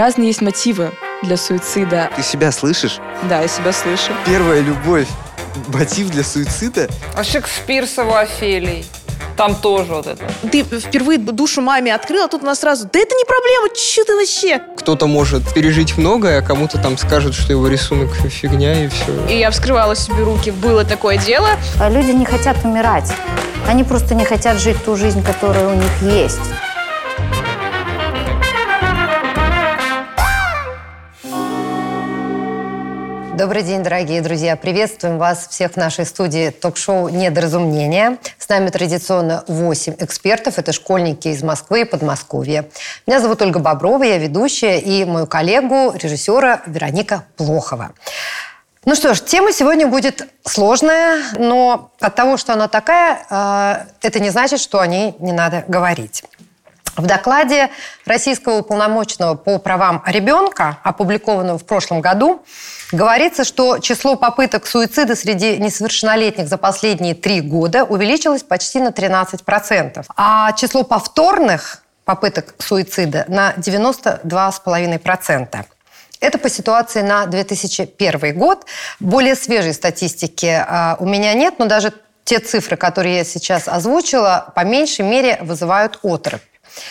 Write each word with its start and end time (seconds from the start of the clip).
разные 0.00 0.28
есть 0.28 0.40
мотивы 0.40 0.92
для 1.22 1.36
суицида. 1.36 2.10
Ты 2.16 2.22
себя 2.22 2.50
слышишь? 2.52 2.98
Да, 3.28 3.42
я 3.42 3.48
себя 3.48 3.70
слышу. 3.72 4.12
Первая 4.24 4.60
любовь. 4.60 5.06
Мотив 5.68 6.10
для 6.10 6.24
суицида? 6.24 6.88
А 7.14 7.22
Шекспир 7.22 7.86
с 7.86 7.98
его 7.98 8.16
Офелией. 8.16 8.86
Там 9.36 9.54
тоже 9.54 9.92
вот 9.92 10.06
это. 10.06 10.24
Ты 10.50 10.62
впервые 10.62 11.18
душу 11.18 11.60
маме 11.60 11.94
открыл, 11.94 12.24
а 12.24 12.28
тут 12.28 12.42
у 12.42 12.46
нас 12.46 12.60
сразу, 12.60 12.88
да 12.90 12.98
это 12.98 13.14
не 13.14 13.24
проблема, 13.24 13.68
что 13.74 14.04
ты 14.04 14.16
вообще? 14.16 14.62
Кто-то 14.78 15.06
может 15.06 15.52
пережить 15.52 15.96
многое, 15.98 16.38
а 16.38 16.42
кому-то 16.42 16.78
там 16.78 16.96
скажут, 16.96 17.34
что 17.34 17.52
его 17.52 17.68
рисунок 17.68 18.10
фигня 18.14 18.84
и 18.84 18.88
все. 18.88 19.26
И 19.28 19.38
я 19.38 19.50
вскрывала 19.50 19.94
себе 19.96 20.22
руки, 20.24 20.50
было 20.50 20.84
такое 20.84 21.18
дело. 21.18 21.50
А 21.78 21.90
Люди 21.90 22.10
не 22.10 22.24
хотят 22.24 22.64
умирать. 22.64 23.12
Они 23.66 23.84
просто 23.84 24.14
не 24.14 24.24
хотят 24.24 24.58
жить 24.58 24.82
ту 24.84 24.96
жизнь, 24.96 25.22
которая 25.22 25.68
у 25.68 25.74
них 25.74 26.02
есть. 26.02 26.40
Добрый 33.40 33.62
день, 33.62 33.82
дорогие 33.82 34.20
друзья. 34.20 34.54
Приветствуем 34.54 35.16
вас 35.16 35.48
всех 35.48 35.72
в 35.72 35.76
нашей 35.78 36.04
студии 36.04 36.50
ток-шоу 36.50 37.08
«Недоразумение». 37.08 38.18
С 38.36 38.46
нами 38.50 38.68
традиционно 38.68 39.44
8 39.48 39.94
экспертов. 39.98 40.58
Это 40.58 40.74
школьники 40.74 41.28
из 41.28 41.42
Москвы 41.42 41.80
и 41.80 41.84
Подмосковья. 41.84 42.68
Меня 43.06 43.18
зовут 43.18 43.40
Ольга 43.40 43.58
Боброва, 43.58 44.02
я 44.02 44.18
ведущая, 44.18 44.78
и 44.78 45.06
мою 45.06 45.26
коллегу, 45.26 45.94
режиссера 45.96 46.60
Вероника 46.66 47.24
Плохова. 47.38 47.92
Ну 48.84 48.94
что 48.94 49.14
ж, 49.14 49.22
тема 49.22 49.54
сегодня 49.54 49.86
будет 49.86 50.28
сложная, 50.44 51.22
но 51.38 51.92
от 51.98 52.14
того, 52.14 52.36
что 52.36 52.52
она 52.52 52.68
такая, 52.68 53.24
э, 53.30 54.06
это 54.06 54.20
не 54.20 54.28
значит, 54.28 54.60
что 54.60 54.80
о 54.80 54.86
ней 54.86 55.16
не 55.18 55.32
надо 55.32 55.64
говорить. 55.66 56.24
В 57.00 57.06
докладе 57.06 57.70
Российского 58.04 58.58
уполномоченного 58.58 59.34
по 59.34 59.58
правам 59.58 60.02
ребенка, 60.06 60.76
опубликованного 60.82 61.58
в 61.58 61.64
прошлом 61.64 62.02
году, 62.02 62.42
говорится, 62.92 63.44
что 63.44 63.78
число 63.78 64.16
попыток 64.16 64.66
суицида 64.66 65.16
среди 65.16 65.56
несовершеннолетних 65.56 66.46
за 66.46 66.58
последние 66.58 67.14
три 67.14 67.40
года 67.40 67.84
увеличилось 67.84 68.42
почти 68.42 68.80
на 68.80 68.88
13%, 68.88 70.04
а 70.14 70.52
число 70.52 70.82
повторных 70.82 71.82
попыток 72.04 72.54
суицида 72.58 73.24
на 73.28 73.54
92,5%. 73.54 75.64
Это 76.20 76.36
по 76.36 76.50
ситуации 76.50 77.00
на 77.00 77.24
2001 77.24 78.38
год. 78.38 78.66
Более 78.98 79.36
свежей 79.36 79.72
статистики 79.72 80.46
э, 80.46 80.96
у 80.98 81.06
меня 81.06 81.32
нет, 81.32 81.54
но 81.58 81.64
даже 81.64 81.94
те 82.24 82.40
цифры, 82.40 82.76
которые 82.76 83.16
я 83.16 83.24
сейчас 83.24 83.68
озвучила, 83.68 84.52
по 84.54 84.64
меньшей 84.64 85.06
мере 85.06 85.38
вызывают 85.40 85.98
отрыв. 86.02 86.40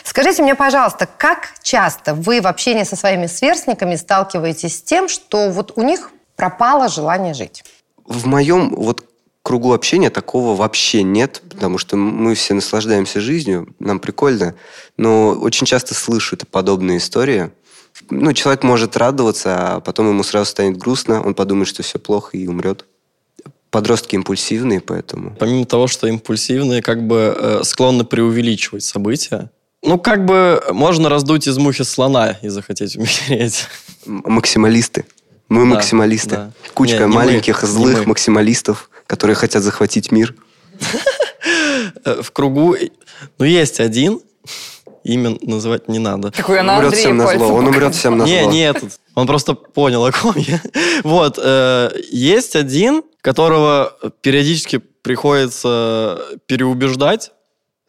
Скажите 0.04 0.42
мне, 0.44 0.56
пожалуйста, 0.56 1.08
как 1.18 1.54
часто 1.62 2.14
вы 2.14 2.42
в 2.42 2.48
общении 2.48 2.84
со 2.84 2.96
своими 2.96 3.28
сверстниками 3.28 3.96
сталкиваетесь 3.96 4.78
с 4.78 4.82
тем, 4.82 5.08
что 5.08 5.50
вот 5.50 5.74
у 5.76 5.82
них 5.82 6.12
пропало 6.36 6.90
желание 6.90 7.34
жить? 7.34 7.64
В 8.06 8.26
моем 8.26 8.74
вот 8.76 9.06
кругу 9.44 9.74
общения 9.74 10.10
такого 10.10 10.56
вообще 10.56 11.04
нет, 11.04 11.42
потому 11.50 11.78
что 11.78 11.96
мы 11.98 12.36
все 12.36 12.54
наслаждаемся 12.54 13.22
жизнью, 13.22 13.74
нам 13.80 14.00
прикольно, 14.00 14.56
но 14.98 15.32
очень 15.32 15.66
часто 15.66 15.94
слышу 15.94 16.36
это 16.36 16.46
подобные 16.46 16.98
истории. 16.98 17.52
Ну, 18.10 18.34
человек 18.34 18.64
может 18.64 18.96
радоваться, 18.98 19.76
а 19.76 19.80
потом 19.80 20.10
ему 20.10 20.24
сразу 20.24 20.52
станет 20.52 20.78
грустно, 20.78 21.22
он 21.22 21.34
подумает, 21.34 21.68
что 21.68 21.84
все 21.84 22.00
плохо 22.00 22.38
и 22.38 22.48
умрет. 22.48 22.86
Подростки 23.72 24.16
импульсивные, 24.16 24.82
поэтому. 24.82 25.36
Помимо 25.38 25.66
того, 25.66 25.88
что 25.88 26.08
импульсивные, 26.08 26.82
как 26.82 27.06
бы 27.06 27.36
э, 27.38 27.64
склонны 27.64 28.04
преувеличивать 28.04 28.84
события, 28.84 29.52
ну, 29.84 29.98
как 30.00 30.26
бы 30.26 30.62
можно 30.72 31.10
раздуть 31.10 31.48
из 31.48 31.58
мухи 31.58 31.84
слона 31.84 32.38
и 32.42 32.50
захотеть 32.50 32.96
умереть. 32.98 33.68
Максималисты. 34.06 35.06
Мы 35.48 35.62
Да, 35.62 35.66
максималисты. 35.76 36.30
да. 36.30 36.52
Кучка 36.74 37.00
Не, 37.04 37.10
не 37.10 37.16
маленьких 37.16 37.62
мы, 37.64 37.68
злых 37.68 38.00
мы. 38.00 38.06
максималистов, 38.08 38.90
которые 39.08 39.36
хотят 39.36 39.64
захватить 39.64 40.12
мир. 40.12 40.36
Э, 42.06 42.22
В 42.22 42.32
кругу... 42.32 42.76
Ну, 43.38 43.46
есть 43.46 43.80
один, 43.80 44.22
имя 45.04 45.38
называть 45.42 45.88
не 45.90 46.00
надо. 46.00 46.32
Какой 46.32 46.62
на 46.62 46.78
умрет 46.78 46.94
всем 46.96 47.18
на 47.18 47.28
зло. 47.36 47.48
Он 47.54 47.68
умрет 47.68 47.96
всем 47.96 48.18
на 48.18 48.24
Не, 48.24 48.44
зло. 48.44 48.52
не 48.52 48.62
этот. 48.62 49.00
Он 49.16 49.28
просто 49.28 49.54
понял, 49.56 50.06
о 50.06 50.12
ком 50.12 50.36
я. 50.38 50.62
Вот. 51.04 51.40
э, 51.42 51.90
Есть 52.12 52.56
один, 52.56 53.04
которого 53.22 53.98
периодически 54.22 54.78
приходится 54.78 56.20
переубеждать. 56.46 57.32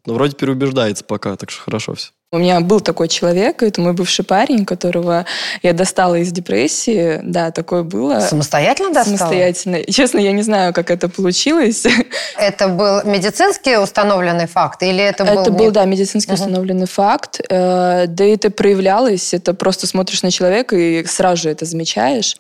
Но 0.06 0.14
вроде 0.14 0.34
переубеждается 0.34 1.04
пока, 1.04 1.36
так 1.36 1.50
что 1.50 1.62
хорошо 1.62 1.94
все. 1.94 2.10
У 2.32 2.38
меня 2.38 2.60
был 2.60 2.80
такой 2.80 3.08
человек, 3.08 3.60
это 3.60 3.80
мой 3.80 3.92
бывший 3.92 4.24
парень, 4.24 4.64
которого 4.64 5.26
я 5.64 5.72
достала 5.72 6.14
из 6.14 6.30
депрессии. 6.30 7.20
Да, 7.24 7.50
такое 7.50 7.82
было. 7.82 8.20
Самостоятельно 8.20 8.92
достала? 8.94 9.16
Самостоятельно. 9.18 9.82
Честно, 9.84 10.18
я 10.20 10.30
не 10.30 10.42
знаю, 10.42 10.72
как 10.72 10.92
это 10.92 11.08
получилось. 11.08 11.84
Это 12.38 12.68
был 12.68 13.02
медицински 13.04 13.76
установленный 13.82 14.46
факт 14.46 14.82
или 14.84 15.02
это 15.02 15.24
был... 15.24 15.40
Это 15.40 15.50
был, 15.50 15.70
да, 15.72 15.84
медицински 15.84 16.30
Мгм. 16.30 16.34
установленный 16.40 16.86
факт. 16.86 17.40
Э, 17.50 18.06
Да 18.06 18.24
и 18.24 18.30
это 18.30 18.50
проявлялось. 18.50 19.34
Это 19.34 19.52
просто 19.52 19.86
смотришь 19.88 20.22
на 20.22 20.30
человека 20.30 20.76
и 20.76 21.04
сразу 21.06 21.42
же 21.42 21.50
это 21.50 21.64
замечаешь. 21.64 22.36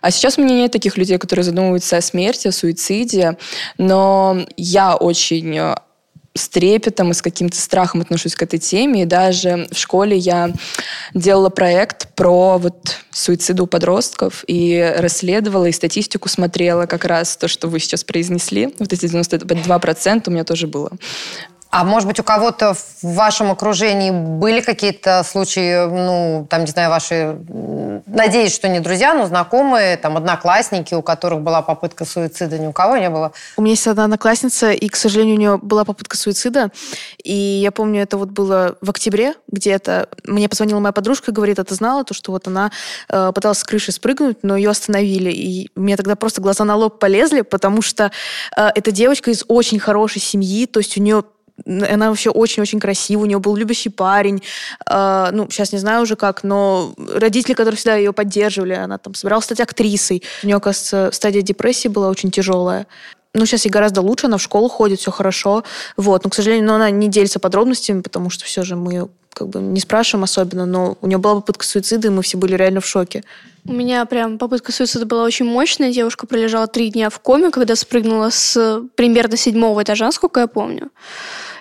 А 0.00 0.10
сейчас 0.10 0.38
у 0.38 0.42
меня 0.42 0.54
нет 0.54 0.72
таких 0.72 0.96
людей, 0.96 1.18
которые 1.18 1.44
задумываются 1.44 1.98
о 1.98 2.00
смерти, 2.00 2.48
о 2.48 2.52
суициде. 2.52 3.36
Но 3.76 4.38
я 4.56 4.96
очень 4.96 5.56
э, 5.58 5.74
с 6.38 6.48
трепетом 6.48 7.10
и 7.10 7.14
с 7.14 7.22
каким-то 7.22 7.56
страхом 7.56 8.00
отношусь 8.00 8.34
к 8.34 8.42
этой 8.42 8.58
теме. 8.58 9.02
И 9.02 9.06
даже 9.06 9.66
в 9.70 9.76
школе 9.76 10.16
я 10.16 10.52
делала 11.14 11.50
проект 11.50 12.14
про 12.14 12.58
вот 12.58 12.96
суициды 13.10 13.62
у 13.62 13.66
подростков 13.66 14.44
и 14.46 14.94
расследовала, 14.98 15.66
и 15.66 15.72
статистику 15.72 16.28
смотрела 16.28 16.86
как 16.86 17.04
раз 17.04 17.36
то, 17.36 17.48
что 17.48 17.68
вы 17.68 17.80
сейчас 17.80 18.04
произнесли. 18.04 18.74
Вот 18.78 18.92
эти 18.92 19.06
92% 19.06 20.22
у 20.26 20.30
меня 20.30 20.44
тоже 20.44 20.66
было. 20.66 20.92
А 21.70 21.84
может 21.84 22.08
быть, 22.08 22.18
у 22.18 22.22
кого-то 22.22 22.72
в 22.74 23.02
вашем 23.02 23.50
окружении 23.50 24.10
были 24.10 24.62
какие-то 24.62 25.22
случаи, 25.22 25.86
ну, 25.86 26.46
там, 26.48 26.62
не 26.62 26.66
знаю, 26.70 26.88
ваши, 26.88 27.38
надеюсь, 28.06 28.54
что 28.54 28.68
не 28.68 28.80
друзья, 28.80 29.12
но 29.12 29.26
знакомые, 29.26 29.98
там, 29.98 30.16
одноклассники, 30.16 30.94
у 30.94 31.02
которых 31.02 31.42
была 31.42 31.60
попытка 31.60 32.06
суицида, 32.06 32.58
ни 32.58 32.66
у 32.66 32.72
кого 32.72 32.96
не 32.96 33.10
было? 33.10 33.32
У 33.58 33.62
меня 33.62 33.72
есть 33.72 33.86
одна 33.86 34.04
одноклассница, 34.04 34.70
и, 34.72 34.88
к 34.88 34.96
сожалению, 34.96 35.36
у 35.36 35.38
нее 35.38 35.58
была 35.58 35.84
попытка 35.84 36.16
суицида. 36.16 36.70
И 37.22 37.34
я 37.34 37.70
помню, 37.70 38.02
это 38.02 38.16
вот 38.16 38.30
было 38.30 38.76
в 38.80 38.88
октябре 38.88 39.34
где-то. 39.48 40.08
Мне 40.24 40.48
позвонила 40.48 40.80
моя 40.80 40.92
подружка 40.92 41.32
говорит, 41.32 41.58
а 41.58 41.64
ты 41.64 41.74
знала 41.74 42.02
то, 42.04 42.14
что 42.14 42.32
вот 42.32 42.46
она 42.46 42.70
э, 43.10 43.32
пыталась 43.34 43.58
с 43.58 43.64
крыши 43.64 43.92
спрыгнуть, 43.92 44.38
но 44.42 44.56
ее 44.56 44.70
остановили. 44.70 45.30
И 45.30 45.70
меня 45.76 45.98
тогда 45.98 46.16
просто 46.16 46.40
глаза 46.40 46.64
на 46.64 46.76
лоб 46.76 46.98
полезли, 46.98 47.42
потому 47.42 47.82
что 47.82 48.10
э, 48.56 48.68
эта 48.74 48.90
девочка 48.90 49.30
из 49.30 49.44
очень 49.48 49.78
хорошей 49.78 50.22
семьи, 50.22 50.64
то 50.64 50.80
есть 50.80 50.96
у 50.96 51.02
нее 51.02 51.24
она 51.66 52.08
вообще 52.08 52.30
очень-очень 52.30 52.80
красивая, 52.80 53.24
у 53.24 53.26
нее 53.26 53.38
был 53.38 53.56
любящий 53.56 53.90
парень. 53.90 54.42
Э, 54.88 55.28
ну, 55.32 55.48
сейчас 55.50 55.72
не 55.72 55.78
знаю 55.78 56.02
уже 56.02 56.16
как, 56.16 56.44
но 56.44 56.94
родители, 56.96 57.54
которые 57.54 57.76
всегда 57.76 57.96
ее 57.96 58.12
поддерживали, 58.12 58.74
она 58.74 58.98
там 58.98 59.14
собиралась 59.14 59.44
стать 59.44 59.60
актрисой. 59.60 60.22
У 60.42 60.46
нее, 60.46 60.56
оказывается, 60.56 61.10
стадия 61.12 61.42
депрессии 61.42 61.88
была 61.88 62.08
очень 62.08 62.30
тяжелая. 62.30 62.86
Ну, 63.34 63.46
сейчас 63.46 63.64
ей 63.64 63.70
гораздо 63.70 64.00
лучше, 64.00 64.26
она 64.26 64.38
в 64.38 64.42
школу 64.42 64.68
ходит, 64.68 65.00
все 65.00 65.10
хорошо. 65.10 65.64
Вот. 65.96 66.24
Но, 66.24 66.30
к 66.30 66.34
сожалению, 66.34 66.66
но 66.66 66.74
она 66.76 66.90
не 66.90 67.08
делится 67.08 67.38
подробностями, 67.38 68.00
потому 68.00 68.30
что 68.30 68.44
все 68.44 68.62
же 68.62 68.74
мы 68.74 68.92
ее 68.92 69.08
как 69.38 69.48
бы 69.48 69.60
не 69.60 69.78
спрашиваем 69.78 70.24
особенно, 70.24 70.66
но 70.66 70.98
у 71.00 71.06
нее 71.06 71.18
была 71.18 71.36
попытка 71.36 71.64
суицида, 71.64 72.08
и 72.08 72.10
мы 72.10 72.22
все 72.22 72.36
были 72.36 72.54
реально 72.56 72.80
в 72.80 72.86
шоке. 72.86 73.22
У 73.64 73.72
меня 73.72 74.04
прям 74.06 74.38
попытка 74.38 74.72
суицида 74.72 75.06
была 75.06 75.24
очень 75.24 75.44
мощная. 75.44 75.92
Девушка 75.92 76.26
пролежала 76.26 76.66
три 76.66 76.90
дня 76.90 77.10
в 77.10 77.20
коме, 77.20 77.50
когда 77.50 77.76
спрыгнула 77.76 78.30
с 78.30 78.82
примерно 78.96 79.36
седьмого 79.36 79.82
этажа, 79.82 80.06
насколько 80.06 80.40
я 80.40 80.46
помню. 80.46 80.90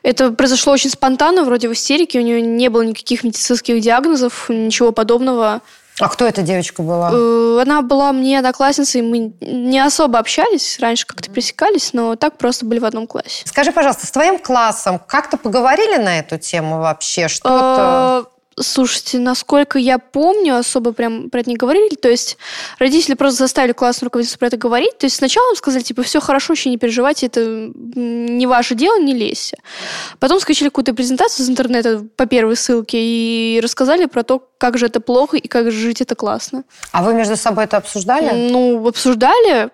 Это 0.04 0.32
произошло 0.32 0.74
очень 0.74 0.90
спонтанно, 0.90 1.44
вроде 1.44 1.68
в 1.68 1.74
истерике. 1.74 2.20
У 2.20 2.24
нее 2.24 2.42
не 2.42 2.70
было 2.70 2.82
никаких 2.84 3.24
медицинских 3.24 3.82
диагнозов, 3.82 4.50
ничего 4.50 4.92
подобного. 4.92 5.62
А 6.00 6.10
кто 6.10 6.28
эта 6.28 6.44
девочка 6.44 6.82
была? 6.84 7.10
Э, 7.12 7.60
Она 7.62 7.82
была 7.82 8.12
мне 8.14 8.38
одноклассницей, 8.38 9.02
мы 9.02 9.34
не 9.42 9.80
особо 9.80 10.20
общались, 10.20 10.78
раньше 10.80 11.08
как-то 11.08 11.32
пересекались, 11.32 11.92
но 11.94 12.16
так 12.16 12.38
просто 12.38 12.66
были 12.66 12.80
в 12.80 12.86
одном 12.86 13.08
классе. 13.08 13.44
Скажи, 13.46 13.72
пожалуйста, 13.72 14.06
с 14.06 14.12
твоим 14.12 14.38
классом 14.38 15.00
как-то 15.00 15.38
поговорили 15.38 15.98
на 15.98 16.20
эту 16.20 16.38
тему 16.38 16.80
вообще? 16.80 17.28
Что-то... 17.28 18.26
Слушайте, 18.60 19.20
насколько 19.20 19.78
я 19.78 20.00
помню, 20.00 20.58
особо 20.58 20.92
прям 20.92 21.30
про 21.30 21.42
это 21.42 21.50
не 21.50 21.56
говорили. 21.56 21.94
То 21.96 22.10
есть 22.10 22.38
родители 22.80 23.14
просто 23.14 23.40
заставили 23.40 23.74
классную 23.74 24.08
руководительницу 24.08 24.40
про 24.40 24.48
это 24.48 24.58
говорить. 24.58 24.98
То 24.98 25.06
есть 25.06 25.18
сначала 25.18 25.52
им 25.52 25.56
сказали, 25.56 25.84
типа, 25.84 26.02
все 26.02 26.20
хорошо, 26.20 26.54
еще 26.54 26.70
не 26.70 26.78
переживайте, 26.78 27.28
это 27.28 27.72
не 27.76 28.48
ваше 28.48 28.74
дело, 28.74 29.00
не 29.00 29.14
лезьте. 29.14 29.58
Потом 30.20 30.40
скачали 30.40 30.70
какую-то 30.70 30.96
презентацию 30.96 31.46
из 31.46 31.50
интернета 31.50 32.04
по 32.16 32.26
первой 32.26 32.56
ссылке 32.56 32.98
и 33.00 33.60
рассказали 33.62 34.06
про 34.06 34.24
то, 34.24 34.40
как 34.58 34.80
же 34.80 34.88
это 34.88 35.02
плохо 35.02 35.38
и 35.38 35.48
как 35.48 35.72
же 35.72 35.80
жить 35.80 36.02
это 36.02 36.16
классно. 36.16 36.64
А 36.92 37.04
вы 37.04 37.14
между 37.14 37.38
собой 37.38 37.66
это 37.66 37.78
обсуждали? 37.78 38.50
Ну, 38.50 38.88
обсуждали 38.88 39.70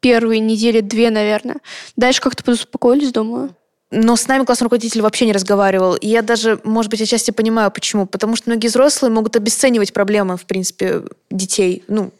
первые 0.00 0.40
недели 0.40 0.80
две, 0.80 1.10
наверное. 1.10 1.56
Дальше 1.96 2.20
как-то 2.20 2.44
подуспокоились, 2.44 3.12
думаю. 3.12 3.56
Но 3.90 4.16
с 4.16 4.26
нами 4.26 4.44
классный 4.44 4.64
руководитель 4.64 5.00
вообще 5.02 5.26
не 5.26 5.32
разговаривал. 5.32 5.94
И 5.94 6.08
я 6.08 6.22
даже, 6.22 6.60
может 6.64 6.90
быть, 6.90 7.00
отчасти 7.00 7.30
понимаю, 7.30 7.70
почему. 7.70 8.06
Потому 8.06 8.34
что 8.34 8.50
многие 8.50 8.66
взрослые 8.66 9.12
могут 9.12 9.36
обесценивать 9.36 9.92
проблемы, 9.92 10.36
в 10.36 10.44
принципе, 10.44 11.02
детей, 11.30 11.84
ну, 11.86 12.10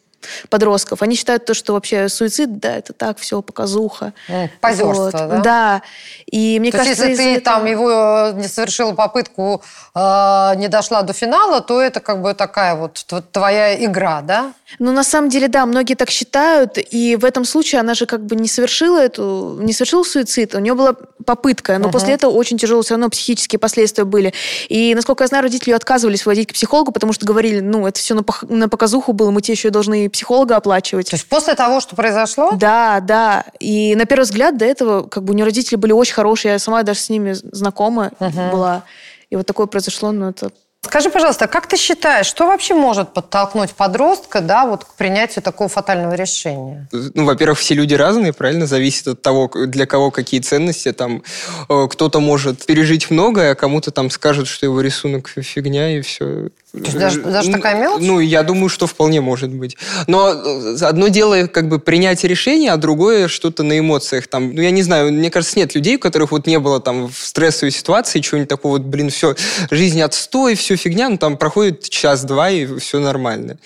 подростков. 0.49 1.01
Они 1.01 1.15
считают 1.15 1.45
то, 1.45 1.53
что 1.53 1.73
вообще 1.73 2.09
суицид, 2.09 2.59
да, 2.59 2.75
это 2.77 2.93
так, 2.93 3.17
все, 3.19 3.41
показуха. 3.41 4.13
Позерство, 4.61 5.03
Вот. 5.03 5.11
да? 5.13 5.37
Да. 5.41 5.81
И 6.29 6.59
мне 6.59 6.71
То 6.71 6.77
есть, 6.77 6.89
кажется, 6.89 7.07
если 7.07 7.13
из-за 7.13 7.23
ты 7.23 7.41
этого- 7.41 7.55
там 7.57 7.65
его 7.65 8.31
не 8.41 8.47
совершила 8.47 8.93
попытку, 8.93 9.61
э, 9.95 10.53
не 10.57 10.67
дошла 10.67 11.01
до 11.03 11.13
финала, 11.13 11.61
то 11.61 11.81
это 11.81 11.99
как 11.99 12.21
бы 12.21 12.33
такая 12.33 12.75
вот 12.75 13.05
твоя 13.31 13.83
игра, 13.85 14.21
да? 14.21 14.53
Ну, 14.79 14.91
на 14.91 15.03
самом 15.03 15.29
деле, 15.29 15.47
да, 15.47 15.65
многие 15.65 15.95
так 15.95 16.09
считают, 16.09 16.77
и 16.77 17.15
в 17.15 17.23
этом 17.23 17.45
случае 17.45 17.79
она 17.81 17.93
же 17.93 18.05
как 18.05 18.25
бы 18.25 18.35
не 18.35 18.47
совершила 18.47 18.99
эту, 18.99 19.57
не 19.61 19.71
совершила 19.73 20.03
суицид, 20.03 20.55
у 20.55 20.59
нее 20.59 20.73
была 20.73 20.93
попытка, 21.25 21.73
но 21.77 21.85
Мгм. 21.85 21.91
после 21.91 22.13
этого 22.15 22.31
очень 22.31 22.57
тяжелые 22.57 22.83
все 22.83 22.95
равно 22.95 23.09
психические 23.09 23.59
последствия 23.59 24.03
были. 24.03 24.33
И, 24.69 24.93
насколько 24.95 25.23
я 25.23 25.27
знаю, 25.27 25.43
родители 25.43 25.73
отказывались 25.73 26.25
водить 26.25 26.49
к 26.49 26.53
психологу, 26.53 26.91
потому 26.91 27.13
что 27.13 27.25
говорили, 27.25 27.59
ну, 27.61 27.87
это 27.87 27.99
все 27.99 28.13
на, 28.15 28.67
показуху 28.69 29.13
было, 29.13 29.31
мы 29.31 29.41
тебе 29.41 29.53
еще 29.53 29.69
и 29.69 29.71
должны 29.71 30.06
и 30.07 30.09
психолога 30.09 30.55
оплачивать. 30.57 31.09
То 31.09 31.15
есть 31.15 31.27
после 31.27 31.53
того, 31.55 31.79
что 31.79 31.95
произошло, 31.95 32.51
Да, 32.53 32.99
да. 33.01 33.45
И 33.59 33.95
на 33.95 34.05
первый 34.05 34.23
взгляд 34.23 34.57
до 34.57 34.65
этого 34.65 35.03
как 35.07 35.23
бы 35.23 35.33
у 35.33 35.35
нее 35.35 35.45
родители 35.45 35.75
были 35.75 35.91
очень 35.91 36.13
хорошие, 36.15 36.53
я 36.53 36.59
сама 36.59 36.83
даже 36.83 36.99
с 36.99 37.09
ними 37.09 37.33
знакома 37.33 38.11
Мгм. 38.19 38.49
была. 38.51 38.83
И 39.29 39.35
вот 39.35 39.45
такое 39.45 39.67
произошло, 39.67 40.11
ну, 40.11 40.29
это 40.29 40.51
Скажи, 40.81 41.09
пожалуйста, 41.09 41.47
как 41.47 41.67
ты 41.67 41.75
считаешь, 41.75 42.27
что 42.27 42.45
вообще 42.45 42.73
может 42.73 43.11
подтолкнуть 43.11 43.71
подростка, 43.71 44.39
да, 44.39 44.65
вот 44.65 44.85
к 44.85 44.93
принятию 44.93 45.43
такого 45.43 45.69
фатального 45.69 46.13
решения? 46.13 46.87
Ну, 46.93 47.25
во-первых, 47.25 47.59
все 47.59 47.73
люди 47.73 47.93
разные, 47.95 48.31
правильно? 48.31 48.67
Зависит 48.67 49.07
от 49.07 49.21
того, 49.21 49.49
для 49.65 49.85
кого 49.85 50.11
какие 50.11 50.39
ценности. 50.39 50.93
Там 50.93 51.23
э, 51.67 51.87
кто-то 51.89 52.21
может 52.21 52.65
пережить 52.65 53.09
многое, 53.09 53.51
а 53.51 53.55
кому-то 53.55 53.91
там 53.91 54.09
скажут, 54.09 54.47
что 54.47 54.65
его 54.65 54.79
рисунок 54.79 55.27
фи- 55.27 55.41
фигня 55.41 55.97
и 55.97 56.01
все. 56.01 56.49
То 56.79 56.85
есть 56.85 56.97
даже- 56.97 57.21
даже 57.21 57.51
такая 57.51 57.75
мелочь? 57.79 58.01
Ну, 58.03 58.19
я 58.19 58.43
думаю, 58.43 58.69
что 58.69 58.87
вполне 58.87 59.21
может 59.21 59.51
быть. 59.51 59.77
Но 60.07 60.29
э, 60.31 60.75
одно 60.81 61.07
дело 61.07 61.47
как 61.47 61.67
бы 61.69 61.79
принять 61.79 62.23
решение, 62.23 62.71
а 62.71 62.77
другое 62.77 63.27
что-то 63.27 63.63
на 63.63 63.77
эмоциях. 63.79 64.27
Там, 64.27 64.53
ну, 64.53 64.61
я 64.61 64.71
не 64.71 64.83
знаю, 64.83 65.11
мне 65.11 65.29
кажется, 65.31 65.57
нет 65.59 65.75
людей, 65.75 65.95
у 65.95 65.99
которых 65.99 66.31
вот 66.31 66.47
не 66.47 66.59
было 66.59 66.79
там 66.79 67.07
в 67.09 67.17
стрессовой 67.17 67.71
ситуации 67.71 68.19
чего-нибудь 68.19 68.49
такого, 68.49 68.73
вот, 68.73 68.83
блин, 68.83 69.09
все, 69.09 69.35
жизнь 69.71 70.01
отстой, 70.01 70.55
все 70.55 70.75
фигня, 70.75 71.09
ну, 71.09 71.17
там 71.17 71.37
проходит 71.37 71.87
час-два, 71.89 72.49
и 72.49 72.65
все 72.79 72.99
нормально. 72.99 73.57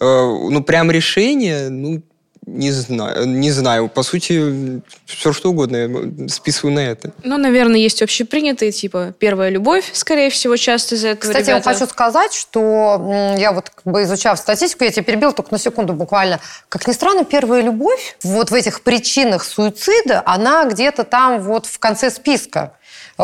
Э, 0.00 0.20
Ну, 0.50 0.62
прям 0.62 0.90
решение, 0.90 1.68
ну, 1.68 2.02
не 2.50 2.72
знаю, 2.72 3.26
не 3.26 3.50
знаю. 3.50 3.88
По 3.88 4.02
сути, 4.02 4.80
все 5.06 5.32
что 5.32 5.50
угодно 5.50 5.76
я 5.76 6.28
списываю 6.28 6.74
на 6.74 6.80
это. 6.80 7.12
Ну, 7.22 7.38
наверное, 7.38 7.78
есть 7.78 8.02
общепринятые, 8.02 8.72
типа, 8.72 9.14
первая 9.18 9.50
любовь, 9.50 9.88
скорее 9.92 10.30
всего, 10.30 10.56
часто 10.56 10.96
из-за 10.96 11.08
этого 11.08 11.30
Кстати, 11.30 11.48
я 11.48 11.54
вам 11.54 11.62
ребята- 11.62 11.78
хочу 11.78 11.90
сказать, 11.90 12.34
что 12.34 13.34
я 13.38 13.52
вот 13.52 13.70
как 13.70 13.84
бы 13.92 14.02
изучав 14.02 14.38
статистику, 14.38 14.84
я 14.84 14.90
тебя 14.90 15.04
перебила 15.04 15.32
только 15.32 15.52
на 15.52 15.58
секунду 15.58 15.92
буквально. 15.92 16.40
Как 16.68 16.86
ни 16.88 16.92
странно, 16.92 17.24
первая 17.24 17.62
любовь 17.62 18.16
вот 18.22 18.50
в 18.50 18.54
этих 18.54 18.82
причинах 18.82 19.44
суицида, 19.44 20.22
она 20.26 20.64
где-то 20.64 21.04
там 21.04 21.40
вот 21.40 21.66
в 21.66 21.78
конце 21.78 22.10
списка. 22.10 22.74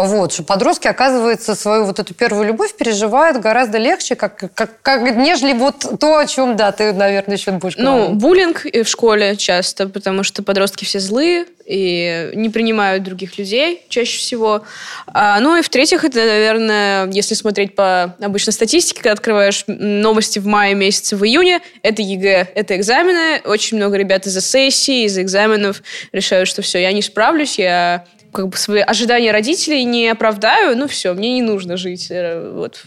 Вот, 0.04 0.32
что 0.32 0.42
подростки, 0.42 0.88
оказывается, 0.88 1.54
свою 1.54 1.84
вот 1.84 1.98
эту 1.98 2.12
первую 2.12 2.46
любовь 2.46 2.74
переживают 2.76 3.38
гораздо 3.38 3.78
легче, 3.78 4.14
как, 4.14 4.36
как, 4.54 4.82
как, 4.82 5.16
нежели 5.16 5.52
вот 5.54 5.98
то, 5.98 6.18
о 6.18 6.26
чем, 6.26 6.56
да, 6.56 6.70
ты, 6.72 6.92
наверное, 6.92 7.36
еще 7.36 7.52
будешь 7.52 7.76
Ну, 7.78 7.96
говорить. 7.96 8.16
буллинг 8.16 8.66
и 8.66 8.82
в 8.82 8.88
школе 8.88 9.36
часто, 9.36 9.88
потому 9.88 10.22
что 10.22 10.42
подростки 10.42 10.84
все 10.84 11.00
злые 11.00 11.46
и 11.64 12.30
не 12.34 12.48
принимают 12.48 13.02
других 13.02 13.38
людей 13.38 13.84
чаще 13.88 14.18
всего. 14.18 14.62
А, 15.08 15.40
ну 15.40 15.56
и 15.56 15.62
в-третьих, 15.62 16.04
это, 16.04 16.18
наверное, 16.18 17.10
если 17.10 17.34
смотреть 17.34 17.74
по 17.74 18.14
обычной 18.20 18.52
статистике, 18.52 19.00
когда 19.00 19.12
открываешь 19.12 19.64
новости 19.66 20.38
в 20.38 20.46
мае 20.46 20.74
месяце, 20.74 21.16
в 21.16 21.24
июне, 21.24 21.60
это 21.82 22.02
ЕГЭ, 22.02 22.48
это 22.54 22.76
экзамены. 22.76 23.40
Очень 23.44 23.78
много 23.78 23.96
ребят 23.96 24.26
из-за 24.26 24.40
сессии, 24.42 25.04
из-за 25.06 25.22
экзаменов 25.22 25.82
решают, 26.12 26.48
что 26.48 26.62
все, 26.62 26.80
я 26.80 26.92
не 26.92 27.02
справлюсь, 27.02 27.58
я 27.58 28.04
как 28.36 28.48
бы 28.50 28.56
свои 28.58 28.80
ожидания 28.82 29.32
родителей 29.32 29.82
не 29.84 30.08
оправдаю, 30.08 30.76
ну 30.76 30.86
все, 30.88 31.14
мне 31.14 31.32
не 31.32 31.42
нужно 31.42 31.76
жить. 31.78 32.08
Э, 32.10 32.52
Вот. 32.54 32.82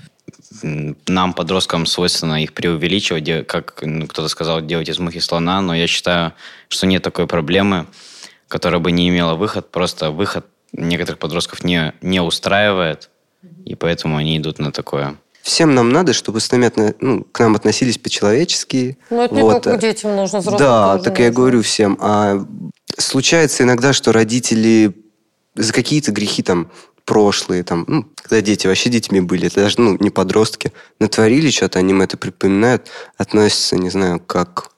Нам, 1.08 1.34
подросткам, 1.34 1.86
свойственно 1.86 2.44
их 2.44 2.54
преувеличивать, 2.54 3.48
как 3.48 3.80
ну, 3.82 4.08
кто-то 4.08 4.28
сказал, 4.30 4.62
делать 4.62 4.88
из 4.90 5.00
мухи 5.00 5.20
слона, 5.20 5.62
но 5.62 5.76
я 5.76 5.88
считаю, 5.88 6.34
что 6.68 6.86
нет 6.88 7.02
такой 7.04 7.26
проблемы, 7.28 7.88
которая 8.48 8.80
бы 8.80 8.92
не 8.92 9.10
имела 9.10 9.34
выход, 9.36 9.72
просто 9.72 10.12
выход 10.12 10.46
некоторых 10.72 11.18
подростков 11.20 11.64
не, 11.64 11.94
не 12.02 12.20
устраивает, 12.22 13.10
и 13.66 13.74
поэтому 13.76 14.18
они 14.18 14.38
идут 14.38 14.60
на 14.60 14.72
такое. 14.72 15.16
Всем 15.42 15.74
нам 15.74 15.92
надо, 15.92 16.14
чтобы 16.14 16.40
с 16.42 16.52
нами 16.52 16.68
отно- 16.68 16.96
ну, 17.00 17.24
к 17.24 17.40
нам 17.40 17.56
относились 17.56 17.98
по-человечески. 17.98 18.98
Ну, 19.10 19.24
это 19.24 19.34
не 19.36 19.42
Вот. 19.42 19.64
только 19.64 19.80
детям 19.80 20.16
нужно, 20.16 20.40
взрослым 20.40 20.60
Да, 20.60 20.98
так 21.00 21.18
я 21.20 21.26
нужно. 21.28 21.36
говорю 21.38 21.62
всем. 21.64 21.98
А 22.02 22.46
случается 22.98 23.64
иногда, 23.64 23.94
что 23.94 24.12
родители 24.12 24.94
за 25.60 25.74
какие-то 25.74 26.12
грехи 26.12 26.42
там 26.42 26.72
прошлые, 27.06 27.64
там, 27.64 27.86
ну, 27.88 28.08
когда 28.16 28.40
дети 28.42 28.68
вообще 28.68 28.90
детьми 28.90 29.20
были, 29.20 29.48
это 29.48 29.62
даже 29.62 29.82
ну, 29.82 29.98
не 30.00 30.10
подростки, 30.10 30.72
натворили 31.00 31.50
что-то, 31.50 31.80
они 31.80 31.92
им 31.92 32.02
это 32.02 32.18
припоминают, 32.18 32.88
относятся, 33.18 33.78
не 33.78 33.90
знаю, 33.90 34.20
как 34.20 34.70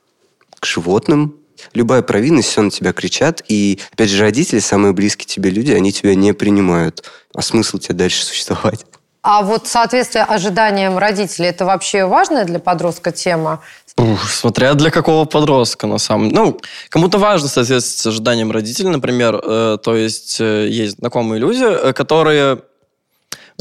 к 0.60 0.66
животным. 0.66 1.36
Любая 1.74 2.02
провинность, 2.02 2.50
все 2.50 2.62
на 2.62 2.72
тебя 2.72 2.94
кричат. 2.94 3.44
И, 3.48 3.80
опять 3.92 4.10
же, 4.10 4.22
родители, 4.22 4.60
самые 4.60 4.94
близкие 4.94 5.28
тебе 5.28 5.50
люди, 5.52 5.72
они 5.72 5.92
тебя 5.92 6.16
не 6.16 6.34
принимают. 6.34 7.04
А 7.36 7.42
смысл 7.42 7.78
тебе 7.78 7.96
дальше 7.96 8.24
существовать? 8.26 8.86
А 9.24 9.44
вот 9.44 9.68
соответствие 9.68 10.24
ожиданиям 10.24 10.98
родителей, 10.98 11.50
это 11.50 11.66
вообще 11.66 12.06
важная 12.06 12.44
для 12.44 12.60
подростка 12.60 13.12
тема? 13.12 13.62
Ух, 13.98 14.28
смотря 14.28 14.74
для 14.74 14.90
какого 14.90 15.26
подростка, 15.26 15.86
на 15.86 16.00
самом 16.00 16.30
Ну, 16.30 16.60
кому-то 16.90 17.20
важно 17.20 17.48
соответствовать 17.48 18.16
ожиданиям 18.16 18.52
родителей, 18.52 18.90
например. 18.90 19.40
э, 19.44 19.78
то 19.84 19.96
есть 19.96 20.42
э, 20.42 20.68
есть 20.70 20.98
знакомые 20.98 21.40
люди, 21.40 21.64
э, 21.64 21.94
которые... 21.94 22.62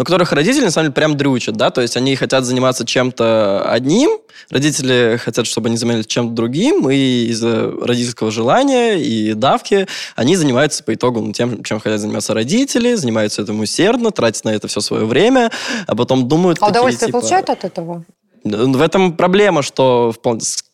Но 0.00 0.04
которых 0.04 0.32
родители, 0.32 0.64
на 0.64 0.70
самом 0.70 0.86
деле, 0.86 0.94
прям 0.94 1.14
дрючат, 1.14 1.56
да, 1.56 1.68
то 1.68 1.82
есть 1.82 1.94
они 1.94 2.16
хотят 2.16 2.46
заниматься 2.46 2.86
чем-то 2.86 3.70
одним, 3.70 4.08
родители 4.48 5.20
хотят, 5.22 5.46
чтобы 5.46 5.68
они 5.68 5.76
занимались 5.76 6.06
чем-то 6.06 6.32
другим, 6.32 6.88
и 6.88 7.26
из-за 7.26 7.70
родительского 7.70 8.30
желания 8.30 8.98
и 8.98 9.34
давки 9.34 9.86
они 10.16 10.36
занимаются 10.36 10.82
по 10.84 10.94
итогу 10.94 11.20
ну, 11.20 11.32
тем, 11.34 11.62
чем 11.64 11.80
хотят 11.80 12.00
заниматься 12.00 12.32
родители, 12.32 12.94
занимаются 12.94 13.42
этим 13.42 13.60
усердно, 13.60 14.10
тратят 14.10 14.46
на 14.46 14.48
это 14.54 14.68
все 14.68 14.80
свое 14.80 15.04
время, 15.04 15.50
а 15.86 15.94
потом 15.94 16.26
думают... 16.28 16.56
А 16.62 16.68
такие, 16.68 16.70
удовольствие 16.70 17.08
типа, 17.08 17.20
получают 17.20 17.50
от 17.50 17.64
этого? 17.66 18.02
в 18.44 18.80
этом 18.80 19.12
проблема, 19.12 19.60
что 19.60 20.14
впол- 20.18 20.40
с- 20.40 20.64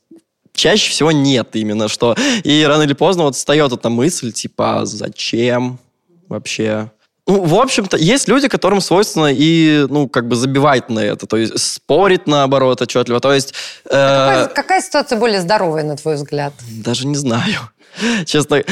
чаще 0.54 0.92
всего 0.92 1.10
нет 1.10 1.48
именно, 1.56 1.88
что 1.88 2.14
и 2.44 2.64
рано 2.64 2.82
или 2.82 2.92
поздно 2.92 3.24
вот 3.24 3.34
встает 3.34 3.72
эта 3.72 3.88
мысль, 3.88 4.30
типа, 4.30 4.82
а 4.82 4.86
зачем 4.86 5.80
вообще? 6.28 6.92
Ну, 7.28 7.42
в 7.42 7.54
общем-то, 7.56 7.96
есть 7.96 8.28
люди, 8.28 8.46
которым 8.46 8.80
свойственно 8.80 9.32
и, 9.32 9.86
ну, 9.88 10.08
как 10.08 10.28
бы 10.28 10.36
забивать 10.36 10.88
на 10.88 11.00
это, 11.00 11.26
то 11.26 11.36
есть 11.36 11.58
спорить, 11.58 12.26
наоборот, 12.28 12.80
отчетливо, 12.80 13.18
то 13.20 13.32
есть... 13.32 13.52
э, 13.84 13.88
Какая, 13.90 14.46
какая 14.46 14.80
ситуация 14.80 15.18
более 15.18 15.40
здоровая, 15.40 15.82
на 15.82 15.96
твой 15.96 16.14
взгляд? 16.14 16.52
даже 16.84 17.06
не 17.06 17.16
знаю. 17.16 17.68
Честно, 18.24 18.62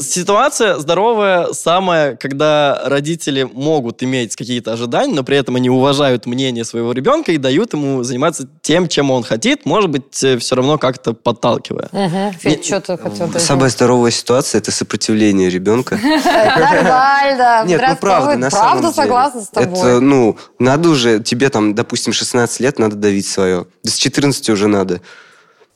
ситуация 0.00 0.78
здоровая 0.78 1.52
самая, 1.52 2.16
когда 2.16 2.82
родители 2.84 3.42
могут 3.42 4.02
иметь 4.02 4.36
какие-то 4.36 4.72
ожидания, 4.72 5.14
но 5.14 5.24
при 5.24 5.36
этом 5.36 5.56
они 5.56 5.70
уважают 5.70 6.26
мнение 6.26 6.64
своего 6.64 6.92
ребенка 6.92 7.32
и 7.32 7.38
дают 7.38 7.72
ему 7.72 8.02
заниматься 8.02 8.48
тем, 8.62 8.88
чем 8.88 9.10
он 9.10 9.22
хотит, 9.22 9.66
может 9.66 9.90
быть, 9.90 10.14
все 10.14 10.54
равно 10.54 10.78
как-то 10.78 11.12
подталкивая. 11.12 11.88
Угу. 11.92 12.38
Федь, 12.40 12.64
что 12.64 12.80
ты 12.80 12.96
хотел 12.96 13.28
сказать? 13.28 13.42
Самая 13.42 13.70
здоровая 13.70 14.10
ситуация– 14.10 14.58
это 14.60 14.70
сопротивление 14.70 15.50
ребенка. 15.50 15.98
Нормально. 16.02 17.62
Нет, 17.66 17.82
ну 17.86 17.96
правда, 17.96 18.36
на 18.36 18.50
самом 18.50 18.80
Правда, 18.80 18.92
согласна 18.92 19.40
с 19.42 19.48
тобой. 19.48 19.78
Это, 19.78 20.00
ну, 20.00 20.38
надо 20.58 20.88
уже, 20.88 21.20
тебе 21.20 21.48
там, 21.48 21.74
допустим, 21.74 22.12
16 22.12 22.60
лет, 22.60 22.78
надо 22.78 22.96
давить 22.96 23.26
свое. 23.26 23.66
Да 23.82 23.90
с 23.90 23.96
14 23.96 24.48
уже 24.50 24.68
надо. 24.68 25.00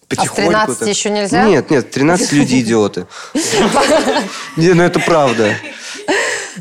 А 0.09 0.15
с 0.15 0.17
Потихоньку 0.19 0.51
13 0.51 0.79
так. 0.79 0.89
еще 0.89 1.11
нельзя? 1.11 1.45
Нет, 1.45 1.71
нет, 1.71 1.91
13 1.91 2.33
люди 2.33 2.61
идиоты. 2.61 3.07
Не, 4.57 4.73
ну 4.73 4.83
это 4.85 5.01
правда. 5.01 5.57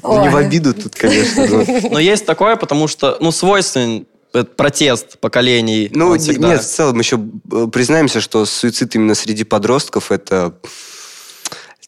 Ну, 0.02 0.22
Не 0.24 0.30
в 0.30 0.36
обиду 0.36 0.74
тут, 0.74 0.96
конечно. 0.96 1.48
но- 1.90 2.00
есть 2.00 2.26
такое, 2.26 2.56
потому 2.56 2.88
что, 2.88 3.18
ну, 3.20 3.32
свойственен 3.32 4.08
этот 4.34 4.56
протест 4.56 5.20
поколений. 5.20 5.90
Ну, 5.94 6.18
всегда. 6.18 6.50
нет, 6.50 6.62
в 6.64 6.68
целом 6.68 7.00
еще 7.00 7.20
э, 7.52 7.68
признаемся, 7.72 8.20
что 8.20 8.46
суицид 8.46 8.96
именно 8.96 9.16
среди 9.16 9.44
подростков 9.44 10.12
это, 10.12 10.54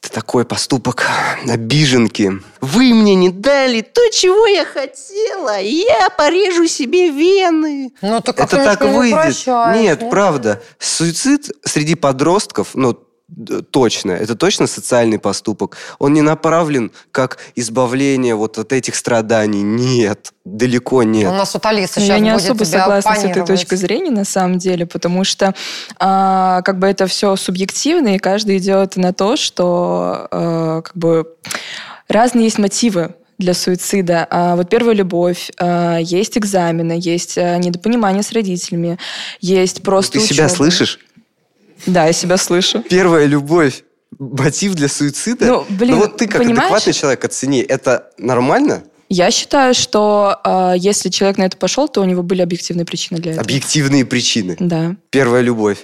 это 0.01 0.11
такой 0.11 0.45
поступок 0.45 1.07
обиженки. 1.47 2.33
Вы 2.61 2.93
мне 2.93 3.15
не 3.15 3.29
дали 3.29 3.81
то, 3.81 4.01
чего 4.11 4.45
я 4.47 4.65
хотела. 4.65 5.59
Я 5.59 6.09
порежу 6.09 6.67
себе 6.67 7.09
вены. 7.09 7.91
Ну, 8.01 8.21
так 8.21 8.39
это 8.39 8.57
конечно, 8.57 8.75
так 8.75 8.87
не 8.87 8.97
выйдет. 8.97 9.17
упрощаешь, 9.17 9.81
Нет, 9.81 10.09
правда. 10.09 10.61
Суицид 10.79 11.51
среди 11.63 11.95
подростков, 11.95 12.69
ну, 12.73 12.97
точно. 13.71 14.11
Это 14.11 14.35
точно 14.35 14.67
социальный 14.67 15.19
поступок. 15.19 15.77
Он 15.99 16.13
не 16.13 16.21
направлен 16.21 16.91
как 17.11 17.39
избавление 17.55 18.35
вот 18.35 18.57
от 18.57 18.71
этих 18.71 18.95
страданий. 18.95 19.63
Нет, 19.63 20.33
далеко 20.45 21.03
нет. 21.03 21.29
У 21.31 21.35
нас 21.35 21.53
вот 21.53 21.65
Алиса 21.65 21.99
Ну, 21.99 22.05
сейчас 22.05 22.17
Я 22.17 22.19
не 22.19 22.31
будет 22.31 22.43
особо 22.43 22.63
согласна 22.63 23.15
с 23.15 23.23
этой 23.23 23.45
точкой 23.45 23.75
зрения, 23.75 24.11
на 24.11 24.25
самом 24.25 24.57
деле, 24.57 24.85
потому 24.85 25.23
что 25.23 25.53
а, 25.99 26.61
как 26.61 26.79
бы 26.79 26.87
это 26.87 27.07
все 27.07 27.35
субъективно, 27.35 28.15
и 28.15 28.17
каждый 28.17 28.57
идет 28.57 28.95
на 28.95 29.13
то, 29.13 29.35
что 29.35 30.27
а, 30.31 30.81
как 30.81 30.95
бы 30.95 31.35
разные 32.07 32.45
есть 32.45 32.59
мотивы 32.59 33.13
для 33.37 33.53
суицида. 33.53 34.25
А, 34.29 34.55
вот 34.55 34.69
первая 34.69 34.95
любовь, 34.95 35.51
а, 35.59 35.97
есть 35.97 36.37
экзамены, 36.37 36.97
есть 36.99 37.37
а, 37.37 37.57
недопонимание 37.57 38.23
с 38.23 38.31
родителями, 38.31 38.97
есть 39.41 39.83
просто 39.83 40.13
Ты 40.13 40.25
себя 40.25 40.45
учеба. 40.45 40.55
слышишь? 40.55 40.99
Да, 41.85 42.05
я 42.05 42.13
себя 42.13 42.37
слышу. 42.37 42.83
Первая 42.89 43.25
любовь. 43.25 43.83
Мотив 44.19 44.73
для 44.73 44.87
суицида? 44.87 45.45
Ну, 45.45 45.65
блин, 45.69 45.95
Ну, 45.95 46.01
вот 46.01 46.17
ты 46.17 46.27
как 46.27 46.37
понимаешь? 46.41 46.59
адекватный 46.61 46.93
человек 46.93 47.23
оцени. 47.25 47.61
Это 47.61 48.09
нормально? 48.17 48.83
Я 49.09 49.31
считаю, 49.31 49.73
что 49.73 50.39
а, 50.43 50.73
если 50.75 51.09
человек 51.09 51.37
на 51.37 51.43
это 51.43 51.55
пошел, 51.57 51.87
то 51.87 52.01
у 52.01 52.05
него 52.05 52.23
были 52.23 52.41
объективные 52.41 52.85
причины 52.85 53.19
для 53.19 53.33
этого. 53.33 53.43
Объективные 53.43 54.05
причины. 54.05 54.55
Да. 54.59 54.95
Первая 55.11 55.41
любовь. 55.41 55.77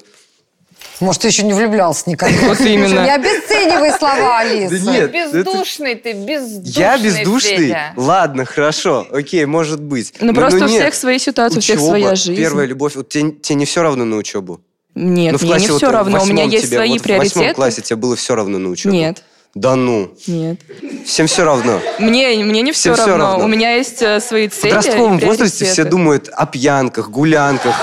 Может, 0.99 1.21
ты 1.23 1.27
еще 1.29 1.43
не 1.43 1.53
влюблялся 1.53 2.09
никогда? 2.09 2.47
Вот 2.47 2.59
именно. 2.61 3.03
Не 3.03 3.13
обесценивай 3.15 3.91
слова, 3.97 4.39
Алиса. 4.39 4.83
Да 4.83 4.91
нет, 4.91 5.11
Бездушный 5.11 5.95
ты, 5.95 6.13
бездушный, 6.13 6.71
Я 6.81 6.97
бездушный? 6.97 7.57
Федя. 7.57 7.93
Ладно, 7.95 8.45
хорошо, 8.45 9.07
окей, 9.11 9.45
может 9.45 9.81
быть. 9.81 10.13
Ну, 10.19 10.27
Но- 10.27 10.33
просто 10.33 10.59
но 10.59 10.65
у 10.65 10.69
всех 10.69 10.93
свои 10.93 11.19
ситуации, 11.19 11.57
у 11.57 11.61
всех 11.61 11.79
своя 11.79 12.15
жизнь. 12.15 12.39
Первая 12.39 12.65
любовь. 12.67 12.95
Вот 12.95 13.09
тебе, 13.09 13.31
тебе 13.31 13.55
не 13.55 13.65
все 13.65 13.83
равно 13.83 14.05
на 14.05 14.17
учебу? 14.17 14.61
Нет, 14.95 15.31
Ну, 15.33 15.37
в 15.39 15.41
мне 15.43 15.55
не 15.55 15.67
вот 15.67 15.77
все 15.77 15.87
в 15.87 15.91
равно. 15.91 16.21
У 16.21 16.25
меня 16.25 16.43
есть 16.43 16.67
тебе- 16.67 16.77
свои 16.77 16.89
вот 16.91 17.01
В 17.01 17.07
восьмом 17.07 17.19
приоритеты. 17.19 17.53
классе 17.55 17.81
тебе 17.81 17.95
было 17.97 18.15
все 18.15 18.35
равно 18.35 18.59
на 18.59 18.69
учебу? 18.69 18.93
Нет, 18.93 19.23
Да 19.55 19.75
ну, 19.75 20.13
нет. 20.27 20.59
всем 21.05 21.27
все 21.27 21.43
равно. 21.43 21.79
Мне, 21.99 22.29
мне 22.43 22.61
не 22.61 22.71
все 22.71 22.93
Всем 22.93 22.95
всё 22.95 23.05
равно. 23.17 23.25
равно. 23.31 23.45
У 23.45 23.47
меня 23.47 23.75
есть 23.75 24.01
э, 24.01 24.19
свои 24.19 24.47
В 24.47 24.53
цели. 24.55 24.71
подростковом 24.73 25.17
и 25.19 25.25
возрасте 25.25 25.65
все 25.65 25.73
приоритеты. 25.75 25.89
думают 25.89 26.29
о 26.31 26.45
пьянках, 26.45 27.09
гулянках. 27.09 27.75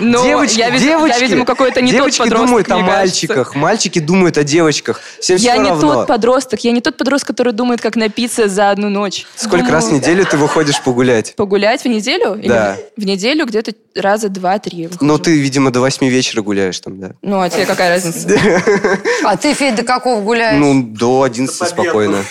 Но 0.00 0.22
девочки, 0.22 0.58
я, 0.58 0.70
девочки, 0.70 1.18
я, 1.20 1.26
видимо, 1.26 1.44
какой-то 1.44 1.80
не 1.80 1.92
девочки 1.92 2.18
тот 2.18 2.26
подросток, 2.28 2.48
думают 2.48 2.70
о 2.72 2.78
мальчиках, 2.78 3.54
мальчики 3.54 3.98
думают 3.98 4.38
о 4.38 4.44
девочках. 4.44 5.00
Всем 5.20 5.36
Я 5.36 5.52
все 5.52 5.62
не 5.62 5.68
равно. 5.68 5.94
тот 5.94 6.06
подросток. 6.06 6.60
Я 6.64 6.72
не 6.72 6.80
тот 6.80 6.96
подросток, 6.96 7.28
который 7.28 7.52
думает, 7.52 7.80
как 7.80 7.96
напиться 7.96 8.48
за 8.48 8.70
одну 8.70 8.88
ночь. 8.88 9.26
Сколько 9.36 9.58
Думаю, 9.58 9.72
раз 9.74 9.86
в 9.88 9.92
неделю 9.92 10.24
ты 10.26 10.36
выходишь 10.36 10.80
погулять? 10.82 11.34
Погулять 11.36 11.82
в 11.82 11.88
неделю? 11.88 12.34
Или 12.34 12.48
Да. 12.48 12.76
В 12.96 13.04
неделю 13.04 13.46
где-то 13.46 13.72
раза 13.94 14.28
два-три. 14.28 14.86
выхожу. 14.86 15.04
Ну, 15.04 15.18
ты, 15.18 15.38
видимо, 15.38 15.70
до 15.70 15.80
восьми 15.80 16.08
вечера 16.08 16.42
гуляешь 16.42 16.78
там, 16.80 16.98
да? 17.00 17.10
Ну, 17.22 17.40
а 17.40 17.48
тебе 17.50 17.66
какая 17.66 17.90
разница? 17.90 18.28
А 19.24 19.36
ты, 19.36 19.54
Федь, 19.54 19.74
до 19.76 19.82
какого 19.82 20.20
гуляешь? 20.22 20.58
Ну, 20.58 20.82
до 20.82 21.22
11 21.22 21.68
спокойно. 21.68 22.24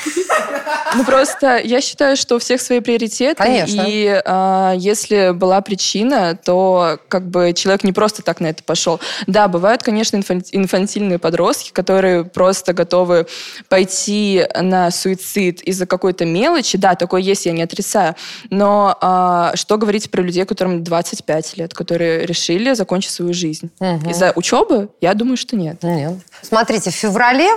Ну, 0.96 1.04
просто 1.04 1.58
я 1.58 1.82
считаю, 1.82 2.18
что 2.18 2.36
у 2.36 2.40
всех 2.40 2.62
свои 2.62 2.80
приоритеты. 2.80 3.36
Конечно. 3.36 3.84
И 3.88 4.22
а, 4.26 4.74
если 4.76 5.32
была 5.32 5.62
причина, 5.62 6.38
то 6.44 7.00
как 7.08 7.28
бы 7.28 7.54
человек 7.54 7.84
не 7.84 7.92
просто 7.92 8.22
так 8.22 8.40
на 8.40 8.48
это 8.48 8.64
пошел. 8.64 9.00
Да, 9.28 9.48
бывают, 9.48 9.84
конечно, 9.84 10.18
инфан- 10.18 10.46
инфантильные 10.52 11.20
подростки, 11.20 11.72
которые 11.72 12.24
просто 12.24 12.74
готовы 12.74 13.28
пойти 13.68 14.46
на 14.60 14.92
суицид 14.92 15.62
из-за 15.62 15.86
какой-то 15.86 16.26
мелочи. 16.26 16.78
Да, 16.78 16.96
такое 16.96 17.22
есть, 17.22 17.46
я 17.46 17.52
не 17.52 17.62
отрицаю. 17.64 18.16
Но 18.50 18.98
а, 19.02 19.52
что 19.56 19.78
говорить 19.78 20.10
про 20.12 20.22
людей, 20.22 20.46
которым 20.46 20.84
25 20.84 21.58
лет, 21.58 21.74
которые 21.74 22.26
решили 22.26 22.74
закончить 22.74 23.12
свою 23.12 23.34
жизнь? 23.34 23.70
Мгм. 23.80 24.10
Из-за 24.10 24.32
учебы? 24.36 24.90
Я 25.02 25.14
думаю, 25.14 25.38
что 25.38 25.56
нет. 25.56 25.84
Нет. 25.84 26.14
Смотрите, 26.42 26.90
в 26.90 26.96
феврале 26.96 27.50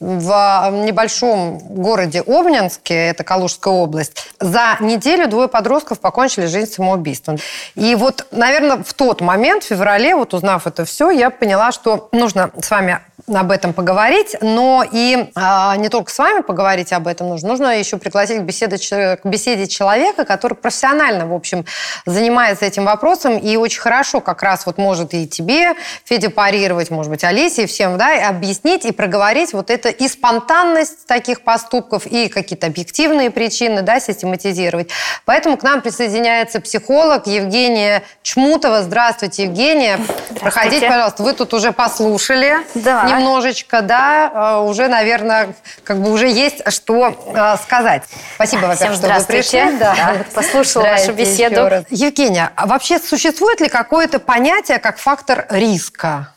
в 0.00 0.30
а, 0.32 0.70
небольшом 0.70 1.58
городе 1.58 2.20
Обнинске, 2.20 2.94
это 3.08 3.24
Калужская 3.24 3.74
область, 3.74 4.28
за 4.38 4.76
неделю 4.80 5.28
двое 5.28 5.48
подростков 5.48 5.98
покончили 6.00 6.46
жизнь 6.46 6.70
самоубийством. 6.72 7.38
И 7.74 7.94
вот, 7.94 8.26
наверное, 8.30 8.82
в 8.82 8.94
тот 8.94 9.20
момент, 9.20 9.64
в 9.64 9.66
феврале, 9.66 10.14
вот 10.14 10.34
узнав 10.34 10.66
это 10.66 10.84
все, 10.84 11.10
я 11.10 11.30
поняла, 11.30 11.72
что 11.72 12.08
нужно 12.12 12.50
с 12.60 12.70
вами 12.70 13.00
об 13.28 13.50
этом 13.50 13.72
поговорить, 13.72 14.36
но 14.40 14.84
и 14.90 15.30
а, 15.34 15.76
не 15.76 15.88
только 15.88 16.10
с 16.10 16.18
вами 16.18 16.42
поговорить 16.42 16.92
об 16.92 17.06
этом 17.06 17.28
нужно, 17.28 17.48
нужно 17.48 17.78
еще 17.78 17.96
пригласить 17.96 18.38
к 18.40 18.42
беседе, 18.42 18.76
к 19.16 19.24
беседе 19.24 19.66
человека, 19.66 20.24
который 20.24 20.54
профессионально, 20.54 21.26
в 21.26 21.34
общем, 21.34 21.64
занимается 22.06 22.64
этим 22.64 22.84
вопросом 22.84 23.38
и 23.38 23.56
очень 23.56 23.80
хорошо 23.80 24.20
как 24.20 24.42
раз 24.42 24.66
вот 24.66 24.78
может 24.78 25.14
и 25.14 25.26
тебе, 25.26 25.74
Федя, 26.04 26.30
парировать, 26.30 26.90
может 26.90 27.10
быть, 27.10 27.24
Олесе 27.24 27.64
и 27.64 27.66
всем, 27.66 27.98
да, 27.98 28.14
и 28.14 28.20
объяснить 28.20 28.84
и 28.84 28.92
проговорить 28.92 29.52
вот 29.52 29.70
это 29.70 29.88
и 29.88 30.08
спонтанность 30.08 31.06
таких 31.06 31.42
поступков, 31.42 32.06
и 32.06 32.28
какие-то 32.28 32.66
объективные 32.66 33.30
причины, 33.30 33.82
да, 33.82 34.00
систематизировать. 34.00 34.90
Поэтому 35.24 35.56
к 35.56 35.62
нам 35.62 35.80
присоединяется 35.82 36.60
психолог 36.60 37.26
Евгения 37.26 38.02
Чмутова. 38.22 38.82
Здравствуйте, 38.82 39.44
Евгения. 39.44 39.98
Проходите, 40.40 40.88
пожалуйста. 40.88 41.22
Вы 41.22 41.32
тут 41.32 41.54
уже 41.54 41.72
послушали 41.72 42.56
Да. 42.74 43.04
Немножечко, 43.18 43.82
да, 43.82 44.30
э, 44.32 44.68
уже, 44.68 44.88
наверное, 44.88 45.54
как 45.84 45.98
бы 45.98 46.10
уже 46.12 46.28
есть 46.28 46.62
что 46.72 47.14
э, 47.34 47.56
сказать. 47.62 48.04
Спасибо, 48.34 48.66
во-первых, 48.66 48.98
что 48.98 49.08
вы 49.08 49.24
пришли. 49.24 49.78
Да, 49.78 50.24
послушала 50.34 50.84
вашу 50.84 51.12
беседу. 51.12 51.84
Евгения, 51.90 52.52
а 52.56 52.66
вообще 52.66 52.98
существует 52.98 53.60
ли 53.60 53.68
какое-то 53.68 54.18
понятие 54.18 54.78
как 54.78 54.98
фактор 54.98 55.46
риска? 55.50 56.32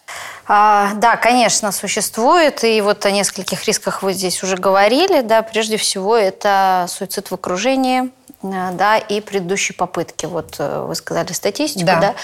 А, 0.48 0.92
да, 0.96 1.16
конечно, 1.16 1.72
существует. 1.72 2.64
И 2.64 2.82
вот 2.82 3.06
о 3.06 3.12
нескольких 3.12 3.64
рисках 3.66 4.04
вы 4.04 4.14
здесь 4.14 4.44
уже 4.44 4.58
говорили. 4.58 5.22
Да, 5.22 5.44
прежде 5.44 5.78
всего, 5.78 6.18
это 6.18 6.88
суицид 6.90 7.32
в 7.32 7.36
окружении, 7.36 8.10
да, 8.44 8.98
и 8.98 9.22
предыдущие 9.22 9.76
попытки. 9.76 10.26
Вот 10.26 10.56
э, 10.58 10.86
вы 10.88 10.96
сказали 10.96 11.32
статистику, 11.32 11.86
Да. 11.86 12.00
да. 12.00 12.16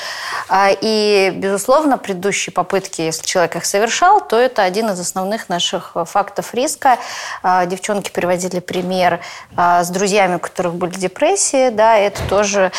А, 0.49 0.69
И, 0.81 1.31
безусловно, 1.35 1.97
предыдущие 1.97 2.53
попытки, 2.53 3.01
если 3.01 3.25
человек 3.25 3.55
их 3.55 3.65
совершал, 3.65 4.21
то 4.21 4.37
это 4.37 4.63
один 4.63 4.89
из 4.89 4.99
основных 4.99 5.49
наших 5.49 5.91
э, 5.95 6.05
фактов 6.05 6.53
риска. 6.53 6.97
А, 7.43 7.65
Девчонки 7.65 8.09
приводили 8.09 8.59
пример 8.59 9.19
а, 9.55 9.83
с 9.83 9.89
друзьями, 9.89 10.35
у 10.35 10.39
которых 10.39 10.75
были 10.75 10.95
депрессии, 10.95 11.69
да, 11.69 11.97
это 11.97 12.21
тоже 12.29 12.71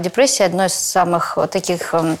депрессия 0.00 0.44
одно 0.44 0.66
из 0.66 0.74
самых 0.74 1.38
таких 1.50 1.94
эм, 1.94 2.18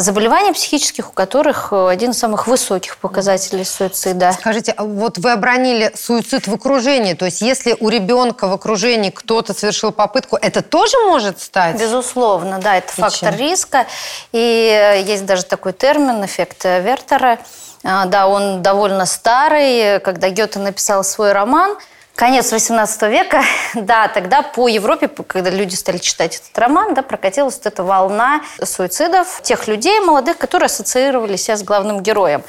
заболеваний 0.00 0.52
психических, 0.52 1.08
у 1.10 1.12
которых 1.12 1.72
э, 1.72 1.88
один 1.88 2.10
из 2.10 2.18
самых 2.18 2.46
высоких 2.46 2.98
показателей 2.98 3.64
суицида. 3.64 4.32
Скажите, 4.32 4.72
а 4.72 4.84
вот 4.84 5.16
вы 5.18 5.32
обронили 5.32 5.90
суицид 5.94 6.46
в 6.46 6.54
окружении, 6.54 7.14
то 7.14 7.24
есть 7.24 7.40
если 7.40 7.74
у 7.80 7.88
ребенка 7.88 8.48
в 8.48 8.52
окружении 8.52 9.10
кто-то 9.10 9.54
совершил 9.54 9.90
попытку, 9.90 10.36
это 10.36 10.62
тоже 10.62 10.96
может 11.06 11.40
стать? 11.40 11.80
Безусловно, 11.80 12.58
да, 12.58 12.76
это 12.76 12.88
Причиной. 12.88 13.10
фактор 13.10 13.36
риска. 13.36 13.86
И 14.32 14.38
э, 14.38 15.02
есть 15.02 15.24
даже 15.24 15.44
такой 15.44 15.72
термин, 15.72 16.24
эффект 16.24 16.64
Вертера. 16.64 17.38
А, 17.84 18.04
Да, 18.06 18.26
он 18.26 18.62
довольно 18.62 19.06
старый. 19.06 20.00
Когда 20.00 20.28
Гёте 20.28 20.58
написал 20.58 21.04
свой 21.04 21.32
роман, 21.32 21.78
конец 22.18 22.50
18 22.50 23.02
века, 23.02 23.42
да, 23.74 24.08
тогда 24.08 24.42
по 24.42 24.66
Европе, 24.66 25.08
когда 25.08 25.50
люди 25.50 25.76
стали 25.76 25.98
читать 25.98 26.36
этот 26.36 26.58
роман, 26.58 26.92
да, 26.94 27.02
прокатилась 27.02 27.54
вот 27.54 27.66
эта 27.66 27.84
волна 27.84 28.40
суицидов 28.62 29.40
тех 29.42 29.68
людей 29.68 30.00
молодых, 30.00 30.36
которые 30.36 30.66
ассоциировали 30.66 31.36
себя 31.36 31.56
с 31.56 31.62
главным 31.62 32.00
героем. 32.02 32.42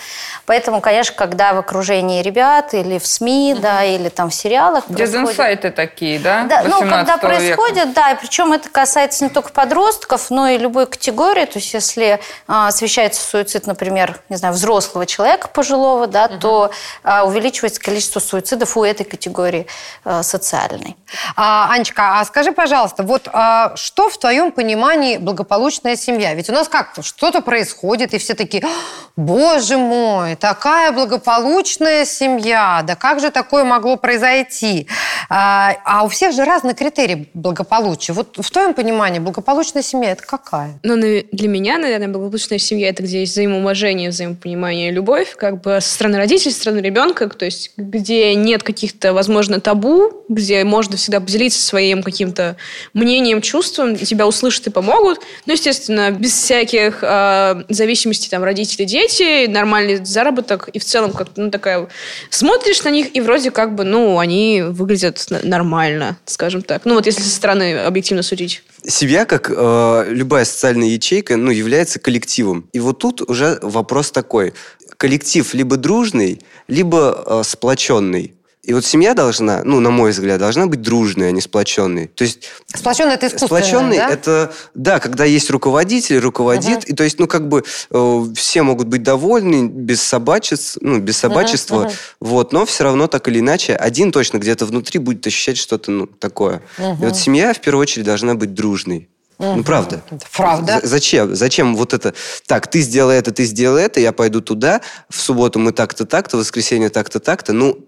Поэтому, 0.47 0.81
конечно, 0.81 1.15
когда 1.15 1.53
в 1.53 1.59
окружении 1.59 2.23
ребят 2.23 2.73
или 2.73 2.97
в 2.97 3.05
СМИ, 3.05 3.57
да, 3.61 3.83
или 3.83 4.09
там 4.09 4.31
в 4.31 4.33
сериалах 4.33 4.85
происходит- 4.85 5.11
Дезинсайты 5.11 5.69
такие, 5.69 6.17
да? 6.17 6.45
да, 6.45 6.63
ну, 6.63 6.79
когда 6.79 7.03
18 7.03 7.07
века? 7.07 7.27
происходит, 7.27 7.93
да, 7.93 8.11
и 8.11 8.15
причем 8.19 8.53
это 8.53 8.69
касается 8.69 9.23
не 9.23 9.29
только 9.29 9.51
подростков, 9.51 10.31
но 10.31 10.47
и 10.47 10.57
любой 10.57 10.87
категории. 10.87 11.45
То 11.45 11.59
есть, 11.59 11.75
если 11.75 12.19
а, 12.47 12.69
освещается 12.69 13.21
суицид, 13.21 13.67
например, 13.67 14.19
не 14.29 14.35
знаю, 14.37 14.55
взрослого 14.55 15.05
человека 15.05 15.47
пожилого, 15.47 16.07
да, 16.07 16.27
то 16.27 16.71
а, 17.03 17.23
увеличивается 17.25 17.79
количество 17.79 18.19
суицидов 18.19 18.75
у 18.75 18.83
этой 18.83 19.03
категории 19.03 19.58
а, 20.03 20.23
социальной. 20.23 20.95
А, 21.35 21.69
Анечка, 21.71 22.19
а 22.19 22.25
скажи, 22.25 22.51
пожалуйста, 22.51 23.03
вот 23.03 23.27
а, 23.31 23.75
что 23.75 24.09
в 24.09 24.17
твоем 24.17 24.51
понимании 24.51 25.17
благополучная 25.17 25.95
семья? 25.95 26.33
Ведь 26.33 26.49
у 26.49 26.53
нас 26.53 26.67
как-то 26.67 27.01
что-то 27.01 27.41
происходит, 27.41 28.13
и 28.13 28.17
все 28.17 28.33
такие, 28.33 28.63
«А, 28.63 28.69
боже 29.15 29.77
мой, 29.77 30.35
такая 30.35 30.91
благополучная 30.91 32.05
семья, 32.05 32.81
да 32.83 32.95
как 32.95 33.19
же 33.19 33.31
такое 33.31 33.63
могло 33.63 33.97
произойти? 33.97 34.87
А, 35.29 35.75
а 35.83 36.03
у 36.03 36.07
всех 36.09 36.33
же 36.33 36.43
разные 36.45 36.75
критерии 36.75 37.29
благополучия. 37.33 38.13
Вот 38.13 38.37
в 38.37 38.51
твоем 38.51 38.73
понимании 38.73 39.19
благополучная 39.19 39.83
семья– 39.83 40.11
это 40.11 40.23
какая? 40.23 40.79
Ну, 40.83 40.95
для 40.95 41.47
меня, 41.47 41.77
наверное, 41.77 42.07
благополучная 42.07 42.59
семья– 42.59 42.89
это 42.89 43.03
где 43.03 43.21
есть 43.21 43.33
взаимоуважение, 43.33 44.09
взаимопонимание 44.09 44.91
любовь, 44.91 45.35
как 45.35 45.61
бы 45.61 45.79
со 45.81 45.93
стороны 45.93 46.17
родителей, 46.17 46.51
со 46.51 46.61
стороны 46.61 46.79
ребенка, 46.79 47.29
то 47.29 47.45
есть 47.45 47.71
где 47.77 48.35
нет 48.35 48.63
каких-то, 48.63 49.13
возможно, 49.13 49.48
возможно, 49.49 49.59
табу, 49.59 50.23
где 50.29 50.63
можно 50.63 50.95
всегда 50.95 51.19
поделиться 51.19 51.61
своим 51.61 52.03
каким-то 52.03 52.55
мнением, 52.93 53.41
чувством, 53.41 53.95
тебя 53.95 54.27
услышат 54.27 54.67
и 54.67 54.69
помогут. 54.69 55.19
Ну, 55.45 55.53
естественно, 55.53 56.11
без 56.11 56.33
всяких 56.33 56.99
э, 57.01 57.63
зависимостей 57.69 58.29
там 58.29 58.43
родители, 58.43 58.85
дети, 58.85 59.47
нормальный 59.47 60.05
заработок, 60.05 60.69
и 60.73 60.79
в 60.79 60.85
целом 60.85 61.11
как-то, 61.11 61.41
ну, 61.41 61.51
такая... 61.51 61.87
Смотришь 62.29 62.83
на 62.83 62.89
них, 62.89 63.15
и 63.15 63.21
вроде 63.21 63.51
как 63.51 63.75
бы, 63.75 63.83
ну, 63.83 64.19
они 64.19 64.61
выглядят 64.61 65.25
нормально, 65.43 66.17
скажем 66.25 66.61
так. 66.61 66.85
Ну, 66.85 66.95
вот 66.95 67.05
если 67.05 67.21
со 67.21 67.29
стороны 67.29 67.79
объективно 67.79 68.23
судить. 68.23 68.61
Семья, 68.85 69.25
как 69.25 69.51
э, 69.55 70.05
любая 70.09 70.45
социальная 70.45 70.87
ячейка, 70.87 71.37
ну, 71.37 71.51
является 71.51 71.99
коллективом. 71.99 72.69
И 72.73 72.79
вот 72.79 72.99
тут 72.99 73.21
уже 73.21 73.57
вопрос 73.61 74.11
такой. 74.11 74.53
Коллектив 74.97 75.53
либо 75.53 75.77
дружный, 75.77 76.41
либо 76.67 77.23
э, 77.25 77.41
сплоченный. 77.43 78.33
И 78.63 78.73
вот 78.73 78.85
семья 78.85 79.13
должна, 79.13 79.61
ну, 79.63 79.79
на 79.79 79.89
мой 79.89 80.11
взгляд, 80.11 80.37
должна 80.37 80.67
быть 80.67 80.81
дружной, 80.81 81.29
а 81.29 81.31
не 81.31 81.39
сплоченной. 81.39 82.07
То 82.07 82.25
есть 82.25 82.49
Сплоченный 82.75 83.13
это 83.13 83.27
искусственное, 83.27 83.61
Сплоченный 83.63 83.97
да? 83.97 84.09
это 84.09 84.53
да, 84.75 84.99
когда 84.99 85.23
есть 85.23 85.49
руководитель, 85.49 86.19
руководит, 86.19 86.83
и 86.83 86.93
то 86.93 87.05
есть, 87.05 87.19
ну, 87.19 87.27
как 87.27 87.47
бы 87.47 87.63
э, 87.89 88.25
все 88.35 88.61
могут 88.63 88.87
быть 88.87 89.01
довольны 89.01 89.67
без 89.69 90.01
собачеств, 90.01 90.77
ну, 90.81 90.99
без 90.99 91.15
собачества, 91.17 91.83
мгм. 91.83 91.91
вот, 92.19 92.51
но 92.51 92.65
все 92.65 92.83
равно 92.83 93.07
так 93.07 93.29
или 93.29 93.39
иначе 93.39 93.75
один 93.75 94.11
точно 94.11 94.39
где-то 94.39 94.65
внутри 94.65 94.99
будет 94.99 95.25
ощущать 95.25 95.57
что-то, 95.57 95.89
ну, 95.91 96.05
такое. 96.05 96.61
И 96.77 96.81
Мгм. 96.81 96.95
вот 96.97 97.15
семья 97.15 97.53
в 97.53 97.61
первую 97.61 97.83
очередь 97.83 98.05
должна 98.05 98.35
быть 98.35 98.53
дружной. 98.53 99.07
Ну, 99.39 99.53
Мгм. 99.53 99.63
правда. 99.63 100.03
Правда. 100.35 100.81
За- 100.81 100.87
зачем? 100.87 101.33
Зачем 101.33 101.77
вот 101.77 101.93
это? 101.93 102.13
Так, 102.45 102.67
ты 102.67 102.81
сделай 102.81 103.17
это, 103.17 103.31
ты 103.31 103.45
сделай 103.45 103.83
это, 103.83 104.01
я 104.01 104.11
пойду 104.11 104.41
туда, 104.41 104.81
в 105.09 105.17
субботу 105.21 105.59
мы 105.59 105.71
так-то, 105.71 106.05
так-то, 106.05 106.35
в 106.35 106.41
воскресенье 106.41 106.89
так-то, 106.89 107.21
так-то. 107.21 107.53
Ну, 107.53 107.85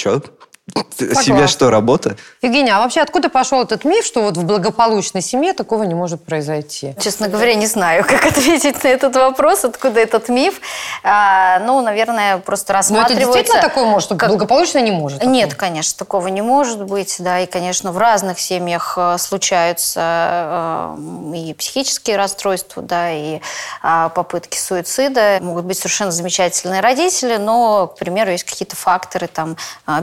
Chirp 0.00 0.49
чё? 0.74 1.22
Семья 1.22 1.48
что, 1.48 1.70
работа? 1.70 2.16
Евгения, 2.42 2.74
а 2.74 2.80
вообще 2.80 3.00
откуда 3.00 3.28
пошел 3.28 3.62
этот 3.62 3.84
миф, 3.84 4.04
что 4.04 4.22
вот 4.22 4.36
в 4.36 4.44
благополучной 4.44 5.22
семье 5.22 5.52
такого 5.52 5.84
не 5.84 5.94
может 5.94 6.24
произойти? 6.24 6.94
Честно 7.00 7.28
говоря, 7.28 7.54
не 7.54 7.66
знаю, 7.66 8.04
как 8.08 8.26
ответить 8.26 8.82
на 8.84 8.88
этот 8.88 9.16
вопрос, 9.16 9.64
откуда 9.64 10.00
этот 10.00 10.28
миф. 10.28 10.60
А, 11.02 11.58
ну, 11.60 11.80
наверное, 11.80 12.38
просто 12.38 12.72
Но 12.72 12.78
это 12.78 12.78
рассматривается... 12.78 13.26
действительно 13.26 13.62
такое 13.62 13.84
может, 13.84 14.06
что 14.06 14.16
как- 14.16 14.28
благополучно 14.28 14.78
не 14.78 14.90
может? 14.90 15.24
Нет, 15.24 15.54
конечно, 15.54 15.98
такого 15.98 16.28
не 16.28 16.42
может 16.42 16.84
быть, 16.84 17.16
да, 17.18 17.40
и, 17.40 17.46
конечно, 17.46 17.92
в 17.92 17.98
разных 17.98 18.38
семьях 18.38 18.94
э, 18.96 19.16
случаются 19.18 20.96
э, 20.96 21.34
и 21.34 21.54
психические 21.54 22.16
расстройства, 22.16 22.82
да, 22.82 23.10
и 23.10 23.40
а, 23.82 24.08
попытки 24.10 24.58
суицида. 24.58 25.38
Могут 25.40 25.64
быть 25.64 25.78
совершенно 25.78 26.10
замечательные 26.10 26.80
родители, 26.80 27.36
но, 27.36 27.88
к 27.88 27.98
примеру, 27.98 28.30
есть 28.30 28.44
какие-то 28.44 28.76
факторы 28.76 29.26
там 29.26 29.56
а, 29.86 30.00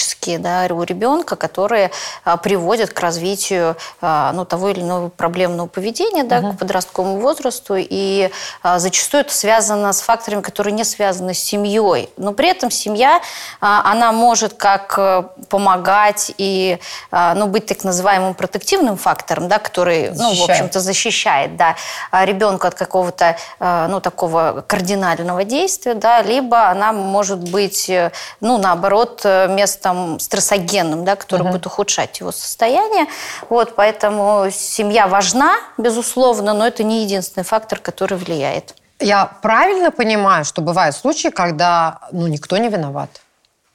биологические, 0.00 0.38
да, 0.38 0.66
у 0.70 0.82
ребенка, 0.82 1.36
которые 1.36 1.90
а, 2.24 2.36
приводят 2.36 2.90
к 2.92 3.00
развитию 3.00 3.76
а, 4.00 4.32
ну, 4.32 4.44
того 4.44 4.70
или 4.70 4.80
иного 4.80 5.08
проблемного 5.08 5.66
поведения, 5.66 6.24
да, 6.24 6.40
к 6.40 6.58
подростковому 6.58 7.20
возрасту, 7.20 7.74
и 7.78 8.30
а, 8.62 8.78
зачастую 8.78 9.22
это 9.22 9.34
связано 9.34 9.92
с 9.92 10.00
факторами, 10.00 10.40
которые 10.40 10.72
не 10.72 10.84
связаны 10.84 11.34
с 11.34 11.38
семьей. 11.38 12.10
Но 12.16 12.32
при 12.32 12.48
этом 12.48 12.70
семья, 12.70 13.20
она 13.60 14.12
может 14.12 14.54
как 14.54 14.94
э, 14.96 15.24
помогать 15.48 16.32
и 16.38 16.78
ну, 17.10 17.46
быть 17.46 17.66
так 17.66 17.84
называемым 17.84 18.34
протективным 18.34 18.96
фактором, 18.96 19.48
да, 19.48 19.58
который, 19.58 20.10
ну, 20.10 20.34
в 20.34 20.50
общем-то, 20.50 20.80
защищает 20.80 21.56
да, 21.56 21.76
ребенка 22.12 22.68
от 22.68 22.74
какого-то 22.74 23.36
ну, 23.58 24.00
такого 24.00 24.64
кардинального 24.66 25.44
действия, 25.44 25.94
да, 25.94 26.22
либо 26.22 26.68
она 26.68 26.92
может 26.92 27.50
быть, 27.50 27.90
э, 27.90 28.12
ну, 28.40 28.58
наоборот, 28.58 29.20
э, 29.24 29.48
местом 29.90 30.18
стрессогенным, 30.18 31.04
да, 31.04 31.16
который 31.16 31.46
будет 31.50 31.66
ухудшать 31.66 32.20
его 32.20 32.32
состояние. 32.32 33.06
Вот, 33.48 33.74
поэтому 33.74 34.48
семья 34.50 35.06
важна, 35.06 35.56
безусловно, 35.78 36.54
но 36.54 36.66
это 36.66 36.82
не 36.82 37.02
единственный 37.02 37.44
фактор, 37.44 37.78
который 37.78 38.18
влияет. 38.18 38.74
Я 38.98 39.26
правильно 39.26 39.90
понимаю, 39.90 40.44
что 40.44 40.60
бывают 40.60 40.94
случаи, 40.94 41.28
когда 41.28 42.00
ну, 42.12 42.26
никто 42.26 42.58
не 42.58 42.68
виноват? 42.68 43.20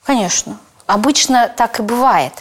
Конечно. 0.06 0.58
Обычно 0.86 1.52
так 1.56 1.80
и 1.80 1.82
бывает. 1.82 2.34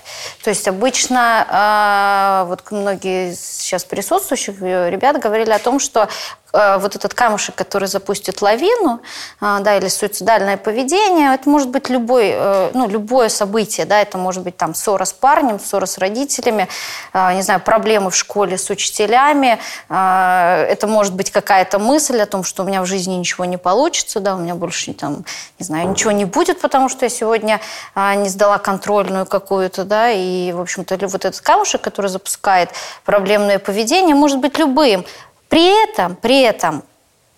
То 0.43 0.51
есть 0.51 0.69
обычно, 0.69 2.43
э, 2.45 2.49
вот 2.49 2.71
многие 2.71 3.35
сейчас 3.35 3.85
присутствующих 3.85 4.61
э, 4.61 4.91
ребят 4.91 5.19
говорили 5.19 5.51
о 5.51 5.59
том, 5.59 5.81
что 5.81 6.09
вот 6.55 6.95
этот 6.95 7.15
камушек, 7.15 7.55
который 7.55 7.89
запустит 7.89 8.41
лавину, 8.43 9.01
э, 9.41 9.59
да, 9.61 9.77
или 9.77 9.89
суицидальное 9.89 10.57
поведение, 10.57 11.35
это 11.35 11.49
может 11.49 11.69
быть 11.69 11.89
любой, 11.91 12.31
э, 12.33 12.71
ну, 12.75 12.89
любое 12.89 13.29
событие, 13.29 13.87
да, 13.87 14.01
это 14.01 14.19
может 14.19 14.43
быть 14.43 14.57
там 14.57 14.75
ссора 14.75 15.05
с 15.05 15.13
парнем, 15.13 15.59
ссора 15.59 15.87
с 15.87 15.99
родителями, 15.99 16.69
э, 17.13 17.35
не 17.35 17.43
знаю, 17.43 17.61
проблемы 17.61 18.11
в 18.11 18.17
школе 18.17 18.57
с 18.57 18.71
учителями, 18.71 19.59
э, 19.89 20.67
это 20.71 20.87
может 20.87 21.15
быть 21.15 21.31
какая-то 21.31 21.79
мысль 21.79 22.21
о 22.21 22.27
том, 22.27 22.45
что 22.45 22.63
у 22.63 22.67
меня 22.67 22.83
в 22.83 22.87
жизни 22.87 23.15
ничего 23.15 23.45
не 23.45 23.57
получится, 23.57 24.21
да, 24.21 24.37
у 24.37 24.39
меня 24.39 24.55
больше 24.55 24.93
там, 24.93 25.25
не 25.59 25.67
знаю, 25.67 25.89
ничего 25.89 26.13
не 26.13 26.25
будет, 26.25 26.61
потому 26.61 26.89
что 26.89 27.07
я 27.07 27.09
сегодня 27.09 27.61
не 27.97 28.29
сдала 28.29 28.59
контрольную 28.59 29.27
какую-то, 29.27 29.85
да, 29.85 30.11
и, 30.11 30.53
в 30.53 30.61
общем-то, 30.61 30.99
вот 31.07 31.25
этот 31.25 31.41
камушек, 31.41 31.81
который 31.81 32.09
запускает 32.09 32.71
проблемное 33.05 33.59
поведение, 33.59 34.15
может 34.15 34.39
быть 34.39 34.59
любым. 34.59 35.05
При 35.55 35.85
этом, 35.85 36.17
при 36.17 36.41
этом, 36.41 36.83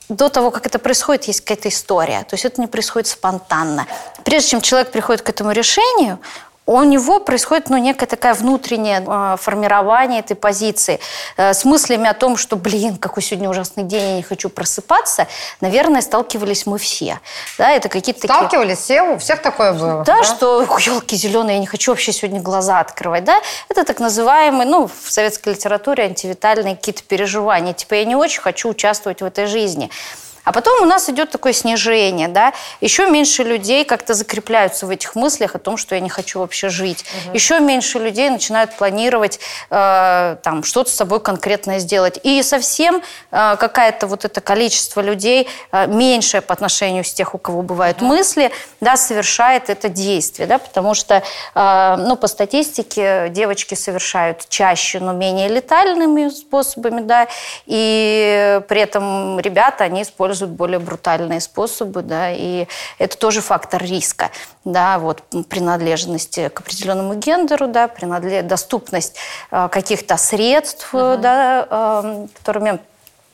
до 0.08 0.30
того, 0.30 0.50
как 0.50 0.64
это 0.64 0.78
происходит, 0.78 1.24
есть 1.24 1.42
какая-то 1.42 1.68
история. 1.68 2.20
То 2.20 2.32
есть 2.32 2.46
это 2.46 2.62
не 2.62 2.66
происходит 2.66 3.08
спонтанно. 3.08 3.86
Прежде 4.24 4.52
чем 4.52 4.62
человек 4.62 4.90
приходит 4.90 5.20
к 5.20 5.28
этому 5.28 5.52
решению, 5.52 6.18
у 6.66 6.82
него 6.82 7.20
происходит 7.20 7.70
ну, 7.70 7.76
некое 7.76 8.06
такое 8.06 8.34
внутреннее 8.34 9.02
э, 9.06 9.36
формирование 9.40 10.20
этой 10.20 10.34
позиции 10.34 10.98
э, 11.36 11.54
с 11.54 11.64
мыслями 11.64 12.08
о 12.08 12.14
том, 12.14 12.36
что, 12.36 12.56
блин, 12.56 12.96
какой 12.96 13.22
сегодня 13.22 13.48
ужасный 13.48 13.84
день, 13.84 14.02
я 14.02 14.16
не 14.16 14.22
хочу 14.22 14.48
просыпаться. 14.48 15.28
Наверное, 15.60 16.00
сталкивались 16.00 16.66
мы 16.66 16.78
все. 16.78 17.20
Да, 17.56 17.70
это 17.70 17.88
какие-то 17.88 18.22
такие... 18.22 18.34
Сталкивались 18.34 18.78
все? 18.78 19.02
У 19.02 19.18
всех 19.18 19.42
такое 19.42 19.72
было? 19.72 20.02
Да, 20.04 20.24
что 20.24 20.62
елки 20.62 21.16
зеленые, 21.16 21.54
я 21.54 21.60
не 21.60 21.66
хочу 21.66 21.92
вообще 21.92 22.12
сегодня 22.12 22.40
глаза 22.40 22.80
открывать, 22.80 23.24
да? 23.24 23.40
Это 23.68 23.84
так 23.84 24.00
называемые, 24.00 24.68
ну, 24.68 24.88
в 24.88 25.10
советской 25.10 25.50
литературе 25.50 26.04
антивитальные 26.04 26.74
какие-то 26.74 27.04
переживания. 27.04 27.74
Типа 27.74 27.94
я 27.94 28.04
не 28.04 28.16
очень 28.16 28.42
хочу 28.42 28.68
участвовать 28.70 29.22
в 29.22 29.24
этой 29.24 29.46
жизни. 29.46 29.90
А 30.46 30.52
потом 30.52 30.80
у 30.80 30.84
нас 30.84 31.10
идет 31.10 31.30
такое 31.30 31.52
снижение, 31.52 32.28
да, 32.28 32.52
еще 32.80 33.10
меньше 33.10 33.42
людей 33.42 33.84
как-то 33.84 34.14
закрепляются 34.14 34.86
в 34.86 34.90
этих 34.90 35.16
мыслях 35.16 35.56
о 35.56 35.58
том, 35.58 35.76
что 35.76 35.96
я 35.96 36.00
не 36.00 36.08
хочу 36.08 36.38
вообще 36.38 36.68
жить. 36.68 37.04
Еще 37.34 37.58
меньше 37.58 37.98
людей 37.98 38.30
начинают 38.30 38.72
планировать 38.76 39.40
э, 39.70 40.36
там 40.44 40.62
что-то 40.62 40.88
с 40.88 40.94
собой 40.94 41.18
конкретное 41.18 41.80
сделать. 41.80 42.20
И 42.22 42.40
совсем 42.44 43.02
э, 43.32 43.56
какое-то 43.58 44.06
вот 44.06 44.24
это 44.24 44.40
количество 44.40 45.00
людей 45.00 45.48
э, 45.72 45.88
меньшее 45.88 46.42
по 46.42 46.54
отношению 46.54 47.02
с 47.02 47.12
тех, 47.12 47.34
у 47.34 47.38
кого 47.38 47.62
бывают 47.62 48.00
мысли, 48.00 48.52
да, 48.80 48.96
совершает 48.96 49.68
это 49.68 49.88
действие, 49.88 50.46
да, 50.46 50.58
потому 50.58 50.94
что, 50.94 51.24
э, 51.56 51.96
ну, 51.98 52.14
по 52.14 52.28
статистике 52.28 53.30
девочки 53.30 53.74
совершают 53.74 54.48
чаще, 54.48 55.00
но 55.00 55.12
менее 55.12 55.48
летальными 55.48 56.28
способами, 56.28 57.00
да, 57.00 57.26
и 57.66 58.60
при 58.68 58.80
этом 58.80 59.40
ребята, 59.40 59.82
они 59.82 60.02
используют 60.02 60.35
более 60.44 60.78
брутальные 60.78 61.40
способы, 61.40 62.02
да, 62.02 62.30
и 62.30 62.66
это 62.98 63.16
тоже 63.16 63.40
фактор 63.40 63.82
риска, 63.82 64.30
да, 64.64 64.98
вот 64.98 65.22
принадлежности 65.48 66.48
к 66.48 66.60
определенному 66.60 67.14
гендеру, 67.14 67.68
да, 67.68 67.88
принадле- 67.88 68.42
доступность 68.42 69.16
э, 69.50 69.68
каких-то 69.70 70.18
средств, 70.18 70.94
э, 70.94 71.16
да, 71.16 71.66
э, 71.70 72.26
которыми 72.38 72.80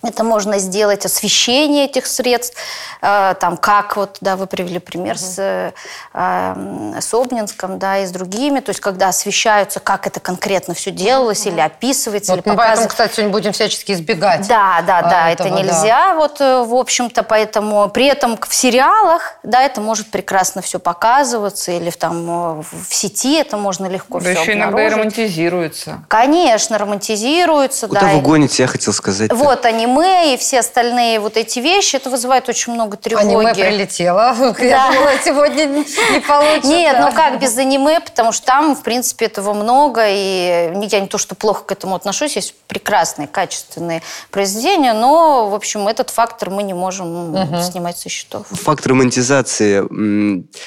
это 0.02 0.24
можно 0.24 0.58
сделать, 0.58 1.06
освещение 1.06 1.84
этих 1.84 2.06
средств, 2.06 2.56
э, 3.00 3.34
там, 3.40 3.56
как 3.56 3.96
вот, 3.96 4.16
да, 4.20 4.36
вы 4.36 4.46
привели 4.46 4.78
пример 4.78 5.18
с, 5.18 5.36
э, 5.38 5.72
э, 6.12 7.00
с 7.00 7.14
Обнинском, 7.14 7.78
да, 7.78 7.98
и 7.98 8.06
с 8.06 8.10
другими, 8.10 8.60
то 8.60 8.70
есть 8.70 8.80
когда 8.80 9.08
освещаются, 9.08 9.80
как 9.80 10.06
это 10.06 10.20
конкретно 10.20 10.74
все 10.74 10.90
делалось, 10.90 11.46
или 11.46 11.60
описывается, 11.60 12.32
Вот 12.32 12.40
или 12.40 12.50
мы 12.50 12.56
поэтому, 12.56 12.88
кстати, 12.88 13.12
сегодня 13.12 13.32
будем 13.32 13.52
всячески 13.52 13.92
избегать. 13.92 14.46
Да, 14.48 14.82
да, 14.86 14.98
а, 14.98 15.02
да, 15.02 15.30
это 15.30 15.44
этого, 15.44 15.56
да. 15.58 15.62
нельзя, 15.62 16.14
вот, 16.14 16.40
э, 16.40 16.64
в 16.64 16.74
общем-то, 16.74 17.22
поэтому 17.22 17.88
при 17.88 18.06
этом 18.06 18.36
в 18.40 18.54
сериалах, 18.54 19.34
да, 19.42 19.62
это 19.62 19.80
может 19.80 20.10
прекрасно 20.10 20.62
все 20.62 20.78
показываться, 20.80 21.72
или 21.72 21.90
в, 21.90 21.96
там 21.96 22.60
э, 22.60 22.62
в 22.88 22.94
сети 22.94 23.36
это 23.36 23.56
можно 23.56 23.86
легко 23.86 24.18
Да 24.20 24.32
все 24.32 24.40
еще 24.42 24.52
иногда 24.54 24.84
и 24.84 24.88
романтизируется. 24.90 26.04
Конечно, 26.08 26.76
романтизируется, 26.78 27.86
Куда 27.86 28.00
да. 28.00 28.06
вы 28.08 28.18
и- 28.18 28.20
гоните, 28.20 28.62
я 28.62 28.66
хотел 28.66 28.92
сказать. 28.92 29.32
вот 29.32 29.64
они 29.64 29.86
аниме 29.96 30.34
и 30.34 30.36
все 30.36 30.60
остальные 30.60 31.20
вот 31.20 31.36
эти 31.36 31.58
вещи, 31.58 31.96
это 31.96 32.10
вызывает 32.10 32.48
очень 32.48 32.72
много 32.72 32.96
тревоги. 32.96 33.26
Аниме 33.26 33.54
прилетело. 33.54 34.34
Я 34.58 34.88
Да. 34.88 34.92
думала, 34.92 35.10
сегодня 35.24 35.64
не 35.66 35.82
не 36.12 36.20
получится. 36.20 36.68
Нет, 36.68 36.96
ну 37.00 37.12
как 37.12 37.38
без 37.40 37.56
аниме, 37.58 38.00
потому 38.00 38.32
что 38.32 38.46
там, 38.46 38.74
в 38.74 38.82
принципе, 38.82 39.26
этого 39.26 39.52
много, 39.54 40.04
и 40.08 40.72
я 40.90 41.00
не 41.00 41.06
то, 41.06 41.18
что 41.18 41.34
плохо 41.34 41.64
к 41.64 41.72
этому 41.72 41.94
отношусь, 41.94 42.36
есть 42.36 42.54
прекрасные, 42.66 43.28
качественные 43.28 44.02
произведения, 44.30 44.92
но, 44.94 45.48
в 45.48 45.54
общем, 45.54 45.88
этот 45.88 46.10
фактор 46.10 46.50
мы 46.50 46.62
не 46.62 46.74
можем 46.74 47.36
м, 47.36 47.62
снимать 47.62 47.98
со 47.98 48.08
счетов. 48.08 48.46
Факт 48.50 48.86
романтизации 48.86 49.82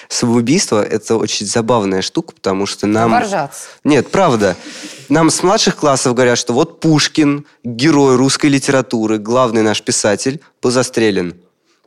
самоубийства– 0.10 0.84
это 0.86 1.16
очень 1.18 1.46
забавная 1.46 2.02
штука, 2.02 2.34
потому 2.34 2.66
что 2.66 2.88
нам... 2.88 3.12
Боржаться. 3.12 3.64
Нет, 3.84 4.12
правда. 4.12 4.56
Нам 5.10 5.30
с 5.30 5.44
младших 5.44 5.76
классов 5.76 6.14
говорят, 6.16 6.38
что 6.38 6.54
вот 6.54 6.80
Пушкин, 6.80 7.46
герой 7.64 8.16
русской 8.16 8.48
литературы, 8.48 9.15
главный 9.18 9.62
наш 9.62 9.82
писатель, 9.82 10.42
был 10.62 10.72
застрелен. 10.72 11.36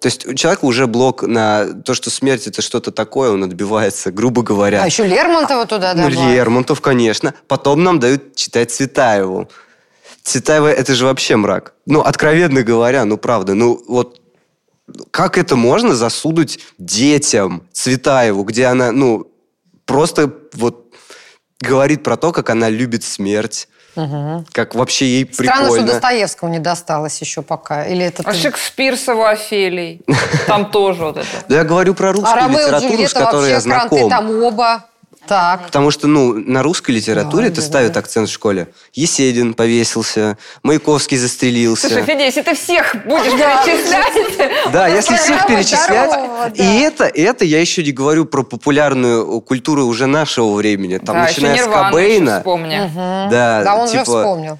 То 0.00 0.06
есть 0.06 0.26
у 0.26 0.34
человека 0.34 0.64
уже 0.64 0.86
блок 0.86 1.22
на 1.22 1.72
то, 1.82 1.94
что 1.94 2.10
смерть 2.10 2.46
это 2.46 2.62
что-то 2.62 2.92
такое, 2.92 3.30
он 3.30 3.42
отбивается, 3.42 4.12
грубо 4.12 4.42
говоря. 4.42 4.82
А 4.82 4.86
еще 4.86 5.04
Лермонтова 5.06 5.66
туда 5.66 5.94
Ну, 5.94 6.08
добавили. 6.08 6.34
Лермонтов, 6.34 6.80
конечно. 6.80 7.34
Потом 7.48 7.82
нам 7.82 7.98
дают 7.98 8.36
читать 8.36 8.70
Цветаеву. 8.70 9.48
Цветаева– 10.22 10.70
это 10.72 10.94
же 10.94 11.04
вообще 11.04 11.36
мрак. 11.36 11.74
Ну, 11.86 12.00
откровенно 12.00 12.62
говоря, 12.62 13.04
ну, 13.04 13.16
правда, 13.16 13.54
ну, 13.54 13.82
вот 13.88 14.20
как 15.10 15.36
это 15.36 15.56
можно 15.56 15.94
засудить 15.94 16.60
детям 16.78 17.66
Цветаеву, 17.72 18.44
где 18.44 18.66
она, 18.66 18.92
ну, 18.92 19.30
просто 19.84 20.32
вот 20.54 20.94
говорит 21.60 22.02
про 22.02 22.16
то, 22.16 22.32
как 22.32 22.50
она 22.50 22.68
любит 22.68 23.04
смерть, 23.04 23.68
Мгм. 23.96 24.46
как 24.52 24.74
вообще 24.74 25.06
ей 25.06 25.28
Странно, 25.32 25.52
что 25.52 25.62
прикольно. 25.72 25.86
Достоевскому 25.86 26.52
не 26.52 26.58
досталось 26.58 27.20
еще 27.20 27.42
пока. 27.42 27.84
Или 27.86 28.04
это 28.04 28.22
А 28.24 28.32
ты- 28.32 28.38
Шекспир 28.38 28.96
с 28.96 29.08
его 29.08 29.26
Офелией. 29.26 30.02
Там 30.46 30.70
тоже 30.70 31.04
вот 31.04 31.16
это. 31.16 31.26
Да 31.48 31.56
я 31.56 31.64
говорю 31.64 31.94
про 31.94 32.10
А 32.10 32.12
русскую 32.12 32.34
Ромео 32.36 32.58
и 32.58 32.62
литературу, 32.64 32.90
с 32.92 32.92
Джульетта 32.94 33.18
которой 33.24 33.50
я 33.50 33.60
знаком. 33.60 34.08
там 34.10 34.42
оба. 34.42 34.84
Так. 35.28 35.66
Потому 35.66 35.90
что, 35.90 36.06
ну, 36.06 36.34
на 36.34 36.62
русской 36.62 36.92
литературе 36.92 37.48
это 37.48 37.60
ставит 37.60 37.96
акцент 37.96 38.28
в 38.28 38.32
школе. 38.32 38.68
Есенин 38.94 39.54
повесился, 39.54 40.38
Маяковский 40.62 41.16
застрелился. 41.18 41.88
Слушай, 41.88 42.04
Федя, 42.04 42.24
если 42.24 42.42
ты 42.42 42.54
всех 42.54 42.96
будешь 43.04 43.32
перечислять... 43.32 44.72
Да, 44.72 44.88
если 44.98 45.16
всех 45.16 45.46
перечислять. 45.46 46.10
да. 46.10 46.50
И 46.54 46.80
это, 46.80 47.06
и 47.06 47.20
это 47.20 47.44
я 47.44 47.60
еще 47.60 47.82
не 47.84 47.92
говорю 47.92 48.24
про 48.24 48.42
популярную 48.42 49.40
культуру 49.42 49.84
уже 49.84 50.06
нашего 50.06 50.54
времени. 50.54 50.98
Там, 50.98 51.16
Да, 51.16 51.22
начиная 51.22 51.56
с 51.56 51.66
Кобейна. 51.66 52.38
вспомни. 52.38 52.90
Да, 53.30 53.62
Да, 53.62 53.76
он 53.76 53.86
же 53.86 53.92
типа, 53.92 54.04
вспомнил. 54.04 54.58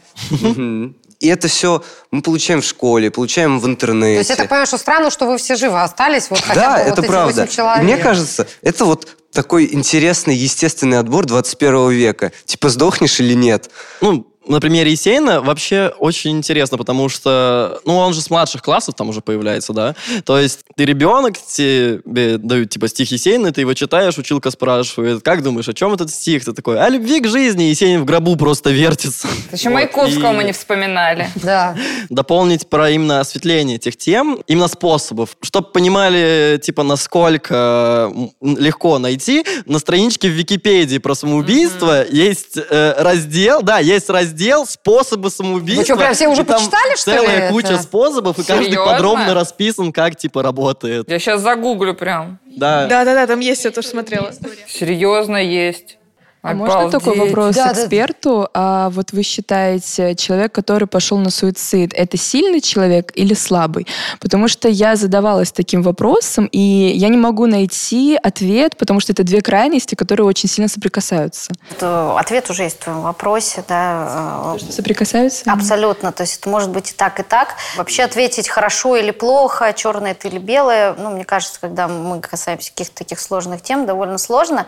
И 1.21 1.27
это 1.27 1.49
все 1.49 1.83
мы 2.13 2.23
получаем 2.23 2.61
в 2.61 2.65
школе, 2.65 3.11
получаем 3.11 3.59
в 3.59 3.67
интернете. 3.67 4.15
То 4.15 4.19
есть 4.19 4.31
я 4.31 4.37
так 4.37 4.49
понимаю, 4.49 4.67
что 4.67 4.79
странно, 4.79 5.11
что 5.11 5.27
вы 5.27 5.37
все 5.39 5.57
живы 5.57 5.83
остались, 5.83 6.31
вот 6.31 6.41
хотя 6.41 6.61
да, 6.61 6.75
бы 6.75 6.81
это 6.81 6.91
вот 6.91 6.99
эти 7.01 7.07
правда. 7.09 7.43
восемь 7.43 7.57
человек. 7.57 7.83
Мне 7.83 7.97
кажется, 7.97 8.47
это 8.63 8.85
вот 8.85 9.18
такой 9.33 9.73
интересный, 9.73 10.35
естественный 10.35 10.99
отбор 10.99 11.27
21 11.27 11.91
века. 11.91 12.33
Типа, 12.45 12.69
сдохнешь 12.69 13.21
или 13.21 13.35
нет? 13.35 13.71
Ну, 14.01 14.27
на 14.49 14.61
примере 14.61 14.91
Есейна 14.91 15.43
вообще 15.43 15.93
очень 15.99 16.33
интересно, 16.39 16.79
потому 16.79 17.09
что, 17.09 17.81
ну, 17.85 17.97
он 17.97 18.15
же 18.15 18.23
с 18.23 18.31
младших 18.31 18.63
классов 18.63 18.95
там 18.95 19.11
уже 19.11 19.21
появляется, 19.21 19.73
да? 19.73 19.95
То 20.25 20.39
есть 20.39 20.61
ты 20.75 20.85
ребенок, 20.85 21.37
тебе 21.39 22.39
дают, 22.39 22.71
типа, 22.71 22.89
стих 22.89 23.13
Есейна, 23.13 23.53
ты 23.53 23.61
его 23.61 23.75
читаешь, 23.75 24.17
училка 24.17 24.51
спрашивает, 24.51 25.23
как 25.23 25.43
думаешь, 25.43 25.69
о 25.69 25.75
чем 25.75 25.93
этот 25.93 26.11
стих? 26.11 26.45
Ты 26.45 26.53
такой, 26.53 26.81
о 26.81 26.89
любви 26.89 27.21
к 27.21 27.29
жизни, 27.29 27.65
Есенин 27.65 28.03
в 28.03 28.05
гробу 28.07 28.37
просто 28.37 28.71
вертится. 28.71 29.29
Еще 29.53 29.69
Вот. 29.69 29.75
Маяковского 29.75 30.33
И 30.33 30.37
мы 30.37 30.45
не 30.45 30.53
вспоминали. 30.53 31.29
Да. 31.37 31.77
Дополнить 32.09 32.69
про 32.69 32.91
именно 32.91 33.21
осветление 33.21 33.77
этих 33.77 33.97
тем, 33.97 34.43
именно 34.47 34.69
способов, 34.69 35.37
чтобы 35.43 35.69
понимали, 35.69 36.59
типа, 36.63 36.83
насколько 36.83 38.11
легко 38.41 38.99
найти, 38.99 39.45
на 39.67 39.79
страничке 39.79 40.29
в 40.29 40.33
Википедии 40.33 40.99
про 40.99 41.15
самоубийство 41.15 42.07
есть 42.09 42.57
э, 42.57 42.95
раздел, 42.99 43.63
да, 43.63 43.79
есть 43.79 44.09
раздел 44.09 44.38
«Способы 44.67 45.31
самоубийства». 45.31 45.81
Вы 45.81 45.85
что, 45.85 45.97
прям 45.97 46.15
все 46.15 46.29
уже 46.29 46.45
почитали, 46.45 46.97
что 46.97 47.11
ли, 47.11 47.17
целая 47.19 47.37
это? 47.39 47.53
куча 47.53 47.79
способов, 47.79 48.39
и 48.39 48.45
каждый 48.45 48.77
подробно 48.77 49.35
расписан, 49.35 49.93
как, 49.93 50.17
типа, 50.17 50.43
работает. 50.43 51.11
Я 51.11 51.19
сейчас 51.19 51.41
загуглю 51.41 51.95
прям. 51.95 52.39
Да. 52.47 52.87
Да-да-да, 52.87 53.27
там 53.27 53.41
есть, 53.41 53.65
я 53.65 53.71
тоже 53.71 53.89
смотрела. 53.89 54.33
Серьезно 54.69 55.37
есть. 55.37 55.98
А 56.43 56.55
можно 56.55 56.91
такой 56.91 57.15
Обалдеть. 57.15 57.35
вопрос 57.37 57.57
Да, 57.57 57.73
да. 57.73 57.73
эксперту? 57.73 58.49
А 58.55 58.91
вот 58.91 59.13
вы 59.13 59.23
считаете, 59.23 60.15
человек, 60.15 60.53
который 60.53 60.87
пошел 60.87 61.19
на 61.19 61.31
суицид, 61.31 61.93
это 61.95 62.17
сильный 62.17 62.61
человек 62.61 63.13
или 63.15 63.35
слабый? 63.35 63.87
Потому 64.21 64.49
что 64.49 64.69
я 64.69 64.97
задавалась 64.97 65.53
таким 65.53 65.83
вопросом, 65.83 66.49
и 66.53 66.59
я 66.59 67.09
не 67.09 67.17
могу 67.17 67.47
найти 67.47 68.19
ответ, 68.23 68.77
потому 68.77 69.01
что 69.01 69.13
это 69.13 69.25
две 69.25 69.41
крайности, 69.41 69.95
которые 69.95 70.27
очень 70.27 70.49
сильно 70.49 70.69
соприкасаются. 70.69 71.53
Это 71.71 72.19
Ответ 72.19 72.51
уже 72.51 72.65
есть 72.65 72.81
в 72.81 72.85
твоем 72.85 73.03
вопросе, 73.03 73.65
да. 73.69 74.57
э, 74.57 74.73
Соприкасаются? 74.73 75.51
Абсолютно. 75.51 76.13
То 76.13 76.23
есть 76.23 76.41
это 76.41 76.49
может 76.49 76.71
быть 76.71 76.91
и 76.91 76.95
так, 76.95 77.21
и 77.21 77.23
так. 77.23 77.55
Вообще 77.77 78.05
ответить 78.05 78.49
хорошо 78.49 78.97
или 78.97 79.11
плохо, 79.11 79.73
черное 79.73 80.13
это 80.13 80.29
или 80.29 80.39
белое, 80.39 80.95
ну, 80.99 81.11
мне 81.11 81.25
кажется, 81.25 81.61
когда 81.61 81.89
мы 81.89 82.21
касаемся 82.21 82.71
каких-то 82.71 82.95
таких 82.97 83.21
сложных 83.21 83.63
тем, 83.63 83.87
довольно 83.87 84.19
сложно, 84.19 84.67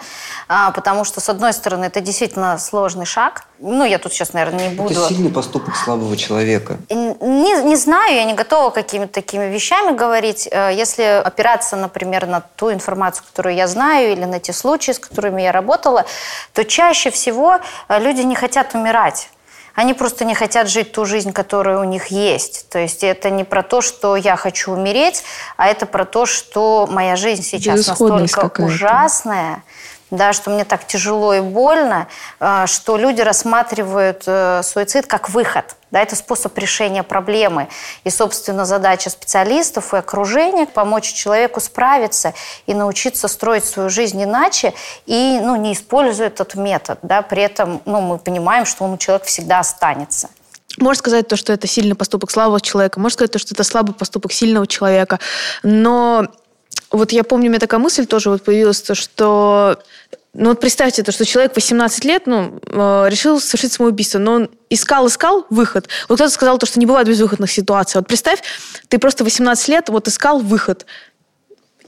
а, 0.48 0.70
потому 0.70 1.04
что, 1.04 1.20
с 1.20 1.28
одной 1.28 1.52
стороны, 1.52 1.69
это 1.76 2.00
действительно 2.00 2.58
сложный 2.58 3.06
шаг. 3.06 3.44
Ну, 3.58 3.84
я 3.84 3.98
тут 3.98 4.12
сейчас, 4.12 4.32
наверное, 4.32 4.68
не 4.68 4.74
буду... 4.74 4.92
Это 4.92 5.08
сильный 5.08 5.30
поступок 5.30 5.76
слабого 5.76 6.16
человека. 6.16 6.78
Не, 6.88 7.62
не 7.62 7.76
знаю, 7.76 8.14
я 8.14 8.24
не 8.24 8.34
готова 8.34 8.70
какими-то 8.70 9.12
такими 9.12 9.44
вещами 9.44 9.96
говорить. 9.96 10.48
Э, 10.50 10.70
Если 10.72 11.02
опираться, 11.02 11.76
например, 11.76 12.26
на 12.26 12.40
ту 12.40 12.72
информацию, 12.72 13.24
которую 13.26 13.54
я 13.54 13.66
знаю, 13.66 14.12
или 14.12 14.24
на 14.24 14.40
те 14.40 14.52
случаи, 14.52 14.92
с 14.92 14.98
которыми 14.98 15.42
я 15.42 15.52
работала, 15.52 16.04
то 16.52 16.64
чаще 16.64 17.10
всего 17.10 17.58
э, 17.88 17.98
люди 18.00 18.22
не 18.22 18.34
хотят 18.34 18.74
умирать. 18.74 19.28
Они 19.74 19.94
просто 19.94 20.24
не 20.24 20.34
хотят 20.34 20.68
жить 20.68 20.92
ту 20.92 21.04
жизнь, 21.04 21.32
которая 21.32 21.78
у 21.78 21.84
них 21.84 22.08
есть. 22.08 22.68
То 22.68 22.78
есть 22.78 23.02
это 23.04 23.30
не 23.30 23.44
про 23.44 23.62
то, 23.62 23.80
что 23.80 24.16
я 24.16 24.36
хочу 24.36 24.72
умереть, 24.72 25.22
а 25.56 25.68
это 25.68 25.86
про 25.86 26.04
то, 26.04 26.26
что 26.26 26.86
моя 26.90 27.16
жизнь 27.16 27.42
сейчас 27.42 27.86
настолько 27.86 28.50
ужасная, 28.62 29.62
да, 30.10 30.32
что 30.32 30.50
мне 30.50 30.64
так 30.64 30.86
тяжело 30.86 31.34
и 31.34 31.40
больно, 31.40 32.08
э, 32.40 32.64
что 32.66 32.96
люди 32.96 33.20
рассматривают 33.20 34.24
э, 34.26 34.62
суицид 34.62 35.06
как 35.06 35.30
выход. 35.30 35.76
Да, 35.90 36.00
это 36.00 36.14
способ 36.14 36.56
решения 36.56 37.02
проблемы. 37.02 37.68
И, 38.04 38.10
собственно, 38.10 38.64
задача 38.64 39.10
специалистов 39.10 39.92
и 39.92 39.96
окружения– 39.96 40.66
помочь 40.74 41.12
человеку 41.12 41.60
справиться 41.60 42.32
и 42.66 42.74
научиться 42.74 43.26
строить 43.26 43.64
свою 43.64 43.88
жизнь 43.88 44.22
иначе, 44.22 44.72
и 45.06 45.40
ну, 45.42 45.56
не 45.56 45.72
используя 45.72 46.28
этот 46.28 46.54
метод. 46.54 46.98
Да, 47.02 47.22
при 47.22 47.42
этом 47.42 47.82
ну, 47.86 48.00
мы 48.00 48.18
понимаем, 48.18 48.66
что 48.66 48.84
он 48.84 48.92
у 48.92 48.98
человека 48.98 49.26
всегда 49.26 49.58
останется. 49.58 50.28
Можно 50.78 50.98
сказать 50.98 51.26
то, 51.26 51.36
что 51.36 51.52
это 51.52 51.66
сильный 51.66 51.96
поступок 51.96 52.30
слабого 52.30 52.60
человека, 52.60 53.00
можно 53.00 53.14
сказать 53.14 53.32
то, 53.32 53.38
что 53.40 53.54
это 53.54 53.64
слабый 53.64 53.94
поступок 53.94 54.32
сильного 54.32 54.68
человека. 54.68 55.18
Но 55.64 56.28
вот 56.90 57.12
я 57.12 57.24
помню, 57.24 57.46
у 57.46 57.50
меня 57.50 57.60
такая 57.60 57.80
мысль 57.80 58.06
тоже 58.06 58.30
вот 58.30 58.42
появилась, 58.42 58.82
то, 58.82 58.94
что 58.94 59.78
ну 60.32 60.50
вот 60.50 60.60
представьте, 60.60 61.02
то, 61.02 61.10
что 61.10 61.24
человек 61.24 61.56
18 61.56 62.04
лет 62.04 62.26
ну, 62.26 62.60
э, 62.64 63.06
решил 63.08 63.40
совершить 63.40 63.72
самоубийство, 63.72 64.18
но 64.18 64.32
он 64.34 64.50
искал, 64.68 65.08
искал 65.08 65.44
выход. 65.50 65.88
Вот 66.08 66.16
кто-то 66.16 66.30
сказал, 66.30 66.58
то, 66.58 66.66
что 66.66 66.78
не 66.78 66.86
бывает 66.86 67.08
безвыходных 67.08 67.50
ситуаций. 67.50 67.98
Вот 67.98 68.06
представь, 68.06 68.40
ты 68.88 68.98
просто 68.98 69.24
18 69.24 69.68
лет 69.68 69.88
вот 69.88 70.06
искал 70.06 70.38
выход 70.38 70.86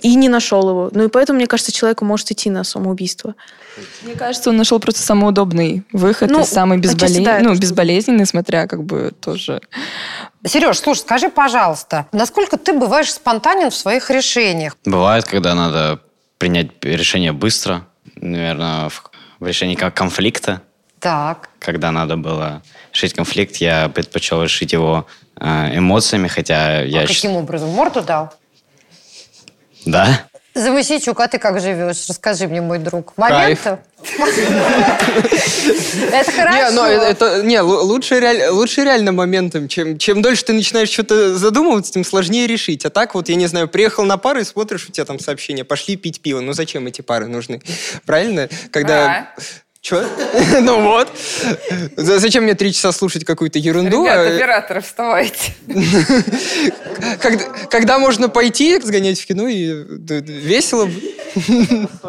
и 0.03 0.15
не 0.15 0.29
нашел 0.29 0.69
его. 0.69 0.91
Ну 0.93 1.05
и 1.05 1.09
поэтому, 1.09 1.39
мне 1.39 1.47
кажется, 1.47 1.73
человеку 1.73 2.05
может 2.05 2.31
идти 2.31 2.51
на 2.51 2.65
самоубийство. 2.65 3.35
Мне 4.03 4.15
кажется, 4.15 4.51
он 4.51 4.57
нашел 4.57 4.79
просто 4.81 5.01
самый 5.01 5.29
удобный 5.29 5.85
выход 5.93 6.31
Ну, 6.31 6.43
и 6.43 6.45
самый 6.45 6.79
отчасти 6.79 7.19
безболе- 7.21 7.25
да, 7.25 7.39
ну, 7.41 7.55
безболезненный, 7.55 8.27
смотря 8.27 8.67
как 8.67 8.85
бы 8.85 9.13
тоже... 9.19 9.61
Сереж, 10.45 10.79
слушай, 10.79 11.01
скажи, 11.01 11.29
пожалуйста, 11.31 12.07
насколько 12.13 12.57
ты 12.57 12.73
бываешь 12.73 13.13
спонтанен 13.13 13.71
в 13.71 13.75
своих 13.75 14.11
решениях? 14.11 14.77
Бывает, 14.85 15.25
когда 15.25 15.55
надо 15.55 16.01
принять 16.39 16.71
решение 16.83 17.33
быстро, 17.33 17.87
наверное, 18.17 18.89
в, 18.89 19.11
в 19.39 19.47
решении 19.47 19.77
как 19.77 19.95
конфликта. 19.95 20.61
Так. 20.99 21.49
Когда 21.59 21.93
надо 21.93 22.17
было 22.17 22.63
решить 22.93 23.15
конфликт, 23.15 23.57
я 23.57 23.89
предпочел 23.89 24.43
решить 24.43 24.73
его 24.73 25.07
э, 25.41 25.79
эмоциями, 25.79 26.29
хотя 26.29 26.83
я... 26.83 27.03
а 27.03 27.07
каким 27.07 27.33
образом? 27.37 27.71
Морду 27.71 28.03
дал? 28.03 28.35
Да. 29.85 30.27
Замысичук, 30.55 31.19
а 31.21 31.29
ты 31.29 31.39
как 31.39 31.61
живешь? 31.61 32.05
Расскажи 32.09 32.47
мне, 32.47 32.61
мой 32.61 32.79
друг. 32.79 33.15
Моменты? 33.17 33.79
Это 36.13 36.31
Не, 36.31 36.37
хорошо. 36.37 36.73
но 36.73 36.87
это, 36.87 37.43
не, 37.43 37.57
лу- 37.57 37.83
лучше, 37.83 38.17
реаль- 38.21 38.49
лучше 38.51 38.83
реально 38.85 39.13
моментом. 39.13 39.69
Чем, 39.69 39.97
чем 39.99 40.21
дольше 40.21 40.45
ты 40.45 40.53
начинаешь 40.53 40.91
что-то 40.91 41.39
задумываться, 41.39 41.93
тем 41.93 42.05
сложнее 42.05 42.47
решить. 42.47 42.85
А 42.85 42.91
так 42.91 43.15
вот, 43.15 43.29
я 43.29 43.37
не 43.37 43.47
знаю, 43.47 43.69
приехал 43.69 44.05
на 44.05 44.19
пары 44.19 44.43
и 44.43 44.45
смотришь, 44.45 44.87
у 44.89 44.93
тебя 44.93 45.05
там 45.07 45.19
сообщение, 45.19 45.65
пошли 45.65 45.97
пить 45.97 46.21
пиво. 46.21 46.41
Ну 46.41 46.53
зачем 46.53 46.87
эти 46.87 47.01
пары 47.01 47.27
нужны? 47.29 47.63
Правильно? 48.05 48.49
Когда... 48.71 49.29
Че? 49.83 50.05
Ну 50.61 50.81
вот. 50.81 51.09
За- 51.97 52.21
Зачем 52.21 52.45
мне 52.45 52.55
три 52.55 52.73
часа 52.73 52.93
слушать 52.93 53.25
какую-то 53.25 53.59
ерунду? 53.59 54.05
Ребята, 54.05 54.37
операторы, 54.37 54.81
вставайте. 54.81 55.55
Когда, 57.71 57.99
можно 57.99 58.29
пойти, 58.29 58.81
сгонять 58.81 59.21
в 59.21 59.27
кино 59.27 59.49
и 59.49 59.85
весело. 60.23 60.89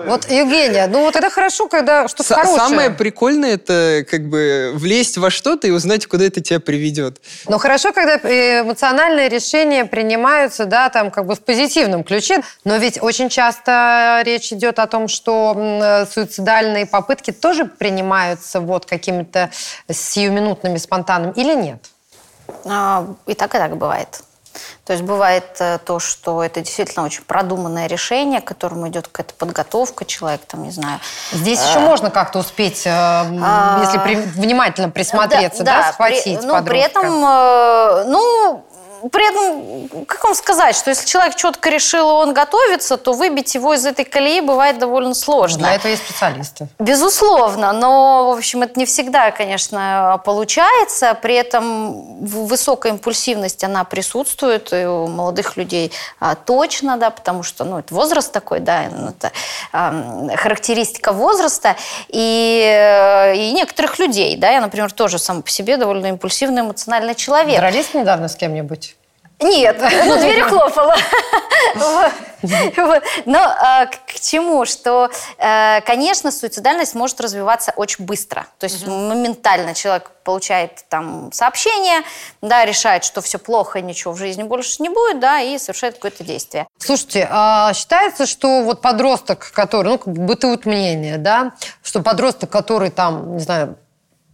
Вот, 0.06 0.30
Евгения, 0.30 0.86
ну 0.88 1.04
вот 1.04 1.16
это 1.16 1.30
хорошо, 1.30 1.70
когда 1.70 2.10
что-то 2.10 2.34
хорошее. 2.34 2.58
Самое 2.58 2.90
прикольное 2.90 3.54
это 3.54 4.06
как 4.12 4.28
бы 4.28 4.72
влезть 4.74 5.18
во 5.18 5.30
что-то 5.30 5.66
и 5.66 5.72
узнать, 5.72 6.08
куда 6.08 6.26
это 6.26 6.42
тебя 6.42 6.60
приведет. 6.60 7.22
Но 7.48 7.58
хорошо, 7.58 7.94
когда 7.94 8.16
э, 8.18 8.64
эмоциональные 8.64 9.30
решения 9.30 9.86
принимаются, 9.86 10.66
да, 10.66 10.90
там 10.90 11.10
как 11.10 11.26
бы 11.26 11.36
в 11.36 11.40
позитивном 11.40 12.04
ключе. 12.04 12.42
Но 12.66 12.76
ведь 12.76 13.02
очень 13.02 13.30
часто 13.30 14.22
речь 14.26 14.52
идет 14.52 14.78
о 14.80 14.88
том, 14.88 15.08
что 15.08 15.56
э, 15.58 16.06
суицидальные 16.14 16.86
попытки 16.86 17.32
тоже 17.32 17.62
принимаются 17.65 18.60
вот 18.60 18.86
какими-то 18.86 19.49
сиюминутными, 19.91 20.78
спонтанными 20.78 21.34
или 21.36 21.54
нет? 21.56 21.86
А, 22.65 23.06
И 23.26 23.34
так, 23.34 23.56
и 23.56 23.58
так 23.58 23.78
бывает. 23.78 24.21
То 24.86 24.93
есть 24.93 25.04
бывает 25.04 25.45
э, 25.60 25.80
то, 25.84 25.97
что 25.99 26.43
это 26.43 26.62
действительно 26.62 27.06
очень 27.06 27.23
продуманное 27.23 27.88
решение, 27.88 28.39
к 28.39 28.45
которому 28.45 28.88
идет 28.88 29.08
какая-то 29.08 29.34
подготовка, 29.34 30.06
человек 30.06 30.41
там, 30.45 30.62
не 30.63 30.69
знаю. 30.71 30.99
Здесь 31.32 31.60
э, 31.60 31.69
еще 31.69 31.80
можно 31.80 32.12
как-то 32.12 32.38
успеть, 32.39 32.86
э, 32.86 32.91
А, 32.91 33.80
если 33.84 33.97
при- 33.97 34.15
внимательно 34.15 34.89
присмотреться, 34.91 35.63
да, 35.63 35.82
при- 35.82 35.91
схватить 35.93 36.43
ну, 36.43 36.54
при 36.63 36.82
подростка. 36.82 36.99
этом, 36.99 37.26
э, 37.26 38.04
ну, 38.10 38.65
при 39.12 39.28
этом, 39.28 40.06
как 40.06 40.24
вам 40.24 40.36
сказать, 40.36 40.76
что 40.76 40.89
если 40.89 41.06
человек 41.06 41.36
четко 41.36 41.70
решил, 41.70 42.08
он 42.08 42.34
готовится, 42.34 42.98
то 42.98 43.13
выбить 43.13 43.54
его 43.56 43.74
из 43.74 43.86
этой 43.86 44.06
колеи 44.06 44.42
бывает 44.42 44.78
довольно 44.80 45.13
сложно. 45.13 45.60
Для 45.60 45.76
этого 45.76 45.92
есть 45.92 46.04
специалисты. 46.04 46.68
Безусловно, 46.80 47.74
но, 47.74 48.32
в 48.32 48.38
общем, 48.38 48.63
это 48.63 48.80
не 48.80 48.86
всегда, 48.86 49.32
конечно, 49.32 50.22
получается. 50.26 51.18
При 51.22 51.36
этом 51.36 52.24
высокая 52.26 52.94
импульсивность, 52.94 53.63
она 53.63 53.84
присутствует 53.84 54.72
и 54.74 54.86
у 54.86 55.08
молодых 55.08 55.58
людей 55.58 55.92
а, 56.20 56.36
точно, 56.36 56.98
да, 56.98 57.10
потому 57.10 57.44
что, 57.44 57.63
ну, 57.66 57.80
это 57.80 57.94
возраст 57.94 58.32
такой, 58.32 58.60
да, 58.60 58.86
ну, 58.92 59.10
это 59.10 59.32
ам, 59.72 60.30
характеристика 60.36 61.12
возраста. 61.12 61.76
И, 62.08 62.63
э, 62.66 63.36
и 63.36 63.52
некоторых 63.52 64.00
людей, 64.00 64.38
да, 64.38 64.52
я, 64.52 64.62
например, 64.62 64.92
тоже 64.92 65.20
сам 65.20 65.42
по 65.42 65.50
себе 65.50 65.78
довольно 65.78 66.08
импульсивный, 66.08 66.62
эмоциональный 66.62 67.16
человек. 67.16 67.60
Дрались 67.60 67.94
недавно 67.94 68.28
с 68.28 68.36
кем-нибудь? 68.36 68.93
Нет, 69.44 69.78
ну, 70.06 70.18
дверь 70.18 70.44
хлопала. 70.44 70.96
Но 73.26 73.40
а, 73.40 73.86
к 73.86 74.20
чему? 74.20 74.66
Что, 74.66 75.10
э, 75.38 75.82
конечно, 75.82 76.32
суицидальность 76.32 76.94
может 76.94 77.22
развиваться 77.22 77.72
очень 77.76 78.06
быстро. 78.06 78.48
То 78.60 78.66
есть 78.66 78.86
моментально 78.86 79.74
человек 79.74 80.12
получает 80.24 80.86
там 80.90 81.32
сообщение, 81.32 82.02
да, 82.42 82.66
решает, 82.66 83.04
что 83.04 83.22
все 83.22 83.40
плохо, 83.40 83.82
ничего 83.82 84.14
в 84.14 84.18
жизни 84.18 84.44
больше 84.44 84.82
не 84.82 84.90
будет, 84.90 85.20
да, 85.20 85.40
и 85.40 85.58
совершает 85.58 85.96
какое-то 85.96 86.24
действие. 86.24 86.68
Слушайте, 86.78 87.28
а 87.30 87.74
считается, 87.74 88.26
что 88.26 88.62
вот 88.64 88.82
подросток, 88.82 89.52
который, 89.54 89.88
ну, 89.88 90.02
бытует 90.06 90.66
мнение, 90.66 91.18
да, 91.18 91.54
что 91.82 92.02
подросток, 92.02 92.50
который 92.50 92.90
там, 92.90 93.38
не 93.38 93.44
знаю, 93.44 93.78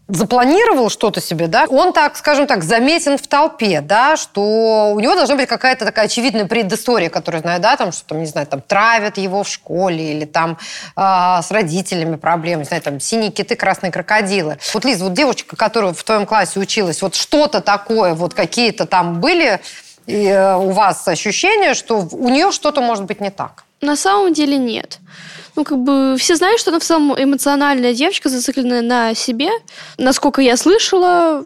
запланировал 0.10 0.90
что-то 0.90 1.22
себе, 1.22 1.48
да, 1.48 1.66
он 1.70 1.94
так, 1.94 2.18
скажем 2.18 2.48
так, 2.48 2.64
заметен 2.64 3.18
в 3.18 3.28
толпе, 3.28 3.82
да, 3.82 4.18
что 4.18 4.92
у 4.94 5.00
него 5.00 5.14
должна 5.16 5.36
быть 5.36 5.48
какая-то 5.48 5.86
такая 5.86 6.06
очевидная 6.06 6.46
предыстория, 6.46 7.10
которую 7.10 7.42
знаю, 7.42 7.62
да, 7.62 7.78
там, 7.78 7.92
что 7.92 8.06
там, 8.06 8.20
не 8.20 8.26
знаю, 8.26 8.48
там 8.48 8.62
травят 8.62 9.18
его 9.18 9.44
в 9.44 9.48
школе 9.48 10.14
или 10.14 10.26
там 10.26 10.58
а, 10.96 11.42
с 11.44 11.52
родителями 11.52 12.16
проблемы, 12.16 12.64
не 12.64 12.66
знаю, 12.66 12.82
там 12.82 13.00
синие 13.00 13.32
киты, 13.32 13.56
красные 13.56 13.92
крокодилы. 13.92 14.58
Вот, 14.74 14.84
Лиз, 14.84 15.00
вот 15.00 15.14
девочка, 15.14 15.56
которая 15.56 15.94
в 15.94 16.04
твоем 16.04 16.26
классе 16.26 16.60
училась, 16.60 17.02
вот 17.04 17.14
что-то 17.14 17.62
такое, 17.62 18.16
вот 18.16 18.34
какие-то 18.34 18.88
там 18.88 19.22
были 19.22 19.62
э, 20.08 20.56
у 20.56 20.72
вас 20.72 21.08
ощущения, 21.08 21.76
что 21.76 22.08
у 22.12 22.30
нее 22.30 22.52
что-то 22.52 22.82
может 22.82 23.06
быть 23.06 23.22
не 23.22 23.30
так? 23.30 23.64
На 23.82 23.96
самом 23.96 24.34
деле 24.34 24.58
нет. 24.58 25.00
Ну, 25.60 25.66
как 25.66 25.80
бы 25.80 26.16
все 26.18 26.38
знают, 26.38 26.62
что 26.62 26.72
она 26.72 26.80
в 26.80 26.84
целом 26.84 27.14
эмоциональная 27.22 27.94
девочка, 27.94 28.30
зацикленная 28.30 28.82
на 28.82 29.14
себе. 29.14 29.50
Насколько 29.98 30.42
я 30.42 30.56
слышала, 30.56 31.44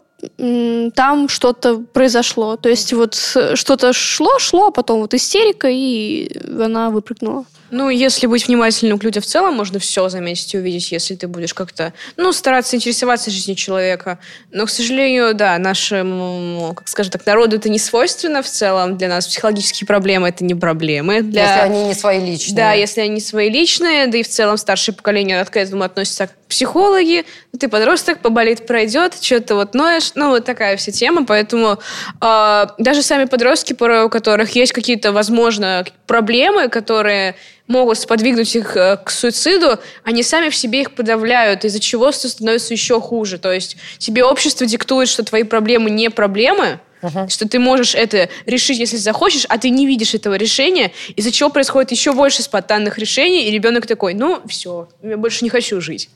там 0.94 1.28
что-то 1.28 1.78
произошло. 1.92 2.54
То 2.54 2.68
есть 2.68 2.92
вот 2.92 3.18
э, 3.34 3.56
что-то 3.56 3.92
шло, 3.92 4.38
шло, 4.38 4.68
а 4.68 4.70
потом 4.70 5.00
вот 5.00 5.14
истерика, 5.14 5.66
и 5.68 6.30
она 6.46 6.90
выпрыгнула. 6.90 7.44
Ну, 7.74 7.90
если 7.90 8.28
быть 8.28 8.46
внимательным 8.46 9.00
к 9.00 9.02
людям 9.02 9.20
в 9.20 9.26
целом, 9.26 9.54
можно 9.54 9.80
все 9.80 10.08
заметить 10.08 10.54
и 10.54 10.58
увидеть, 10.58 10.92
если 10.92 11.16
ты 11.16 11.26
будешь 11.26 11.52
как-то, 11.52 11.92
ну, 12.16 12.32
стараться 12.32 12.76
интересоваться 12.76 13.32
жизнью 13.32 13.56
человека. 13.56 14.20
Но, 14.52 14.64
к 14.66 14.70
сожалению, 14.70 15.34
да, 15.34 15.58
нашему, 15.58 16.74
как 16.76 16.86
скажем 16.86 17.10
так, 17.10 17.26
народу 17.26 17.56
это 17.56 17.68
не 17.68 17.80
свойственно 17.80 18.44
в 18.44 18.46
целом. 18.46 18.96
Для 18.96 19.08
нас 19.08 19.26
психологические 19.26 19.88
проблемы 19.88 20.28
это 20.28 20.44
не 20.44 20.54
проблемы. 20.54 21.22
Для... 21.22 21.42
Если 21.42 21.60
они 21.62 21.84
не 21.86 21.94
свои 21.94 22.24
личные. 22.24 22.56
Да, 22.56 22.72
если 22.74 23.00
они 23.00 23.20
свои 23.20 23.50
личные, 23.50 24.06
да 24.06 24.18
и 24.18 24.22
в 24.22 24.28
целом 24.28 24.56
старшее 24.56 24.94
поколение 24.94 25.44
к 25.44 25.56
этому 25.56 25.82
относится 25.82 26.30
психологи. 26.48 27.24
Ну, 27.52 27.58
Ты 27.58 27.68
подросток, 27.68 28.20
поболит, 28.20 28.66
пройдет, 28.66 29.14
что-то 29.20 29.54
вот 29.54 29.74
ноешь. 29.74 30.12
Ну, 30.14 30.30
вот 30.30 30.44
такая 30.44 30.76
вся 30.76 30.92
тема. 30.92 31.24
Поэтому 31.26 31.78
э, 32.20 32.66
даже 32.78 33.02
сами 33.02 33.24
подростки, 33.24 33.72
порой 33.72 34.04
у 34.04 34.08
которых 34.08 34.50
есть 34.50 34.72
какие-то, 34.72 35.12
возможно, 35.12 35.84
проблемы, 36.06 36.68
которые 36.68 37.36
могут 37.66 37.98
сподвигнуть 37.98 38.54
их 38.56 38.76
э, 38.76 38.98
к 38.98 39.10
суициду, 39.10 39.78
они 40.02 40.22
сами 40.22 40.50
в 40.50 40.56
себе 40.56 40.82
их 40.82 40.94
подавляют, 40.94 41.64
из-за 41.64 41.80
чего 41.80 42.12
становится 42.12 42.74
еще 42.74 43.00
хуже. 43.00 43.38
То 43.38 43.52
есть 43.52 43.76
тебе 43.98 44.24
общество 44.24 44.66
диктует, 44.66 45.08
что 45.08 45.24
твои 45.24 45.44
проблемы 45.44 45.90
не 45.90 46.10
проблемы, 46.10 46.80
что 47.28 47.48
ты 47.48 47.58
можешь 47.58 47.94
это 47.94 48.28
решить, 48.46 48.78
если 48.78 48.96
захочешь, 48.96 49.46
а 49.48 49.58
ты 49.58 49.70
не 49.70 49.86
видишь 49.86 50.14
этого 50.14 50.34
решения, 50.34 50.92
из-за 51.16 51.30
чего 51.30 51.50
происходит 51.50 51.90
еще 51.90 52.12
больше 52.12 52.42
спонтанных 52.42 52.98
решений, 52.98 53.48
и 53.48 53.50
ребенок 53.50 53.86
такой, 53.86 54.14
ну, 54.14 54.40
все, 54.46 54.88
я 55.02 55.16
больше 55.16 55.44
не 55.44 55.50
хочу 55.50 55.80
жить. 55.80 56.08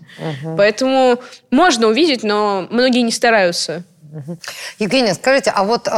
Поэтому 0.57 1.21
можно 1.51 1.89
увидеть, 1.89 2.23
но 2.23 2.67
многие 2.71 3.01
не 3.01 3.13
стараются. 3.13 3.85
Евгения, 4.79 5.15
скажите, 5.15 5.53
а 5.55 5.65
вот 5.65 5.87
э, 5.87 5.91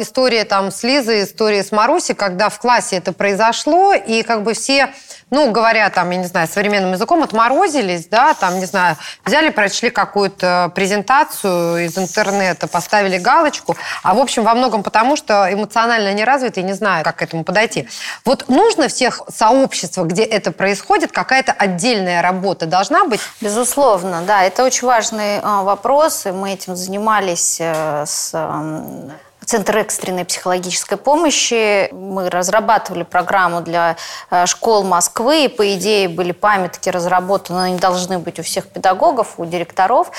история 0.00 0.44
там 0.44 0.70
с 0.70 0.82
Лизой, 0.84 1.24
история 1.24 1.64
с 1.64 1.72
Марусей, 1.72 2.14
когда 2.14 2.48
в 2.48 2.58
классе 2.60 2.96
это 2.96 3.12
произошло, 3.12 3.94
и 3.94 4.22
как 4.22 4.44
бы 4.44 4.54
все, 4.54 4.92
ну, 5.32 5.50
говоря 5.50 5.88
там, 5.88 6.10
я 6.10 6.18
не 6.18 6.26
знаю, 6.26 6.46
современным 6.46 6.92
языком, 6.92 7.22
отморозились, 7.22 8.06
да, 8.06 8.34
там, 8.34 8.60
не 8.60 8.66
знаю, 8.66 8.96
взяли, 9.24 9.48
прочли 9.48 9.88
какую-то 9.88 10.70
презентацию 10.74 11.86
из 11.86 11.96
интернета, 11.96 12.68
поставили 12.68 13.16
галочку, 13.16 13.74
а 14.02 14.14
в 14.14 14.18
общем 14.18 14.44
во 14.44 14.54
многом 14.54 14.82
потому, 14.82 15.16
что 15.16 15.50
эмоционально 15.50 16.12
не 16.12 16.24
развиты 16.24 16.60
и 16.60 16.62
не 16.62 16.74
знаю, 16.74 17.02
как 17.02 17.16
к 17.16 17.22
этому 17.22 17.44
подойти. 17.44 17.88
Вот 18.26 18.50
нужно 18.50 18.88
всех 18.88 19.22
сообществах, 19.34 20.08
где 20.08 20.22
это 20.22 20.52
происходит, 20.52 21.12
какая-то 21.12 21.52
отдельная 21.52 22.20
работа 22.20 22.66
должна 22.66 23.06
быть? 23.06 23.20
Безусловно, 23.40 24.22
да, 24.26 24.44
это 24.44 24.62
очень 24.64 24.86
важный 24.86 25.40
а, 25.42 25.62
вопрос, 25.62 26.26
и 26.26 26.30
мы 26.30 26.52
этим 26.52 26.76
занимались 26.76 27.56
э, 27.58 28.04
с 28.06 28.32
ам, 28.34 29.12
Центр 29.44 29.78
экстренной 29.78 30.24
психологической 30.24 30.96
помощи. 30.96 31.92
Мы 31.92 32.30
разрабатывали 32.30 33.02
программу 33.02 33.60
для 33.60 33.96
э, 34.30 34.46
школ 34.46 34.84
Москвы, 34.84 35.44
и, 35.44 35.48
по 35.48 35.74
идее, 35.74 36.08
были 36.08 36.32
памятки 36.32 36.88
разработаны, 36.88 37.60
они 37.60 37.78
должны 37.78 38.18
быть 38.18 38.38
у 38.38 38.42
всех 38.42 38.68
педагогов, 38.68 39.34
у 39.38 39.44
директоров 39.44 40.10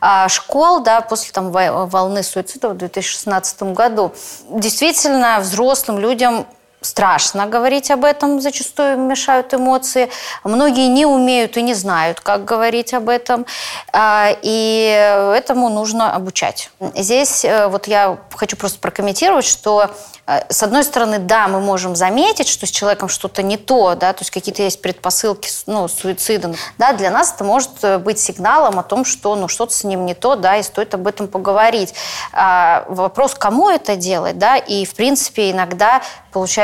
а 0.00 0.28
школ, 0.28 0.80
да, 0.80 1.00
после 1.00 1.32
там 1.32 1.50
во- 1.50 1.86
волны 1.86 2.22
суицида 2.22 2.70
в 2.70 2.76
2016 2.76 3.62
году. 3.74 4.12
Действительно, 4.48 5.38
взрослым 5.40 5.98
людям 5.98 6.46
страшно 6.82 7.46
говорить 7.46 7.90
об 7.90 8.04
этом, 8.04 8.40
зачастую 8.40 8.98
мешают 8.98 9.54
эмоции. 9.54 10.10
Многие 10.44 10.88
не 10.88 11.06
умеют 11.06 11.56
и 11.56 11.62
не 11.62 11.74
знают, 11.74 12.20
как 12.20 12.44
говорить 12.44 12.92
об 12.94 13.08
этом. 13.08 13.46
А, 13.92 14.30
И 14.42 15.32
этому 15.34 15.68
нужно 15.68 16.14
обучать. 16.14 16.70
Здесь 16.94 17.44
э, 17.44 17.68
вот 17.68 17.86
я 17.86 18.18
хочу 18.34 18.56
просто 18.56 18.78
прокомментировать, 18.78 19.44
что 19.44 19.90
э, 20.26 20.40
с 20.48 20.62
одной 20.62 20.84
стороны, 20.84 21.18
да, 21.18 21.48
мы 21.48 21.60
можем 21.60 21.96
заметить, 21.96 22.48
что 22.48 22.66
с 22.66 22.70
человеком 22.70 23.08
что-то 23.08 23.42
не 23.42 23.56
то, 23.56 23.94
да, 23.94 24.12
то 24.12 24.20
есть 24.20 24.30
какие-то 24.30 24.62
есть 24.62 24.80
предпосылки 24.82 25.48
ну, 25.66 25.88
суицида. 25.88 26.54
Да, 26.78 26.92
для 26.92 27.10
нас 27.10 27.32
это 27.34 27.44
может 27.44 27.70
э, 27.82 27.98
быть 27.98 28.18
сигналом 28.18 28.78
о 28.78 28.82
том, 28.82 29.04
что 29.04 29.34
ну, 29.36 29.48
что-то 29.48 29.72
с 29.72 29.84
ним 29.84 30.06
не 30.06 30.14
то, 30.14 30.36
да, 30.36 30.56
и 30.56 30.62
стоит 30.62 30.94
об 30.94 31.06
этом 31.06 31.28
поговорить. 31.28 31.94
А, 32.32 32.84
вопрос, 32.88 33.34
кому 33.34 33.68
это 33.70 33.96
делать, 33.96 34.38
да, 34.38 34.56
и, 34.56 34.84
в 34.84 34.94
принципе, 34.94 35.50
иногда 35.50 36.02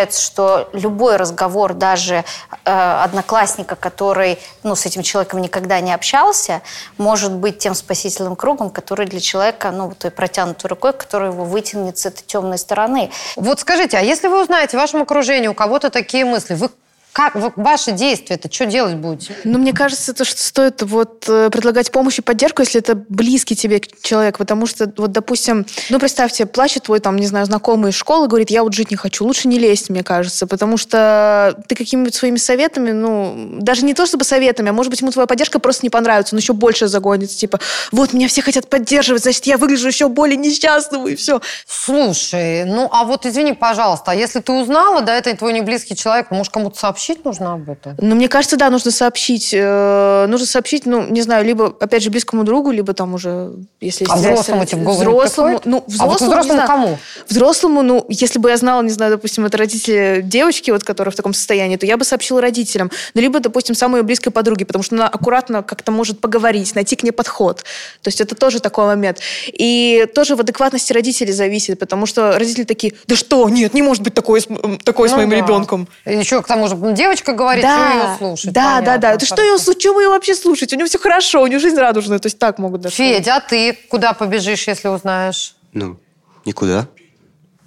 получается, 0.09 0.23
что 0.23 0.69
любой 0.73 1.17
разговор 1.17 1.75
даже 1.75 2.25
э, 2.65 3.05
одноклассника, 3.05 3.77
который 3.77 4.39
ну, 4.63 4.75
с 4.75 4.87
этим 4.87 5.03
человеком 5.03 5.41
никогда 5.41 5.81
не 5.81 5.95
общался, 5.95 6.63
может 6.99 7.33
быть 7.33 7.59
тем 7.59 7.75
спасительным 7.75 8.37
кругом, 8.37 8.71
который 8.71 9.07
для 9.07 9.21
человека, 9.21 9.71
ну, 9.71 9.93
той 9.99 10.11
протянутой 10.11 10.69
рукой, 10.69 10.93
который 10.93 11.31
его 11.31 11.45
вытянет 11.45 11.99
с 11.99 12.07
этой 12.07 12.25
темной 12.27 12.59
стороны. 12.59 13.11
Вот 13.37 13.61
скажите, 13.61 13.99
а 13.99 14.01
если 14.01 14.29
вы 14.29 14.43
узнаете 14.43 14.77
в 14.77 14.81
вашем 14.81 15.03
окружении 15.03 15.49
у 15.49 15.55
кого-то 15.55 15.91
такие 15.91 16.25
мысли, 16.25 16.55
вы 16.55 16.71
как 17.19 17.35
вот 17.35 17.55
ваши 17.57 17.91
действия, 17.91 18.37
это 18.37 18.49
что 18.49 18.67
делать 18.67 18.95
будете? 18.95 19.35
Ну, 19.43 19.59
мне 19.59 19.73
кажется, 19.73 20.15
то, 20.15 20.25
что 20.25 20.41
стоит 20.41 20.83
вот 20.83 21.25
э, 21.27 21.51
предлагать 21.51 21.91
помощь 21.91 22.21
и 22.21 22.23
поддержку, 22.23 22.63
если 22.63 22.81
это 22.81 22.95
близкий 22.95 23.57
тебе 23.57 23.83
человек, 24.03 24.39
потому 24.39 24.69
что, 24.69 24.89
вот, 24.97 25.11
допустим, 25.11 25.67
ну, 25.91 25.99
представьте, 25.99 26.47
плачет 26.47 26.85
твой, 26.85 27.01
там, 27.01 27.17
не 27.17 27.27
знаю, 27.27 27.47
знакомый 27.47 27.91
из 27.91 27.97
школы, 27.97 28.29
говорит, 28.29 28.51
я 28.51 28.63
вот 28.63 28.73
жить 28.73 28.93
не 28.93 28.97
хочу, 28.97 29.25
лучше 29.25 29.49
не 29.49 29.59
лезть, 29.59 29.91
мне 29.91 30.05
кажется, 30.05 30.47
потому 30.47 30.77
что 30.77 31.61
ты 31.67 31.75
какими-нибудь 31.75 32.15
своими 32.15 32.37
советами, 32.37 32.93
ну, 32.93 33.57
даже 33.63 33.85
не 33.85 33.95
то 33.95 34.07
чтобы 34.07 34.23
советами, 34.23 34.71
а 34.71 34.73
может 34.73 34.91
быть, 34.91 35.01
ему 35.01 35.11
твоя 35.11 35.27
поддержка 35.27 35.59
просто 35.59 35.85
не 35.85 35.91
понравится, 35.91 36.37
он 36.37 36.39
еще 36.39 36.53
больше 36.53 36.87
загонится, 36.87 37.37
типа, 37.37 37.59
вот, 37.91 38.13
меня 38.13 38.29
все 38.29 38.43
хотят 38.43 38.71
поддерживать, 38.71 39.25
значит, 39.25 39.45
я 39.47 39.59
выгляжу 39.59 39.89
еще 39.89 40.09
более 40.09 40.37
несчастным, 40.37 41.09
и 41.09 41.17
все. 41.17 41.41
Слушай, 41.67 42.65
ну, 42.65 42.89
а 42.93 43.03
вот 43.03 43.27
извини, 43.27 43.55
пожалуйста, 43.55 44.13
а 44.13 44.15
если 44.15 44.39
ты 44.39 44.53
узнала, 44.53 45.01
да, 45.01 45.17
это 45.17 45.37
твой 45.37 45.53
не 45.53 45.63
близкий 45.63 45.97
человек, 45.97 46.31
может, 46.31 46.53
кому-то 46.53 46.79
сообщить 46.79 47.08
нужно 47.25 47.55
об 47.55 47.69
этом? 47.69 47.95
Ну, 48.01 48.15
мне 48.15 48.29
кажется, 48.29 48.57
да, 48.57 48.71
нужно 48.71 48.91
сообщить. 48.91 49.51
э, 49.53 50.27
нужно 50.29 50.47
сообщить, 50.47 50.87
ну, 50.87 51.07
не 51.09 51.23
знаю, 51.23 51.45
либо, 51.45 51.75
опять 51.81 52.03
же, 52.03 52.11
близкому 52.11 52.45
другу, 52.45 52.71
либо 52.71 52.93
там 52.95 53.15
уже, 53.15 53.53
если... 53.81 54.07
А 54.09 54.17
взрослому 54.17 54.65
тебе 54.65 54.81
в 54.81 54.85
голову 54.85 55.01
Взрослому, 55.01 55.61
ну, 55.65 55.77
А 55.79 55.81
вот 55.81 55.89
взрослому, 55.91 56.31
взрослому 56.31 56.53
знаю. 56.53 56.69
кому? 56.69 56.99
Взрослому, 57.29 57.83
ну, 57.83 58.07
если 58.09 58.39
бы 58.39 58.51
я 58.51 58.57
знала, 58.57 58.83
не 58.83 58.91
знаю, 58.91 59.13
допустим, 59.13 59.45
это 59.47 59.57
родители 59.59 60.21
девочки, 60.25 60.71
вот, 60.71 60.85
которая 60.85 61.13
в 61.13 61.17
таком 61.17 61.35
состоянии, 61.35 61.77
то 61.77 61.87
я 61.87 61.97
бы 61.97 62.05
сообщила 62.05 62.41
родителям. 62.41 62.91
Ну, 63.15 63.21
либо, 63.21 63.41
допустим, 63.41 63.75
самой 63.75 64.03
близкой 64.03 64.31
подруге, 64.31 64.65
потому 64.67 64.83
что 64.83 64.95
она 64.97 65.09
аккуратно 65.09 65.63
как-то 65.63 65.93
может 65.93 66.21
поговорить, 66.21 66.75
найти 66.75 66.97
к 66.97 67.03
ней 67.03 67.13
подход. 67.13 67.59
То 68.03 68.09
есть 68.09 68.21
это 68.21 68.35
тоже 68.35 68.61
такой 68.61 68.87
момент. 68.87 69.19
И 69.47 70.07
тоже 70.15 70.37
в 70.37 70.41
адекватности 70.41 70.93
родителей 70.93 71.33
зависит, 71.33 71.79
потому 71.79 72.07
что 72.07 72.39
родители 72.39 72.65
такие, 72.65 72.95
да 73.07 73.17
что, 73.17 73.49
нет, 73.49 73.75
не 73.75 73.83
может 73.83 74.03
быть 74.03 74.15
такое, 74.15 74.41
с- 74.41 74.49
такое 74.85 75.09
с 75.09 75.13
Ну 75.13 75.19
моим 75.19 75.31
да. 75.31 75.37
ребенком. 75.37 75.89
Еще 76.07 76.43
к 76.43 76.47
тому 76.47 76.69
же 76.69 76.77
девочка 76.99 77.33
говорит, 77.33 77.63
Да, 77.63 77.77
что 77.77 77.99
ее 77.99 78.17
слушать. 78.19 78.53
Да, 78.53 78.63
да, 78.63 78.79
Понятно, 78.79 78.99
да. 79.01 79.13
Это 79.13 79.27
что 79.27 79.43
ее 79.43 79.59
слушать? 79.59 79.81
Что 79.81 79.95
вы 79.95 80.03
ее 80.03 80.09
вообще 80.09 80.35
слушаете? 80.35 80.77
У 80.77 80.79
него 80.79 80.89
все 80.89 80.99
хорошо, 80.99 81.43
у 81.43 81.47
нее 81.47 81.59
жизнь 81.59 81.77
радужная. 81.77 82.19
То 82.19 82.27
есть 82.27 82.39
так 82.39 82.59
могут 82.59 82.83
даже. 82.83 82.95
Федя, 82.95 83.37
а 83.37 83.41
ты 83.41 83.79
куда 83.89 84.13
побежишь, 84.13 84.69
если 84.69 84.89
узнаешь? 84.89 85.55
Ну, 85.73 85.99
никуда. 86.45 86.87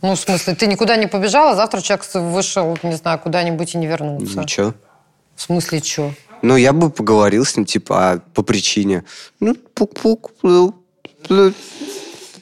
Ну, 0.02 0.16
в 0.16 0.20
смысле, 0.20 0.56
ты 0.56 0.68
никуда 0.68 0.96
не 0.98 1.08
побежала, 1.08 1.56
завтра 1.56 1.82
человек 1.82 2.06
вышел, 2.14 2.78
не 2.84 2.96
знаю, 2.96 3.20
куда-нибудь 3.20 3.76
и 3.76 3.78
не 3.78 3.88
вернулся. 3.88 4.40
Ничего. 4.40 4.74
В 5.36 5.42
смысле, 5.42 5.82
что? 5.82 6.14
Ну, 6.42 6.56
я 6.56 6.74
бы 6.74 6.90
поговорил 6.90 7.46
с 7.46 7.56
ним, 7.56 7.66
типа, 7.66 7.96
а 7.96 8.20
по 8.34 8.42
причине. 8.42 9.04
Ну, 9.40 9.56
пук-пук. 9.76 10.32
ну. 10.42 10.74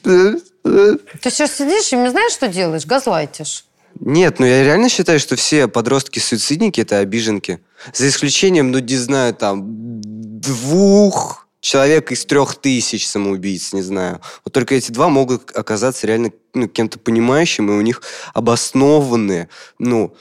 Ты 0.02 1.30
сейчас 1.30 1.56
сидишь 1.56 1.92
и 1.92 1.96
не 1.96 2.08
знаешь, 2.10 2.32
что 2.32 2.48
делаешь? 2.48 2.86
Газлайтишь. 2.86 3.64
Нет, 4.00 4.38
ну 4.38 4.46
я 4.46 4.64
реально 4.64 4.88
считаю, 4.88 5.20
что 5.20 5.36
все 5.36 5.68
подростки-суицидники– 5.68 6.80
это 6.82 6.98
обиженки. 6.98 7.60
За 7.92 8.08
исключением, 8.08 8.70
ну, 8.70 8.78
не 8.78 8.96
знаю, 8.96 9.34
там, 9.34 10.00
двух 10.40 11.46
человек 11.60 12.10
из 12.10 12.24
трех 12.24 12.54
тысяч 12.56 13.06
самоубийц, 13.06 13.74
не 13.74 13.82
знаю. 13.82 14.20
Вот 14.44 14.54
только 14.54 14.74
эти 14.74 14.90
два 14.90 15.10
могут 15.10 15.54
оказаться 15.54 16.06
реально 16.06 16.32
ну, 16.54 16.66
кем-то 16.66 16.98
понимающим, 16.98 17.70
и 17.70 17.74
у 17.74 17.80
них 17.82 18.02
обоснованные, 18.32 19.50
ну, 19.78 20.14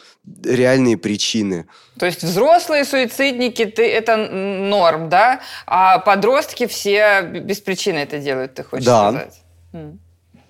реальные 0.43 0.97
причины. 0.97 1.65
То 1.97 2.05
есть 2.05 2.21
взрослые 2.23 2.83
суицидники, 2.83 3.65
ты, 3.65 3.89
это 3.89 4.17
норм, 4.17 5.07
да? 5.07 5.39
А 5.65 5.99
подростки 5.99 6.67
все 6.67 7.21
без 7.21 7.61
причины 7.61 7.99
это 7.99 8.19
делают, 8.19 8.55
ты 8.55 8.63
хочешь 8.63 8.85
Да. 8.85 9.09
сказать? 9.09 9.41
М. 9.73 9.99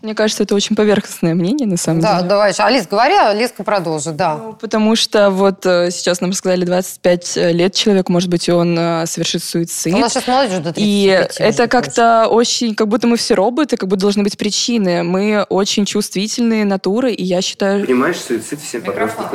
Мне 0.02 0.16
кажется, 0.16 0.44
это 0.44 0.56
очень 0.56 0.76
поверхностное 0.78 1.36
мнение, 1.36 1.68
на 1.68 1.76
самом 1.76 2.00
Да, 2.00 2.18
деле. 2.18 2.30
давай, 2.30 2.54
Алис, 2.58 2.88
говори, 2.88 3.16
а 3.16 3.34
Лизка 3.34 3.64
продолжит, 3.64 4.16
да. 4.16 4.38
Ну, 4.38 4.54
Потому 4.54 4.96
что 4.96 5.30
вот 5.30 5.66
э, 5.66 5.92
сейчас 5.92 6.22
нам 6.22 6.32
сказали 6.32 6.64
25 6.64 7.36
лет 7.52 7.74
человеку, 7.74 8.12
может 8.14 8.30
быть, 8.30 8.48
и 8.48 8.52
он 8.52 8.78
э, 8.80 9.06
совершит 9.08 9.44
суицид. 9.44 9.94
У 9.94 9.98
нас 9.98 10.14
сейчас 10.14 10.28
молодежь 10.28 10.60
до 10.60 10.74
35 10.74 10.78
И 10.78 11.28
это 11.40 11.68
как-то 11.68 12.28
очень, 12.28 12.76
как 12.76 12.88
будто 12.88 13.08
мы 13.08 13.18
все 13.18 13.34
роботы, 13.34 13.76
как 13.76 13.90
будто 13.90 14.02
должны 14.02 14.24
быть 14.24 14.38
причины. 14.38 15.04
Мы 15.04 15.46
очень 15.50 15.86
чувствительные 15.86 16.64
натуры, 16.64 17.12
и 17.12 17.24
я 17.24 17.42
считаю... 17.42 17.86
Понимаешь, 17.86 18.18
суицид 18.22 18.62
всем 18.62 18.82
подросткам 18.82 19.30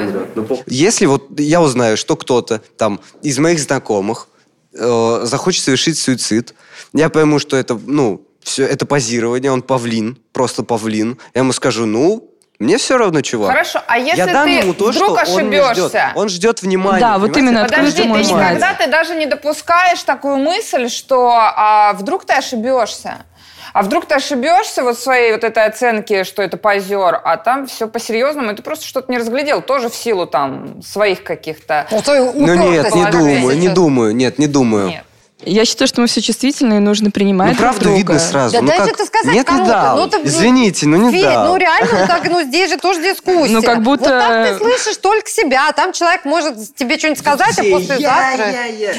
Если 0.66 1.04
вот 1.04 1.38
я 1.38 1.60
узнаю, 1.60 1.98
что 1.98 2.16
кто-то 2.16 2.62
там 2.78 3.00
из 3.22 3.38
моих 3.38 3.58
знакомых 3.58 4.28
э, 4.72 5.20
захочет 5.24 5.62
совершить 5.62 5.98
суицид, 5.98 6.54
я 6.94 7.10
пойму, 7.10 7.38
что 7.38 7.56
это, 7.56 7.78
ну, 7.86 8.22
все, 8.44 8.66
это 8.66 8.86
позирование, 8.86 9.50
он 9.50 9.62
павлин, 9.62 10.18
просто 10.32 10.62
павлин. 10.62 11.18
Я 11.34 11.40
ему 11.40 11.52
скажу, 11.52 11.86
ну, 11.86 12.30
мне 12.60 12.78
все 12.78 12.96
равно, 12.96 13.20
чувак. 13.20 13.50
Хорошо, 13.50 13.82
а 13.86 13.98
если 13.98 14.18
я 14.18 14.26
дам 14.26 14.46
ты 14.46 14.50
ему 14.52 14.74
то, 14.74 14.90
вдруг 14.90 15.20
что 15.24 15.34
он 15.34 15.50
не 15.50 15.56
ждет. 15.56 15.70
ошибешься? 15.70 16.12
Он 16.14 16.28
ждет 16.28 16.62
внимания. 16.62 17.00
Да, 17.00 17.18
вот 17.18 17.32
понимаете? 17.32 17.40
именно, 17.40 17.68
Подожди, 17.68 18.02
ты 18.02 18.08
никогда 18.08 18.74
ты 18.74 18.86
даже 18.86 19.16
не 19.16 19.26
допускаешь 19.26 20.02
такую 20.02 20.36
мысль, 20.36 20.88
что 20.88 21.32
а, 21.32 21.94
вдруг 21.94 22.24
ты 22.24 22.34
ошибешься. 22.34 23.24
А 23.72 23.82
вдруг 23.82 24.06
ты 24.06 24.14
ошибешься 24.14 24.84
вот 24.84 24.98
своей 25.00 25.32
вот 25.32 25.42
этой 25.42 25.64
оценке, 25.64 26.22
что 26.22 26.42
это 26.42 26.56
позер, 26.56 27.20
а 27.24 27.36
там 27.36 27.66
все 27.66 27.88
по-серьезному, 27.88 28.52
и 28.52 28.54
ты 28.54 28.62
просто 28.62 28.86
что-то 28.86 29.10
не 29.10 29.18
разглядел, 29.18 29.62
тоже 29.62 29.88
в 29.88 29.96
силу 29.96 30.26
там 30.26 30.80
своих 30.80 31.24
каких-то... 31.24 31.88
Ну, 31.90 32.00
Ну 32.06 32.70
нет, 32.70 32.94
не 32.94 33.10
думаю, 33.10 33.58
не 33.58 33.68
думаю, 33.68 34.14
нет, 34.14 34.38
не 34.38 34.46
думаю. 34.46 34.88
Нет. 34.88 35.04
Я 35.42 35.64
считаю, 35.64 35.88
что 35.88 36.00
мы 36.00 36.06
все 36.06 36.22
чувствительные, 36.22 36.78
и 36.78 36.80
нужно 36.80 37.10
принимать 37.10 37.48
Ну, 37.50 37.54
друг 37.56 37.62
правда 37.62 37.80
друга. 37.84 37.96
видно 37.98 38.18
сразу. 38.18 38.54
Да 38.54 38.60
ну, 38.62 38.68
дай 38.68 38.78
же 38.78 38.84
как... 38.84 38.94
это 38.94 39.04
сказать 39.04 39.34
Нет, 39.34 39.36
не 39.36 39.44
кому-то. 39.44 39.70
дал. 39.72 39.96
Ну, 39.98 40.08
ты- 40.08 40.20
Извините, 40.24 40.86
ну 40.86 40.96
не 40.96 41.12
Федь, 41.12 41.22
дал. 41.22 41.46
ну 41.48 41.56
реально, 41.56 42.06
так, 42.06 42.30
ну 42.30 42.42
здесь 42.44 42.70
же 42.70 42.78
тоже 42.78 43.02
дискуссия. 43.02 43.52
Ну, 43.52 43.62
как 43.62 43.82
будто- 43.82 44.04
Вот 44.04 44.08
так 44.20 44.48
ты 44.48 44.58
слышишь 44.64 44.96
только 44.98 45.28
себя, 45.28 45.68
а 45.68 45.72
там 45.72 45.92
человек 45.92 46.24
может 46.24 46.74
тебе 46.76 46.96
что-нибудь 46.98 47.18
сказать, 47.18 47.58
а 47.58 47.62
послезавтра... 47.62 48.46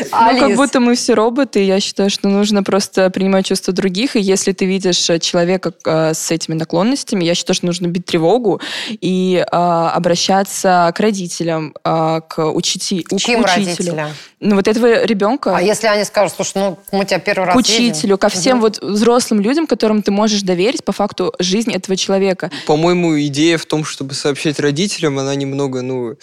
Ну, 0.02 0.10
как 0.12 0.44
Алис. 0.44 0.58
будто 0.58 0.80
мы 0.82 0.96
все 0.96 1.14
роботы, 1.14 1.62
и 1.62 1.66
я 1.66 1.80
считаю, 1.80 2.10
что 2.10 2.28
нужно 2.28 2.64
просто 2.64 3.10
принимать 3.10 3.46
чувства 3.46 3.74
других, 3.74 4.16
и 4.18 4.20
если 4.20 4.52
ты 4.52 4.66
видишь 4.66 5.10
э, 5.10 5.20
человека 5.20 5.72
э, 5.86 6.14
с 6.14 6.30
этими 6.32 6.54
наклонностями, 6.56 7.24
я 7.24 7.34
считаю, 7.34 7.56
что 7.56 7.66
нужно 7.66 7.88
бить 7.88 8.06
тревогу 8.06 8.60
и 8.90 9.44
э, 9.50 9.56
обращаться 9.56 10.92
к 10.96 11.00
родителям, 11.00 11.74
э, 11.84 12.22
к, 12.28 12.46
учити... 12.52 13.02
К 13.04 13.18
чьим 13.18 13.42
к 13.42 13.46
учителю. 13.46 13.66
родителям? 13.96 14.10
Ну, 14.42 14.56
вот 14.58 14.68
этого 14.68 15.06
ребенка. 15.06 15.56
А 15.56 15.62
если 15.62 15.88
они 15.88 16.04
скажут, 16.04 16.35
слушай, 16.36 16.54
ну 16.56 16.78
мы 16.92 17.06
тебя 17.06 17.20
первый 17.20 17.46
раз 17.46 17.56
к 17.56 17.68
видим. 17.68 17.92
учителю, 17.92 18.18
ко 18.18 18.30
всем 18.30 18.58
Мгм. 18.58 18.62
вот 18.62 18.82
взрослым 18.84 19.42
людям, 19.42 19.68
которым 19.68 20.02
ты 20.02 20.12
можешь 20.12 20.42
доверить 20.42 20.84
по 20.84 20.92
факту 20.92 21.34
жизни 21.40 21.76
этого 21.76 21.96
человека. 21.98 22.52
По-моему, 22.68 23.20
идея 23.22 23.58
в 23.58 23.66
том, 23.66 23.84
чтобы 23.86 24.14
сообщать 24.14 24.60
родителям, 24.60 25.18
она 25.20 25.36
немного, 25.36 25.82
ну, 25.82 26.16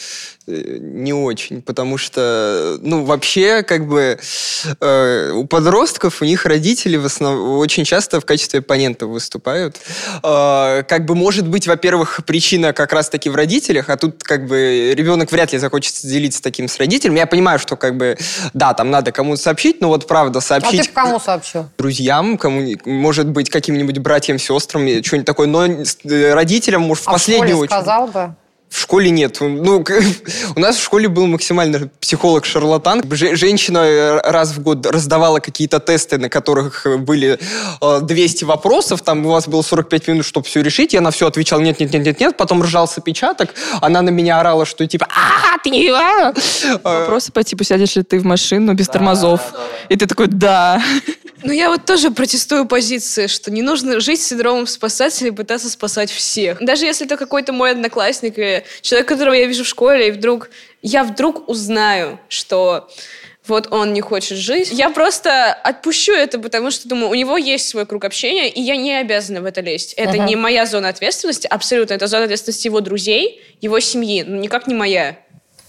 э, 0.46 0.78
не 0.80 1.12
очень, 1.12 1.62
потому 1.62 1.98
что, 1.98 2.76
ну, 2.80 3.04
вообще, 3.04 3.62
как 3.62 3.86
бы, 3.86 4.18
э, 4.80 5.32
у 5.34 5.46
подростков, 5.46 6.22
у 6.22 6.24
них 6.24 6.46
родители 6.46 6.96
в 6.96 7.06
основном 7.06 7.58
очень 7.58 7.84
часто 7.84 8.20
в 8.20 8.24
качестве 8.24 8.60
оппонентов 8.60 9.08
выступают. 9.10 9.76
Э, 10.22 10.82
как 10.88 11.04
бы, 11.06 11.14
может 11.14 11.46
быть, 11.48 11.66
во-первых, 11.66 12.20
причина 12.26 12.72
как 12.72 12.92
раз-таки 12.92 13.30
в 13.30 13.36
родителях, 13.36 13.88
а 13.88 13.96
тут, 13.96 14.22
как 14.22 14.46
бы, 14.46 14.92
ребенок 14.96 15.30
вряд 15.32 15.52
ли 15.52 15.58
захочет 15.58 15.94
делиться 16.02 16.42
таким 16.42 16.68
с 16.68 16.78
родителем. 16.78 17.14
Я 17.14 17.26
понимаю, 17.26 17.58
что, 17.58 17.76
как 17.76 17.96
бы, 17.96 18.16
да, 18.54 18.74
там 18.74 18.90
надо 18.90 19.12
кому-то 19.12 19.40
сообщить, 19.40 19.80
но 19.80 19.88
вот, 19.92 20.06
правда, 20.06 20.38
А 20.38 20.42
сообщить 20.42 20.82
ты 20.82 20.88
б 20.88 20.94
кому 20.94 21.20
сообщил? 21.20 21.66
друзьям, 21.78 22.36
кому 22.38 22.62
может 22.84 23.28
быть, 23.28 23.50
каким-нибудь 23.50 23.98
братьям, 23.98 24.38
сестрам, 24.38 24.82
что-нибудь 25.02 25.26
такое, 25.26 25.46
но 25.46 25.64
э, 25.66 26.34
родителям, 26.34 26.82
может, 26.82 27.04
в 27.04 27.08
А 27.08 27.12
последнюю 27.12 27.56
очередь. 27.58 27.70
сказал 27.70 28.06
бы? 28.08 28.34
В 28.72 28.80
школе 28.80 29.10
нет. 29.10 29.36
Ну, 29.40 29.84
у 30.56 30.60
нас 30.60 30.76
в 30.76 30.82
школе 30.82 31.06
был 31.08 31.26
максимально 31.26 31.90
психолог-шарлатан. 32.00 33.02
Же- 33.12 33.36
Женщина 33.36 33.78
э, 33.78 34.20
раз 34.30 34.52
в 34.52 34.62
год 34.62 34.86
раздавала 34.86 35.40
какие-то 35.40 35.78
тесты, 35.78 36.16
на 36.16 36.30
которых 36.30 36.86
э, 36.86 36.96
были 36.96 37.38
э, 37.82 38.00
200 38.00 38.44
вопросов. 38.44 39.02
Там 39.02 39.26
у 39.26 39.30
вас 39.30 39.46
было 39.46 39.60
45 39.60 40.08
минут, 40.08 40.24
чтобы 40.24 40.46
все 40.46 40.62
решить. 40.62 40.94
Я 40.94 41.02
на 41.02 41.10
все 41.10 41.26
отвечал 41.26 41.60
нет, 41.60 41.80
нет, 41.80 41.92
нет, 41.92 42.06
нет, 42.06 42.18
нет. 42.18 42.36
Потом 42.38 42.62
ржался 42.62 43.02
печаток. 43.02 43.50
Она 43.82 44.00
на 44.00 44.08
меня 44.08 44.40
орала, 44.40 44.64
что 44.64 44.86
типа 44.86 45.06
а 45.10 45.58
ты 45.62 45.68
не 45.68 45.90
а!» 45.90 46.32
Э, 46.32 46.78
Вопросы 46.82 47.30
по 47.30 47.44
типу, 47.44 47.64
сядешь 47.64 47.94
ли 47.96 48.02
ты 48.02 48.18
в 48.18 48.24
машину 48.24 48.72
без 48.72 48.88
тормозов? 48.88 49.40
И 49.90 49.96
ты 49.96 50.06
такой, 50.06 50.28
да. 50.28 50.82
Ну, 51.42 51.52
я 51.52 51.68
вот 51.70 51.84
тоже 51.84 52.10
протестую 52.10 52.66
позиции, 52.66 53.26
что 53.26 53.50
не 53.50 53.62
нужно 53.62 54.00
жить 54.00 54.20
с 54.22 54.28
синдромом 54.28 54.66
спасателя 54.66 55.28
и 55.28 55.30
пытаться 55.32 55.68
спасать 55.68 56.10
всех. 56.10 56.58
Даже 56.64 56.84
если 56.86 57.06
это 57.06 57.16
какой-то 57.16 57.52
мой 57.52 57.72
одноклассник 57.72 58.38
или 58.38 58.64
человек, 58.80 59.08
которого 59.08 59.34
я 59.34 59.46
вижу 59.46 59.64
в 59.64 59.68
школе, 59.68 60.08
и 60.08 60.10
вдруг 60.10 60.50
я 60.82 61.04
вдруг 61.04 61.48
узнаю, 61.48 62.18
что 62.28 62.88
вот 63.46 63.72
он 63.72 63.92
не 63.92 64.00
хочет 64.00 64.38
жить. 64.38 64.70
Я 64.70 64.90
просто 64.90 65.52
отпущу 65.52 66.12
это, 66.12 66.38
потому 66.38 66.70
что 66.70 66.88
думаю, 66.88 67.10
у 67.10 67.14
него 67.14 67.36
есть 67.36 67.68
свой 67.68 67.86
круг 67.86 68.04
общения, 68.04 68.48
и 68.48 68.60
я 68.60 68.76
не 68.76 68.94
обязана 68.94 69.40
в 69.40 69.46
это 69.46 69.60
лезть. 69.60 69.94
Это 69.94 70.16
Мгм. 70.18 70.26
не 70.26 70.36
моя 70.36 70.64
зона 70.64 70.88
ответственности, 70.88 71.48
абсолютно. 71.48 71.94
Это 71.94 72.06
зона 72.06 72.24
ответственности 72.24 72.68
его 72.68 72.80
друзей, 72.80 73.42
его 73.60 73.80
семьи, 73.80 74.22
но 74.22 74.36
никак 74.36 74.68
не 74.68 74.74
моя. 74.74 75.18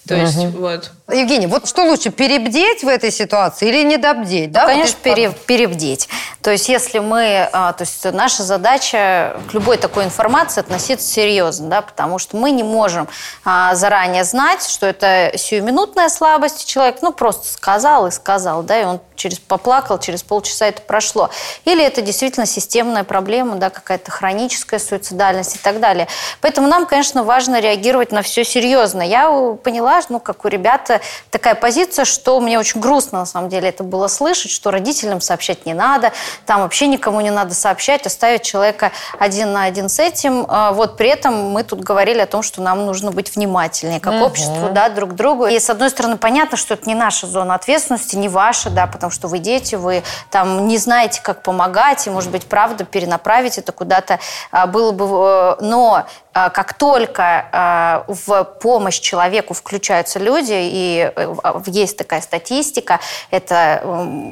То 0.08 0.16
есть, 0.16 0.38
вот. 0.56 0.92
Евгений, 1.10 1.48
вот 1.48 1.68
что 1.68 1.84
лучше, 1.84 2.10
перебдеть 2.10 2.84
в 2.84 2.88
этой 2.88 3.12
ситуации 3.12 3.70
или 3.70 3.84
недобдеть? 3.84 4.48
Ну, 4.48 4.54
да? 4.54 4.66
конечно, 4.66 4.96
Вот 5.04 5.04
пере- 5.16 5.32
перебдеть. 5.46 6.10
То 6.42 6.52
есть, 6.52 6.68
если 6.68 7.00
мы, 7.00 7.48
а, 7.54 7.72
то 7.74 7.84
есть 7.84 8.04
наша 8.12 8.44
задача 8.44 9.38
к 9.50 9.54
любой 9.54 9.78
такой 9.78 10.04
информации 10.04 10.60
относиться 10.60 11.08
серьезно, 11.08 11.70
да, 11.70 11.82
потому 11.82 12.20
что 12.20 12.36
мы 12.36 12.52
не 12.52 12.64
можем 12.64 13.08
а, 13.46 13.76
заранее 13.76 14.24
знать, 14.26 14.66
что 14.68 14.86
это 14.88 15.32
сиюминутная 15.38 16.10
слабость 16.10 16.66
человек, 16.68 16.98
ну 17.02 17.14
просто 17.14 17.48
сказал 17.48 18.08
и 18.08 18.12
сказал, 18.12 18.64
да, 18.64 18.82
и 18.82 18.86
он 18.86 19.00
через 19.16 19.40
поплакал, 19.40 20.00
через 20.00 20.24
полчаса 20.24 20.66
это 20.68 20.82
прошло. 20.82 21.30
Или 21.66 21.84
это 21.84 22.02
действительно 22.02 22.46
системная 22.46 23.04
проблема, 23.06 23.56
да, 23.56 23.70
какая-то 23.70 24.12
хроническая 24.12 24.80
суицидальность 24.80 25.56
и 25.56 25.60
так 25.60 25.80
далее. 25.80 26.08
Поэтому 26.42 26.68
нам, 26.68 26.86
конечно, 26.86 27.24
важно 27.24 27.62
реагировать 27.62 28.12
на 28.12 28.22
все 28.22 28.44
серьезно. 28.44 29.02
Я 29.02 29.30
у- 29.30 29.56
поняла, 29.94 30.06
ну, 30.10 30.20
как 30.20 30.46
у 30.46 30.48
ребят 30.48 30.90
такая 31.30 31.56
позиция, 31.56 32.06
что 32.06 32.40
мне 32.40 32.60
очень 32.60 32.80
грустно, 32.80 33.20
на 33.20 33.26
самом 33.26 33.50
деле, 33.50 33.70
это 33.70 33.84
было 33.84 34.08
слышать, 34.08 34.52
что 34.52 34.72
родителям 34.72 35.22
сообщать 35.22 35.66
не 35.66 35.74
надо, 35.74 36.12
там 36.46 36.62
вообще 36.62 36.88
никому 36.88 37.22
не 37.22 37.32
надо 37.32 37.54
сообщать, 37.54 38.06
оставить 38.06 38.42
человека 38.44 38.92
один 39.20 39.54
на 39.54 39.64
один 39.64 39.90
с 39.90 40.00
этим. 40.00 40.46
А 40.50 40.72
Вот 40.72 40.98
при 40.98 41.10
этом 41.10 41.52
мы 41.52 41.64
тут 41.64 41.82
говорили 41.82 42.20
о 42.20 42.26
том, 42.26 42.42
что 42.42 42.62
нам 42.62 42.86
нужно 42.86 43.12
быть 43.12 43.36
внимательнее, 43.36 44.00
как 44.00 44.14
Мгм. 44.14 44.24
обществу, 44.24 44.70
да, 44.72 44.90
друг 44.90 45.12
к 45.12 45.14
другу. 45.14 45.46
И, 45.48 45.60
с 45.60 45.70
одной 45.70 45.90
стороны, 45.90 46.18
понятно, 46.18 46.58
что 46.58 46.74
это 46.74 46.88
не 46.88 46.96
наша 46.96 47.28
зона 47.28 47.56
ответственности, 47.56 48.16
не 48.16 48.30
ваша, 48.30 48.70
да, 48.70 48.88
потому 48.88 49.12
что 49.12 49.28
вы 49.28 49.40
дети, 49.40 49.76
вы 49.76 50.04
там 50.32 50.68
не 50.68 50.78
знаете, 50.78 51.22
как 51.22 51.44
помогать, 51.44 52.08
и, 52.08 52.10
может 52.10 52.32
быть, 52.32 52.46
правда, 52.48 52.86
перенаправить 52.86 53.58
это 53.58 53.72
куда-то 53.72 54.20
а, 54.52 54.68
было 54.68 54.92
бы... 54.92 55.06
э, 55.06 55.56
Но 55.64 56.06
как 56.34 56.74
только 56.74 57.46
а, 57.52 58.06
в 58.08 58.44
помощь 58.44 59.00
человеку 59.00 59.54
включаются 59.54 60.20
люди, 60.20 60.54
и 60.56 61.12
э, 61.16 61.36
есть 61.68 61.98
такая 61.98 62.22
статистика, 62.22 63.00
это 63.30 63.82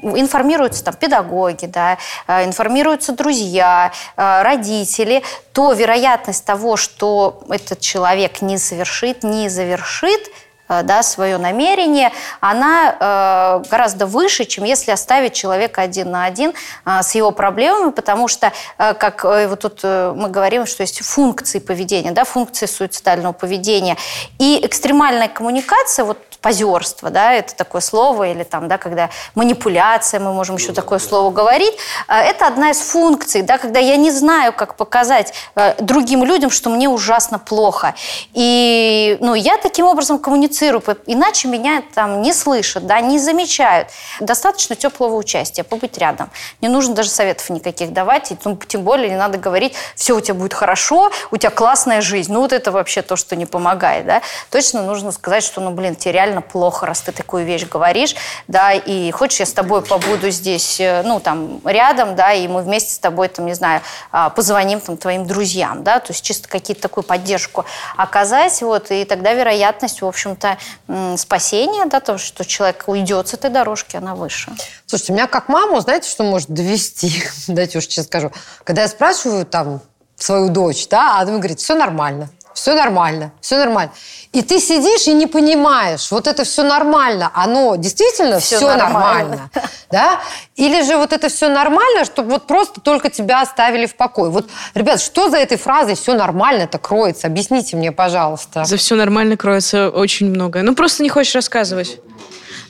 информируются 0.03 0.83
там 0.83 0.95
педагоги, 0.95 1.65
да, 1.65 1.97
информируются 2.27 3.13
друзья, 3.13 3.91
родители, 4.15 5.23
то 5.53 5.73
вероятность 5.73 6.45
того, 6.45 6.77
что 6.77 7.43
этот 7.49 7.79
человек 7.79 8.41
не 8.41 8.57
совершит, 8.57 9.23
не 9.23 9.49
завершит, 9.49 10.21
э, 10.27 10.50
да, 10.83 11.03
свое 11.03 11.37
намерение, 11.37 12.11
она 12.39 13.61
э, 13.63 13.69
гораздо 13.69 14.05
выше, 14.05 14.45
чем 14.45 14.63
если 14.63 14.91
оставить 14.91 15.33
человека 15.33 15.81
один 15.81 16.11
на 16.11 16.25
один 16.25 16.53
э, 16.85 17.01
с 17.03 17.15
его 17.15 17.31
проблемами, 17.31 17.91
потому 17.91 18.27
что, 18.27 18.51
э, 18.77 18.93
как 18.93 19.25
э, 19.25 19.47
вот 19.47 19.59
тут 19.59 19.79
э, 19.83 20.13
мы 20.15 20.29
говорим, 20.29 20.65
что 20.65 20.83
есть 20.83 21.03
функции 21.03 21.59
поведения, 21.59 22.11
да, 22.11 22.23
функции 22.23 22.65
суицидального 22.65 23.33
поведения, 23.33 23.97
и 24.39 24.59
экстремальная 24.63 25.27
коммуникация, 25.27 26.05
вот 26.05 26.17
позерство, 26.41 27.09
да, 27.09 27.33
это 27.33 27.55
такое 27.55 27.81
слово, 27.81 28.31
или 28.31 28.43
там, 28.43 28.67
да, 28.67 28.77
когда 28.77 29.09
манипуляция, 29.35 30.19
мы 30.19 30.33
можем 30.33 30.55
еще 30.55 30.73
такое 30.73 30.99
слово 30.99 31.31
говорить, 31.31 31.73
э, 32.07 32.13
это 32.13 32.47
одна 32.47 32.71
из 32.71 32.79
функций, 32.79 33.43
да, 33.43 33.57
когда 33.57 33.79
я 33.79 33.95
не 33.95 34.11
знаю, 34.11 34.51
как 34.51 34.75
показать 34.75 35.33
э, 35.55 35.75
другим 35.79 36.23
людям, 36.23 36.49
что 36.49 36.69
мне 36.69 36.89
ужасно 36.89 37.37
плохо. 37.37 37.93
И, 38.33 39.17
ну, 39.21 39.35
я 39.35 39.57
таким 39.57 39.85
образом 39.85 40.17
коммуницирую, 40.17 40.60
по- 40.69 40.97
иначе 41.05 41.47
меня 41.47 41.83
там 41.93 42.21
не 42.21 42.33
слышат, 42.33 42.85
да, 42.85 42.99
не 43.01 43.19
замечают. 43.19 43.89
Достаточно 44.19 44.75
теплого 44.75 45.15
участия, 45.15 45.63
побыть 45.63 45.97
рядом. 45.97 46.29
Не 46.61 46.67
нужно 46.67 46.95
даже 46.95 47.09
советов 47.09 47.49
никаких 47.49 47.93
давать, 47.93 48.31
и, 48.31 48.37
ну, 48.43 48.55
тем 48.55 48.83
более 48.83 49.09
не 49.09 49.15
надо 49.15 49.37
говорить, 49.37 49.73
все 49.95 50.15
у 50.15 50.21
тебя 50.21 50.35
будет 50.35 50.53
хорошо, 50.53 51.11
у 51.31 51.37
тебя 51.37 51.49
классная 51.49 52.01
жизнь. 52.01 52.31
Ну, 52.31 52.41
вот 52.41 52.53
это 52.53 52.71
вообще 52.71 53.01
то, 53.01 53.15
что 53.15 53.35
не 53.35 53.45
помогает, 53.45 54.05
да. 54.05 54.21
Точно 54.49 54.83
нужно 54.83 55.11
сказать, 55.11 55.43
что, 55.43 55.61
ну, 55.61 55.71
блин, 55.71 55.95
тебе 55.95 56.13
реально 56.13 56.41
плохо, 56.41 56.85
раз 56.85 57.01
ты 57.01 57.11
такую 57.11 57.45
вещь 57.45 57.65
говоришь, 57.67 58.15
да, 58.47 58.73
и 58.73 59.11
хочешь, 59.11 59.39
я 59.39 59.45
с 59.45 59.53
тобой 59.53 59.81
побуду 59.81 60.29
здесь, 60.29 60.79
э, 60.79 61.01
ну, 61.03 61.19
там, 61.19 61.61
рядом, 61.65 62.15
да, 62.15 62.33
и 62.33 62.47
мы 62.47 62.61
вместе 62.61 62.93
с 62.93 62.99
тобой, 62.99 63.27
там, 63.27 63.45
не 63.45 63.53
знаю, 63.53 63.81
а, 64.11 64.29
позвоним, 64.29 64.79
там, 64.79 64.97
твоим 64.97 65.25
друзьям, 65.25 65.83
да, 65.83 65.99
то 65.99 66.11
есть 66.11 66.23
чисто 66.23 66.47
какие-то 66.47 66.81
такую 66.81 67.03
поддержку 67.03 67.65
оказать, 67.97 68.61
вот, 68.61 68.91
и 68.91 69.05
тогда 69.05 69.33
вероятность, 69.33 70.01
в 70.01 70.05
общем-то, 70.05 70.50
м, 70.87 71.17
спасения, 71.17 71.85
да, 71.85 71.99
того, 71.99 72.17
что 72.17 72.45
человек 72.45 72.83
уйдет 72.87 73.27
с 73.27 73.33
этой 73.33 73.49
дорожки, 73.49 73.95
она 73.95 74.15
выше. 74.15 74.51
Слушайте, 74.85 75.13
меня 75.13 75.27
как 75.27 75.49
маму, 75.49 75.79
знаете, 75.81 76.09
что 76.09 76.23
может 76.23 76.49
довести? 76.49 77.23
Дайте 77.47 77.77
уж 77.77 77.85
честно 77.85 78.03
скажу. 78.03 78.31
Когда 78.63 78.83
я 78.83 78.87
спрашиваю 78.87 79.45
там 79.45 79.81
свою 80.15 80.49
дочь, 80.49 80.87
да, 80.87 81.17
а 81.17 81.21
она 81.21 81.37
говорит, 81.37 81.59
все 81.59 81.75
нормально, 81.75 82.29
все 82.53 82.73
нормально, 82.75 83.31
все 83.41 83.57
нормально. 83.57 83.91
И 84.31 84.41
ты 84.41 84.59
сидишь 84.59 85.07
и 85.07 85.13
не 85.13 85.27
понимаешь, 85.27 86.11
вот 86.11 86.27
это 86.27 86.43
все 86.43 86.63
нормально, 86.63 87.31
оно 87.33 87.75
действительно 87.75 88.39
Всё 88.39 88.57
все, 88.57 88.67
нормально. 88.67 88.93
нормально, 88.93 89.49
да? 89.91 90.21
Или 90.55 90.83
же 90.83 90.97
вот 90.97 91.13
это 91.13 91.29
все 91.29 91.49
нормально, 91.49 92.05
чтобы 92.05 92.31
вот 92.31 92.47
просто 92.47 92.81
только 92.81 93.09
тебя 93.09 93.41
оставили 93.41 93.85
в 93.85 93.95
покое. 93.95 94.29
Вот, 94.29 94.49
ребят, 94.73 95.01
что 95.01 95.29
за 95.29 95.37
этой 95.37 95.57
фразой 95.57 95.95
все 95.95 96.13
нормально-то 96.13 96.77
кроется? 96.77 97.27
Объясните 97.27 97.75
мне, 97.75 97.91
пожалуйста. 97.91 98.63
За 98.63 98.77
все 98.77 98.95
нормально 98.95 99.37
кроется 99.37 99.89
очень 99.89 100.29
многое. 100.29 100.63
Ну, 100.63 100.75
просто 100.75 101.03
не 101.03 101.09
хочешь 101.09 101.35
рассказывать. 101.35 101.99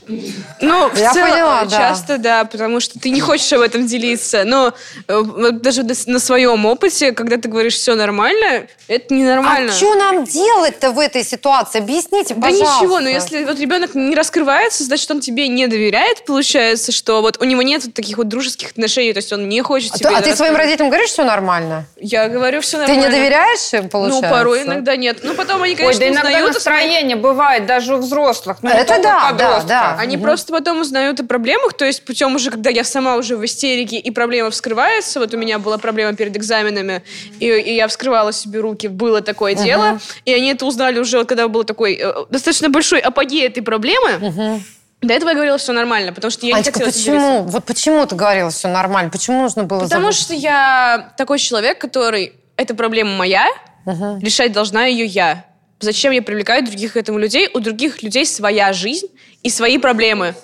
Ну, 0.07 0.89
в 0.89 0.97
Я 0.97 1.13
целом, 1.13 1.29
поняла, 1.31 1.65
да. 1.65 1.77
часто 1.77 2.17
да, 2.17 2.43
потому 2.45 2.79
что 2.79 2.99
ты 2.99 3.09
не 3.09 3.21
хочешь 3.21 3.51
об 3.53 3.61
этом 3.61 3.85
делиться. 3.85 4.43
Но 4.45 4.73
э, 5.07 5.17
вот 5.19 5.61
даже 5.61 5.83
на- 5.83 5.93
на 6.07 6.19
своем 6.19 6.65
опыте, 6.65 7.11
когда 7.11 7.37
ты 7.37 7.47
говоришь 7.47 7.75
все 7.75 7.95
нормально, 7.95 8.67
это 8.87 9.13
ненормально. 9.13 9.71
А 9.71 9.75
что 9.75 9.95
нам 9.95 10.25
делать-то 10.25 10.91
в 10.91 10.99
этой 10.99 11.23
ситуации? 11.23 11.79
Объясните, 11.79 12.33
Да 12.33 12.47
пожалуйста. 12.49 12.75
ничего, 12.83 12.99
но 12.99 13.09
если 13.09 13.43
вот 13.45 13.59
ребенок 13.59 13.95
не 13.95 14.15
раскрывается, 14.15 14.83
значит, 14.83 15.09
он 15.11 15.21
тебе 15.21 15.47
не 15.47 15.67
доверяет, 15.67 16.25
получается, 16.25 16.91
что 16.91 17.21
вот 17.21 17.37
у 17.41 17.45
него 17.45 17.61
нет 17.61 17.85
вот 17.85 17.93
таких 17.93 18.17
вот 18.17 18.27
дружеских 18.27 18.71
отношений, 18.71 19.13
то 19.13 19.19
есть 19.19 19.31
он 19.31 19.47
не 19.49 19.61
хочет 19.61 19.93
А, 19.95 19.97
тебе 19.97 20.09
ты, 20.09 20.15
а 20.15 20.21
ты 20.21 20.35
своим 20.35 20.55
родителям 20.55 20.89
говоришь, 20.89 21.09
все 21.11 21.23
нормально? 21.23 21.85
Я 21.97 22.27
говорю, 22.27 22.61
все 22.61 22.77
Ты 22.77 22.87
нормально. 22.87 23.03
не 23.05 23.11
доверяешь 23.11 23.73
им, 23.73 23.89
получается? 23.89 24.27
Ну, 24.29 24.35
порой 24.35 24.63
иногда 24.63 24.95
нет. 24.95 25.19
Ну, 25.23 25.33
потом 25.35 25.61
они, 25.63 25.73
Ой, 25.73 25.77
конечно, 25.77 25.99
да 25.99 26.07
иногда 26.09 26.29
узнают 26.29 26.53
настроение 26.55 27.15
бывает 27.15 27.65
даже 27.65 27.95
у 27.95 27.97
взрослых. 27.99 28.57
Ну, 28.61 28.69
Это 28.69 29.01
да, 29.01 29.27
у 29.27 29.31
подростков. 29.31 29.67
да, 29.67 29.90
да. 29.95 30.01
Они 30.01 30.17
просто 30.17 30.53
потом 30.53 30.81
узнают 30.81 31.19
о 31.19 31.25
проблемах, 31.25 31.73
то 31.73 31.85
есть 31.85 32.03
путем 32.03 32.35
уже, 32.35 32.51
когда 32.51 32.69
я 32.69 32.83
сама 32.83 33.15
уже 33.15 33.37
в 33.37 33.45
истерике, 33.45 33.97
и 33.97 34.11
проблема 34.11 34.49
вскрывается, 34.49 35.19
вот 35.19 35.33
у 35.33 35.37
меня 35.37 35.59
была 35.59 35.77
проблема 35.77 36.13
перед 36.15 36.35
экзаменами, 36.35 37.03
и, 37.39 37.47
и 37.47 37.75
я 37.75 37.87
вскрывала 37.87 38.31
себе 38.31 38.59
руки, 38.59 38.87
было 38.87 39.21
такое 39.21 39.55
дело, 39.55 39.99
и 40.25 40.33
они 40.33 40.51
это 40.51 40.65
узнали 40.65 40.99
уже, 40.99 41.23
когда 41.25 41.47
был 41.47 41.63
такой 41.63 41.99
э, 42.01 42.13
достаточно 42.29 42.69
большой 42.69 42.99
апогей 42.99 43.45
этой 43.45 43.61
проблемы, 43.61 44.61
до 45.01 45.15
этого 45.15 45.29
я 45.29 45.35
говорила, 45.35 45.57
все 45.57 45.73
нормально, 45.73 46.13
потому 46.13 46.29
что 46.29 46.45
я 46.45 46.55
Анечка, 46.55 46.79
не 46.79 46.85
хотела 46.85 46.91
почему? 46.91 47.43
Вот 47.43 47.65
почему 47.65 48.05
ты 48.05 48.15
говорила 48.15 48.51
все 48.51 48.67
нормально? 48.67 49.09
Почему 49.09 49.41
нужно 49.41 49.63
было 49.63 49.79
Потому 49.79 50.11
забыть? 50.11 50.15
что 50.15 50.33
я 50.35 51.13
такой 51.17 51.39
человек, 51.39 51.79
который... 51.79 52.33
Эта 52.55 52.75
проблема 52.75 53.15
моя, 53.15 53.47
решать 53.85 54.51
должна 54.51 54.85
ее 54.85 55.05
я. 55.05 55.45
Зачем 55.79 56.11
я 56.11 56.21
привлекаю 56.21 56.63
других 56.63 56.93
к 56.93 56.97
этому 56.97 57.17
людей? 57.17 57.49
У 57.55 57.59
других 57.59 58.03
людей 58.03 58.27
своя 58.27 58.71
жизнь 58.71 59.07
и 59.43 59.49
свои 59.49 59.77
проблемы. 59.77 60.35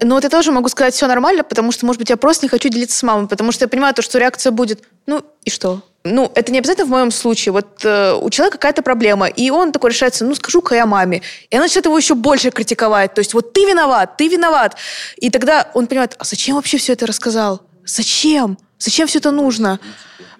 Ну, 0.00 0.16
вот 0.16 0.24
я 0.24 0.30
тоже 0.30 0.52
могу 0.52 0.68
сказать, 0.68 0.94
все 0.94 1.06
нормально, 1.06 1.44
потому 1.44 1.72
что, 1.72 1.86
может 1.86 1.98
быть, 2.00 2.10
я 2.10 2.16
просто 2.16 2.44
не 2.44 2.50
хочу 2.50 2.68
делиться 2.68 2.98
с 2.98 3.02
мамой, 3.02 3.28
потому 3.28 3.52
что 3.52 3.64
я 3.64 3.68
понимаю 3.68 3.94
то, 3.94 4.02
что 4.02 4.18
реакция 4.18 4.50
будет, 4.50 4.82
ну, 5.06 5.22
и 5.44 5.50
что? 5.50 5.82
Ну, 6.06 6.30
это 6.34 6.52
не 6.52 6.58
обязательно 6.58 6.86
в 6.86 6.90
моем 6.90 7.10
случае. 7.10 7.52
Вот 7.52 7.82
э, 7.82 8.12
у 8.12 8.28
человека 8.28 8.58
какая-то 8.58 8.82
проблема, 8.82 9.26
и 9.26 9.48
он 9.48 9.72
такой 9.72 9.90
решается, 9.90 10.26
ну, 10.26 10.34
скажу-ка 10.34 10.74
я 10.74 10.84
маме. 10.84 11.22
И 11.48 11.56
она 11.56 11.64
начинает 11.64 11.86
его 11.86 11.96
еще 11.96 12.14
больше 12.14 12.50
критиковать. 12.50 13.14
То 13.14 13.20
есть 13.20 13.32
вот 13.32 13.54
ты 13.54 13.64
виноват, 13.64 14.18
ты 14.18 14.28
виноват. 14.28 14.76
И 15.16 15.30
тогда 15.30 15.70
он 15.72 15.86
понимает, 15.86 16.14
а 16.18 16.24
зачем 16.24 16.56
вообще 16.56 16.76
все 16.76 16.92
это 16.92 17.06
рассказал? 17.06 17.62
Зачем? 17.86 18.58
Зачем 18.84 19.06
все 19.06 19.18
это 19.18 19.30
нужно? 19.30 19.80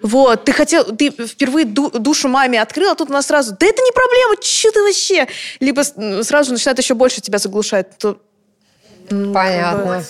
Вот, 0.03 0.45
ты 0.45 0.51
хотел, 0.51 0.83
ты 0.95 1.09
впервые 1.09 1.65
ду- 1.65 1.89
душу 1.89 2.27
маме 2.27 2.61
открыл, 2.61 2.91
а 2.91 2.95
тут 2.95 3.09
она 3.09 3.23
сразу, 3.23 3.55
да 3.59 3.65
это 3.65 3.81
не 3.81 3.91
проблема, 3.91 4.35
что 4.39 4.71
ты 4.71 4.83
вообще? 4.83 5.27
Либо 5.59 5.81
сразу 6.23 6.51
начинает 6.51 6.77
еще 6.77 6.93
больше 6.93 7.21
тебя 7.21 7.39
заглушать. 7.39 7.97
То, 7.97 8.19
Понятно. 9.33 10.03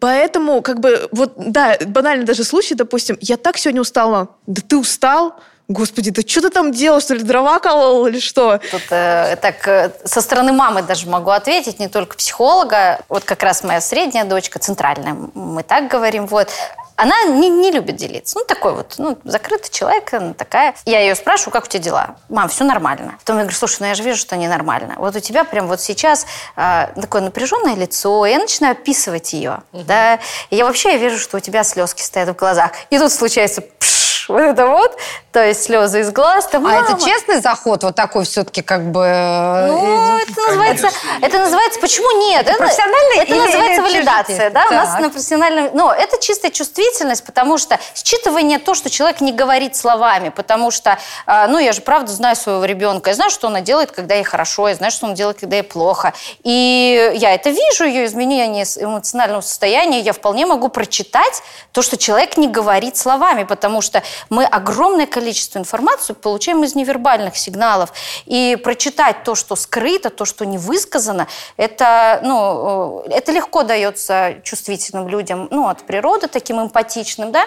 Поэтому, 0.00 0.62
как 0.62 0.80
бы, 0.80 1.06
вот, 1.12 1.34
да, 1.36 1.76
банально 1.86 2.24
даже 2.24 2.44
случай, 2.44 2.74
допустим, 2.74 3.18
я 3.20 3.36
так 3.36 3.58
сегодня 3.58 3.82
устала. 3.82 4.28
Да 4.46 4.62
ты 4.66 4.78
устал? 4.78 5.38
Господи, 5.68 6.10
да 6.10 6.20
что 6.26 6.42
ты 6.42 6.50
там 6.50 6.72
делал, 6.72 7.00
что 7.00 7.14
ли, 7.14 7.22
дрова 7.22 7.58
колол 7.58 8.06
или 8.06 8.20
что? 8.20 8.58
Тут 8.70 8.82
э, 8.90 9.36
так 9.40 9.66
э, 9.66 9.92
со 10.04 10.20
стороны 10.20 10.52
мамы 10.52 10.82
даже 10.82 11.08
могу 11.08 11.30
ответить, 11.30 11.78
не 11.78 11.88
только 11.88 12.16
психолога. 12.16 13.00
Вот 13.08 13.24
как 13.24 13.42
раз 13.42 13.64
моя 13.64 13.80
средняя 13.80 14.26
дочка, 14.26 14.58
центральная, 14.58 15.16
мы 15.34 15.62
так 15.62 15.88
говорим, 15.88 16.26
вот. 16.26 16.48
Она 16.96 17.24
не, 17.24 17.48
не 17.48 17.72
любит 17.72 17.96
делиться. 17.96 18.38
Ну, 18.38 18.44
такой 18.44 18.72
вот, 18.72 18.94
ну, 18.98 19.18
закрытый 19.24 19.68
человек, 19.72 20.14
она 20.14 20.32
такая. 20.32 20.76
Я 20.84 21.00
ее 21.00 21.16
спрашиваю, 21.16 21.52
как 21.52 21.64
у 21.64 21.66
тебя 21.66 21.82
дела? 21.82 22.16
Мам, 22.28 22.48
все 22.48 22.62
нормально. 22.62 23.16
Потом 23.18 23.38
я 23.38 23.42
говорю, 23.42 23.56
слушай, 23.56 23.78
ну 23.80 23.86
я 23.86 23.96
же 23.96 24.04
вижу, 24.04 24.20
что 24.20 24.36
ненормально. 24.36 24.94
Вот 24.98 25.16
у 25.16 25.18
тебя 25.18 25.42
прям 25.42 25.66
вот 25.66 25.80
сейчас 25.80 26.24
э, 26.54 26.86
такое 26.94 27.22
напряженное 27.22 27.74
лицо. 27.74 28.24
И 28.26 28.30
я 28.30 28.38
начинаю 28.38 28.74
описывать 28.74 29.32
ее, 29.32 29.64
да. 29.72 30.20
И 30.50 30.56
я 30.56 30.64
вообще 30.64 30.96
вижу, 30.96 31.18
что 31.18 31.38
у 31.38 31.40
тебя 31.40 31.64
слезки 31.64 32.00
стоят 32.00 32.28
в 32.28 32.36
глазах. 32.36 32.70
И 32.90 32.98
тут 32.98 33.10
случается 33.10 33.62
пш, 33.62 34.28
вот 34.28 34.40
это 34.40 34.68
вот. 34.68 34.96
То 35.34 35.44
есть 35.44 35.64
слезы 35.64 36.00
из 36.00 36.12
глаз. 36.12 36.46
Там, 36.46 36.64
А 36.64 36.74
это 36.76 36.92
честный 37.04 37.40
заход, 37.40 37.82
вот 37.82 37.96
такой 37.96 38.24
все-таки 38.24 38.62
как 38.62 38.92
бы... 38.92 39.00
э, 39.04 39.66
Ну, 39.66 40.18
это 40.18 40.40
называется, 40.46 40.90
это 41.20 41.38
называется, 41.40 41.80
почему 41.80 42.28
нет? 42.30 42.46
Это, 42.46 42.56
Профессиональный 42.56 43.16
это 43.18 43.34
или- 43.34 43.40
называется 43.40 43.82
или 43.82 43.96
валидация, 43.96 44.50
да, 44.50 44.66
у 44.70 44.74
нас 44.74 44.88
Так. 44.90 45.00
на 45.00 45.10
профессиональном, 45.10 45.70
но 45.74 45.92
это 45.92 46.20
чистая 46.22 46.52
чувствительность, 46.52 47.24
потому 47.24 47.58
что 47.58 47.80
считывание 47.96 48.60
то, 48.60 48.74
что 48.74 48.88
человек 48.90 49.20
не 49.20 49.32
говорит 49.32 49.74
словами, 49.74 50.28
потому 50.28 50.70
что, 50.70 50.98
а, 51.26 51.48
ну, 51.48 51.58
я 51.58 51.72
же 51.72 51.80
правда 51.80 52.12
знаю 52.12 52.36
своего 52.36 52.64
ребенка, 52.64 53.10
я 53.10 53.14
знаю, 53.16 53.32
что 53.32 53.48
она 53.48 53.60
делает, 53.60 53.90
когда 53.90 54.14
ей 54.14 54.22
хорошо, 54.24 54.68
я 54.68 54.76
знаю, 54.76 54.92
что 54.92 55.06
он 55.06 55.14
делает, 55.14 55.40
когда 55.40 55.56
ей 55.56 55.62
плохо, 55.64 56.12
и 56.44 57.12
я 57.16 57.34
это 57.34 57.50
вижу, 57.50 57.84
ее 57.84 58.04
изменение 58.04 58.62
эмоционального 58.76 59.40
состояния, 59.40 59.98
я 59.98 60.12
вполне 60.12 60.46
могу 60.46 60.68
прочитать 60.68 61.42
то, 61.72 61.82
что 61.82 61.96
человек 61.96 62.36
не 62.36 62.46
говорит 62.46 62.96
словами, 62.96 63.42
потому 63.42 63.80
что 63.80 64.00
мы 64.30 64.44
огромное 64.44 65.06
количество 65.06 65.23
информации 65.32 66.12
получаем 66.12 66.62
из 66.64 66.74
невербальных 66.74 67.36
сигналов. 67.36 67.92
И 68.26 68.56
прочитать 68.62 69.24
то, 69.24 69.34
что 69.34 69.56
скрыто, 69.56 70.10
то, 70.10 70.24
что 70.24 70.44
не 70.44 70.58
высказано, 70.58 71.26
это, 71.56 72.20
ну, 72.22 73.04
э, 73.06 73.10
это 73.10 73.32
легко 73.32 73.62
дается 73.62 74.36
чувствительным 74.42 75.08
людям, 75.08 75.48
ну, 75.50 75.68
от 75.68 75.82
природы, 75.82 76.28
таким 76.28 76.60
эмпатичным, 76.60 77.32
да. 77.32 77.46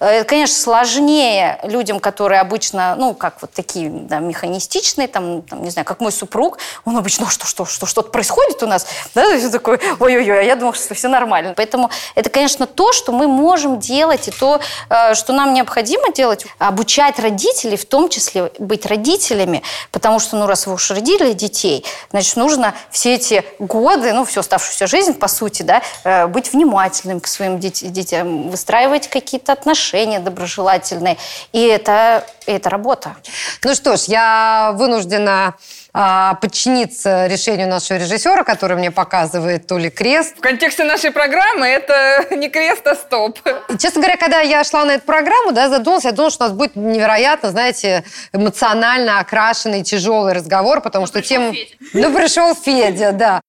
Э, 0.00 0.24
Конечно, 0.24 0.56
сложнее 0.56 1.60
людям, 1.64 2.00
которые 2.00 2.40
обычно, 2.40 2.94
ну, 2.96 3.14
как 3.14 3.40
вот 3.42 3.52
такие, 3.52 3.90
да, 3.90 4.18
механистичные, 4.18 5.08
там, 5.08 5.42
там, 5.42 5.62
не 5.62 5.70
знаю, 5.70 5.86
как 5.86 6.00
мой 6.00 6.12
супруг, 6.12 6.58
он 6.84 6.96
обычно, 6.96 7.24
«Ну, 7.24 7.30
что, 7.30 7.46
что, 7.46 7.64
что, 7.64 7.86
что-то 7.86 8.10
происходит 8.10 8.62
у 8.62 8.66
нас, 8.66 8.86
да, 9.14 9.34
и 9.34 9.38
всё 9.38 9.50
такое, 9.50 9.80
ой-ой-ой, 10.00 10.40
а 10.40 10.42
я 10.42 10.56
думала, 10.56 10.74
что 10.74 10.94
все 10.94 11.08
нормально. 11.08 11.54
Поэтому 11.56 11.90
это, 12.14 12.28
конечно, 12.28 12.66
то, 12.66 12.92
что 12.92 13.12
мы 13.12 13.28
можем 13.28 13.78
делать, 13.78 14.28
и 14.28 14.30
то, 14.30 14.60
э, 14.90 15.14
что 15.14 15.32
нам 15.32 15.54
необходимо 15.54 16.12
делать, 16.12 16.46
обучать 16.58 17.13
родителей, 17.18 17.76
в 17.76 17.84
том 17.84 18.08
числе 18.08 18.50
быть 18.58 18.86
родителями, 18.86 19.62
потому 19.90 20.18
что, 20.18 20.36
ну, 20.36 20.46
раз 20.46 20.66
вы 20.66 20.74
уж 20.74 20.90
родили 20.90 21.32
детей, 21.32 21.84
значит, 22.10 22.36
нужно 22.36 22.74
все 22.90 23.14
эти 23.14 23.44
годы, 23.58 24.12
ну, 24.12 24.24
всю 24.24 24.40
оставшуюся 24.40 24.86
жизнь, 24.86 25.14
по 25.14 25.28
сути, 25.28 25.62
да, 25.62 25.82
э, 26.04 26.26
быть 26.26 26.52
внимательным 26.52 27.20
к 27.20 27.26
своим 27.26 27.58
дет- 27.58 27.90
детям, 27.90 28.50
выстраивать 28.50 29.08
какие-то 29.08 29.52
отношения 29.52 30.20
доброжелательные. 30.20 31.16
И 31.52 31.60
это, 31.62 32.26
это 32.46 32.70
работа. 32.70 33.16
Ну 33.62 33.74
что 33.74 33.96
ж, 33.96 34.04
я 34.04 34.72
вынуждена 34.74 35.54
подчиниться 35.94 37.26
решению 37.28 37.68
нашего 37.68 37.98
режиссера, 37.98 38.42
который 38.42 38.76
мне 38.76 38.90
показывает 38.90 39.68
то 39.68 39.78
ли 39.78 39.90
крест. 39.90 40.36
В 40.36 40.40
контексте 40.40 40.82
нашей 40.82 41.12
программы 41.12 41.66
это 41.66 42.26
не 42.34 42.48
крест, 42.48 42.84
а 42.86 42.96
стоп. 42.96 43.38
И, 43.68 43.78
честно 43.78 44.00
говоря, 44.00 44.16
когда 44.16 44.40
я 44.40 44.64
шла 44.64 44.84
на 44.84 44.92
эту 44.92 45.04
программу, 45.04 45.52
да, 45.52 45.68
задумалась, 45.68 46.04
я 46.04 46.10
думала, 46.10 46.32
что 46.32 46.46
у 46.46 46.48
нас 46.48 46.56
будет 46.56 46.74
невероятно, 46.74 47.50
знаете, 47.50 48.02
эмоционально 48.32 49.20
окрашенный, 49.20 49.84
тяжелый 49.84 50.32
разговор, 50.32 50.80
потому 50.80 51.06
что 51.06 51.22
тем... 51.22 51.54
Ну, 51.92 52.12
пришел 52.12 52.54
Федя, 52.56 53.12
да. 53.12 53.40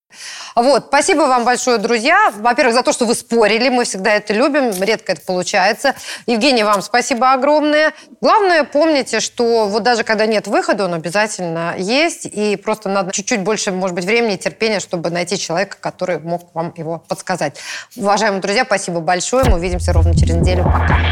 Вот, 0.55 0.86
спасибо 0.88 1.22
вам 1.22 1.43
большое, 1.43 1.78
друзья. 1.78 2.32
Во-первых, 2.38 2.76
за 2.76 2.84
то, 2.84 2.93
что 2.93 3.05
вы 3.05 3.16
спорили, 3.16 3.70
мы 3.70 3.84
всегда 3.84 4.13
это 4.13 4.34
любим, 4.34 4.72
редко 4.82 5.11
это 5.11 5.22
получается. 5.22 5.95
Евгений, 6.26 6.63
вам 6.63 6.82
спасибо 6.82 7.34
огромное. 7.34 7.93
Главное, 8.22 8.63
помните, 8.63 9.20
что 9.20 9.68
вот 9.68 9.84
даже 9.84 10.03
когда 10.03 10.26
нет 10.26 10.47
выхода, 10.47 10.86
он 10.86 10.93
обязательно 10.93 11.76
есть, 11.78 12.26
и 12.26 12.55
просто 12.55 12.89
надо 12.89 13.11
чуть-чуть 13.11 13.41
больше, 13.41 13.72
может 13.72 13.95
быть, 13.95 14.05
времени 14.05 14.36
и 14.36 14.38
терпения, 14.38 14.80
чтобы 14.80 15.09
найти 15.09 15.38
человека, 15.38 15.78
который 15.80 16.20
мог 16.20 16.53
вам 16.53 16.74
его 16.76 17.03
подсказать. 17.07 17.57
Уважаемые 17.95 18.41
друзья, 18.41 18.66
спасибо 18.66 18.99
большое, 18.99 19.45
мы 19.45 19.55
увидимся 19.57 19.93
ровно 19.93 20.16
через 20.16 20.36
неделю. 20.36 20.63
Пока. 20.63 21.05